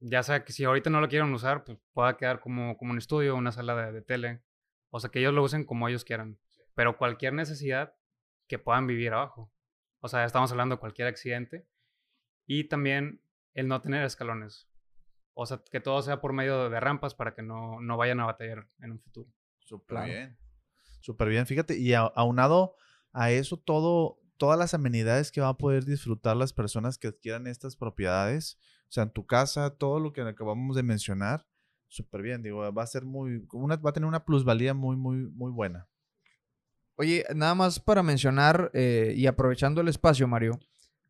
ya 0.00 0.22
sea 0.22 0.44
que 0.44 0.52
si 0.52 0.64
ahorita 0.64 0.90
no 0.90 1.00
lo 1.00 1.08
quieren 1.08 1.32
usar, 1.32 1.64
pues 1.64 1.78
pueda 1.92 2.16
quedar 2.16 2.40
como, 2.40 2.76
como 2.76 2.92
un 2.92 2.98
estudio, 2.98 3.36
una 3.36 3.52
sala 3.52 3.90
de, 3.92 4.02
tele. 4.02 4.42
O 4.90 5.00
sea, 5.00 5.10
que 5.10 5.20
ellos 5.20 5.34
lo 5.34 5.42
usen 5.42 5.64
como 5.64 5.88
ellos 5.88 6.04
quieran. 6.04 6.38
pero 6.74 6.98
cualquier 6.98 7.32
necesidad 7.32 7.94
que 8.46 8.58
puedan 8.58 8.86
vivir 8.86 9.12
abajo. 9.12 9.52
O 10.00 10.08
sea, 10.08 10.24
estamos 10.24 10.50
hablando 10.52 10.76
de 10.76 10.80
cualquier 10.80 11.08
accidente. 11.08 11.66
Y 12.46 12.64
también 12.64 13.22
el 13.56 13.68
no 13.68 13.80
tener 13.80 14.04
escalones. 14.04 14.68
O 15.34 15.46
sea, 15.46 15.62
que 15.70 15.80
todo 15.80 16.00
sea 16.02 16.20
por 16.20 16.32
medio 16.32 16.70
de 16.70 16.78
rampas 16.78 17.14
para 17.14 17.34
que 17.34 17.42
no, 17.42 17.80
no 17.80 17.96
vayan 17.96 18.20
a 18.20 18.26
batallar 18.26 18.68
en 18.80 18.92
un 18.92 19.00
futuro. 19.00 19.28
Súper 19.58 20.04
bien. 20.04 20.38
Súper 21.00 21.28
bien. 21.28 21.46
Fíjate, 21.46 21.78
y 21.78 21.94
aunado 21.94 22.76
a 23.12 23.30
eso, 23.30 23.56
todo, 23.56 24.20
todas 24.36 24.58
las 24.58 24.74
amenidades 24.74 25.32
que 25.32 25.40
van 25.40 25.50
a 25.50 25.58
poder 25.58 25.84
disfrutar 25.84 26.36
las 26.36 26.52
personas 26.52 26.98
que 26.98 27.08
adquieran 27.08 27.46
estas 27.46 27.76
propiedades, 27.76 28.58
o 28.88 28.92
sea, 28.92 29.04
en 29.04 29.10
tu 29.10 29.26
casa, 29.26 29.76
todo 29.76 30.00
lo 30.00 30.12
que 30.12 30.20
acabamos 30.20 30.76
de 30.76 30.82
mencionar, 30.82 31.46
súper 31.88 32.22
bien. 32.22 32.42
Digo, 32.42 32.72
va 32.72 32.82
a 32.82 32.86
ser 32.86 33.04
muy, 33.04 33.46
una, 33.52 33.76
va 33.76 33.90
a 33.90 33.92
tener 33.94 34.06
una 34.06 34.24
plusvalía 34.24 34.74
muy, 34.74 34.96
muy, 34.96 35.16
muy 35.30 35.50
buena. 35.50 35.88
Oye, 36.96 37.24
nada 37.34 37.54
más 37.54 37.80
para 37.80 38.02
mencionar 38.02 38.70
eh, 38.74 39.12
y 39.16 39.26
aprovechando 39.26 39.80
el 39.80 39.88
espacio, 39.88 40.28
Mario, 40.28 40.58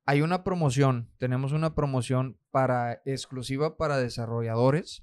hay 0.07 0.23
una 0.23 0.45
promoción, 0.45 1.11
tenemos 1.19 1.51
una 1.51 1.75
promoción 1.75 2.39
para 2.53 3.03
exclusiva 3.05 3.77
para 3.77 3.99
desarrolladores, 3.99 5.03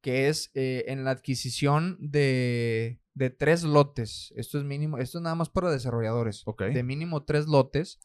que 0.00 0.28
es 0.28 0.52
eh, 0.54 0.84
en 0.86 1.04
la 1.04 1.10
adquisición 1.10 1.98
de, 2.00 3.00
tres 3.36 3.64
lotes. 3.64 4.32
Esto 4.36 4.58
es 4.58 4.64
mínimo, 4.64 4.98
esto 4.98 5.18
es 5.18 5.22
nada 5.22 5.34
más 5.34 5.50
para 5.50 5.72
desarrolladores. 5.72 6.44
De 6.72 6.82
mínimo 6.84 7.24
tres 7.24 7.48
lotes. 7.48 7.98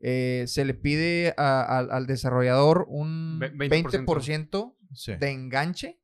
Eh, 0.00 0.44
se 0.46 0.64
le 0.66 0.74
pide 0.74 1.34
al 1.38 2.06
desarrollador 2.06 2.84
un 2.88 3.40
20%, 3.40 4.76
de 5.18 5.30
enganche. 5.30 5.98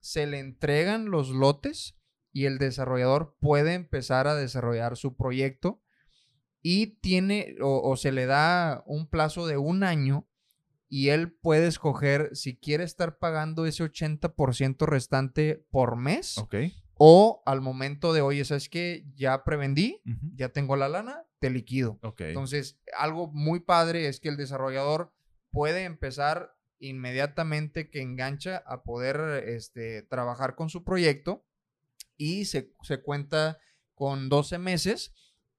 Se 0.00 0.26
le 0.26 0.40
entregan 0.40 1.10
los 1.10 1.30
lotes 1.30 1.96
y 2.32 2.46
el 2.46 2.58
desarrollador 2.58 3.36
puede 3.40 3.74
empezar 3.74 4.26
a 4.26 4.34
desarrollar 4.34 4.96
su 4.96 5.16
proyecto 5.16 5.80
y 6.68 6.98
tiene 6.98 7.54
o, 7.62 7.96
se 7.96 8.10
le 8.10 8.26
da 8.26 8.82
un 8.86 9.06
plazo 9.06 9.46
de 9.46 9.56
un 9.56 9.84
año 9.84 10.26
y 10.88 11.10
él 11.10 11.30
puede 11.30 11.68
escoger 11.68 12.30
si 12.32 12.56
quiere 12.56 12.82
estar 12.82 13.18
pagando 13.18 13.66
ese 13.66 13.84
80% 13.84 14.84
restante 14.84 15.64
por 15.70 15.94
mes 15.94 16.34
o 16.94 17.40
al 17.46 17.60
momento 17.60 18.12
de, 18.12 18.20
oye, 18.20 18.44
¿sabes 18.44 18.68
que 18.68 19.04
Ya 19.14 19.44
prevendí, 19.44 20.02
ya 20.34 20.48
tengo 20.48 20.74
la 20.74 20.88
lana, 20.88 21.24
te 21.38 21.50
liquido. 21.50 22.00
Entonces, 22.18 22.80
algo 22.98 23.30
muy 23.32 23.60
padre 23.60 24.08
es 24.08 24.18
que 24.18 24.28
el 24.28 24.36
desarrollador 24.36 25.14
puede 25.52 25.84
empezar 25.84 26.56
inmediatamente 26.80 27.90
que 27.90 28.02
engancha 28.02 28.56
a 28.66 28.82
poder 28.82 29.44
este, 29.46 30.02
trabajar 30.02 30.56
con 30.56 30.68
su 30.68 30.82
proyecto 30.82 31.46
y 32.16 32.46
se, 32.46 32.72
cuenta 33.04 33.58
con 33.94 34.28
12 34.28 34.58
meses 34.58 35.14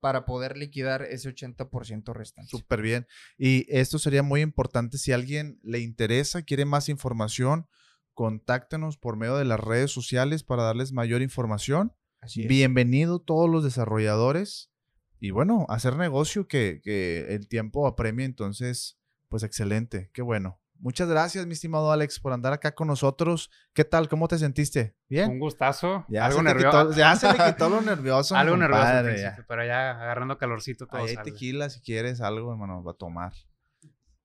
para 0.07 0.23
poder 0.23 0.55
liquidar 0.55 1.01
ese 1.01 1.27
80% 1.35 2.13
restante. 2.13 2.49
Súper 2.49 2.81
bien. 2.81 3.07
Y 3.37 3.65
esto 3.67 3.99
sería 3.99 4.23
muy 4.23 4.39
importante 4.39 4.97
si 4.97 5.11
a 5.11 5.15
alguien 5.15 5.59
le 5.63 5.79
interesa, 5.79 6.43
quiere 6.43 6.63
más 6.63 6.87
información, 6.87 7.67
contáctenos 8.13 8.95
por 8.95 9.17
medio 9.17 9.35
de 9.35 9.43
las 9.43 9.59
redes 9.59 9.91
sociales 9.91 10.43
para 10.43 10.63
darles 10.63 10.93
mayor 10.93 11.21
información. 11.21 11.93
Así 12.21 12.47
Bienvenido 12.47 13.19
todos 13.19 13.49
los 13.49 13.65
desarrolladores. 13.65 14.71
Y 15.19 15.31
bueno, 15.31 15.65
hacer 15.67 15.97
negocio 15.97 16.47
que, 16.47 16.79
que 16.81 17.35
el 17.35 17.49
tiempo 17.49 17.85
apremia, 17.85 18.25
entonces, 18.25 18.97
pues 19.27 19.43
excelente, 19.43 20.09
qué 20.13 20.21
bueno. 20.21 20.61
Muchas 20.79 21.09
gracias, 21.09 21.45
mi 21.45 21.53
estimado 21.53 21.91
Alex, 21.91 22.19
por 22.19 22.33
andar 22.33 22.53
acá 22.53 22.73
con 22.73 22.87
nosotros. 22.87 23.49
¿Qué 23.73 23.83
tal? 23.83 24.07
¿Cómo 24.07 24.27
te 24.27 24.37
sentiste? 24.37 24.95
¿Bien? 25.09 25.31
Un 25.31 25.39
gustazo. 25.39 26.05
Ya 26.07 26.25
algo 26.25 26.43
nervioso. 26.43 26.91
Ya 26.93 27.15
se 27.15 27.31
le 27.31 27.37
quitó 27.37 27.69
lo 27.69 27.81
nervioso. 27.81 28.35
algo 28.35 28.57
nervioso, 28.57 29.43
pero 29.47 29.65
ya 29.65 29.91
agarrando 29.91 30.37
calorcito 30.37 30.87
todo. 30.87 31.01
Ahí 31.01 31.15
hay 31.15 31.23
tequila 31.23 31.69
si 31.69 31.81
quieres 31.81 32.21
algo, 32.21 32.51
hermano, 32.51 32.83
va 32.83 32.91
a 32.91 32.95
tomar. 32.95 33.33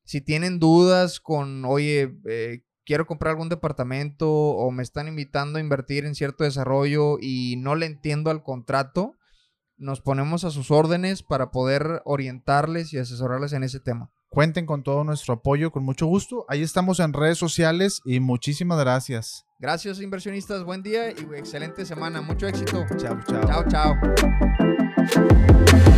Si 0.04 0.20
tienen 0.20 0.58
dudas 0.58 1.20
con, 1.20 1.64
oye, 1.64 2.14
eh, 2.28 2.64
quiero 2.84 3.06
comprar 3.06 3.30
algún 3.30 3.48
departamento 3.48 4.30
o 4.30 4.70
me 4.70 4.82
están 4.82 5.08
invitando 5.08 5.58
a 5.58 5.60
invertir 5.60 6.04
en 6.04 6.14
cierto 6.14 6.44
desarrollo 6.44 7.18
y 7.20 7.56
no 7.56 7.74
le 7.74 7.86
entiendo 7.86 8.30
al 8.30 8.42
contrato, 8.42 9.16
nos 9.76 10.00
ponemos 10.00 10.44
a 10.44 10.50
sus 10.50 10.70
órdenes 10.70 11.22
para 11.22 11.50
poder 11.50 12.02
orientarles 12.04 12.92
y 12.92 12.98
asesorarles 12.98 13.52
en 13.52 13.64
ese 13.64 13.80
tema. 13.80 14.10
Cuenten 14.28 14.64
con 14.64 14.82
todo 14.82 15.04
nuestro 15.04 15.34
apoyo, 15.34 15.70
con 15.72 15.84
mucho 15.84 16.06
gusto. 16.06 16.46
Ahí 16.48 16.62
estamos 16.62 17.00
en 17.00 17.12
redes 17.12 17.36
sociales 17.36 18.00
y 18.04 18.20
muchísimas 18.20 18.78
gracias. 18.78 19.44
Gracias 19.58 20.00
inversionistas, 20.00 20.64
buen 20.64 20.82
día 20.82 21.10
y 21.10 21.20
excelente 21.36 21.84
semana. 21.84 22.22
Mucho 22.22 22.46
éxito. 22.46 22.86
Chao, 22.96 23.20
chao. 23.26 23.64
Chao, 23.68 23.94
chao. 25.04 25.91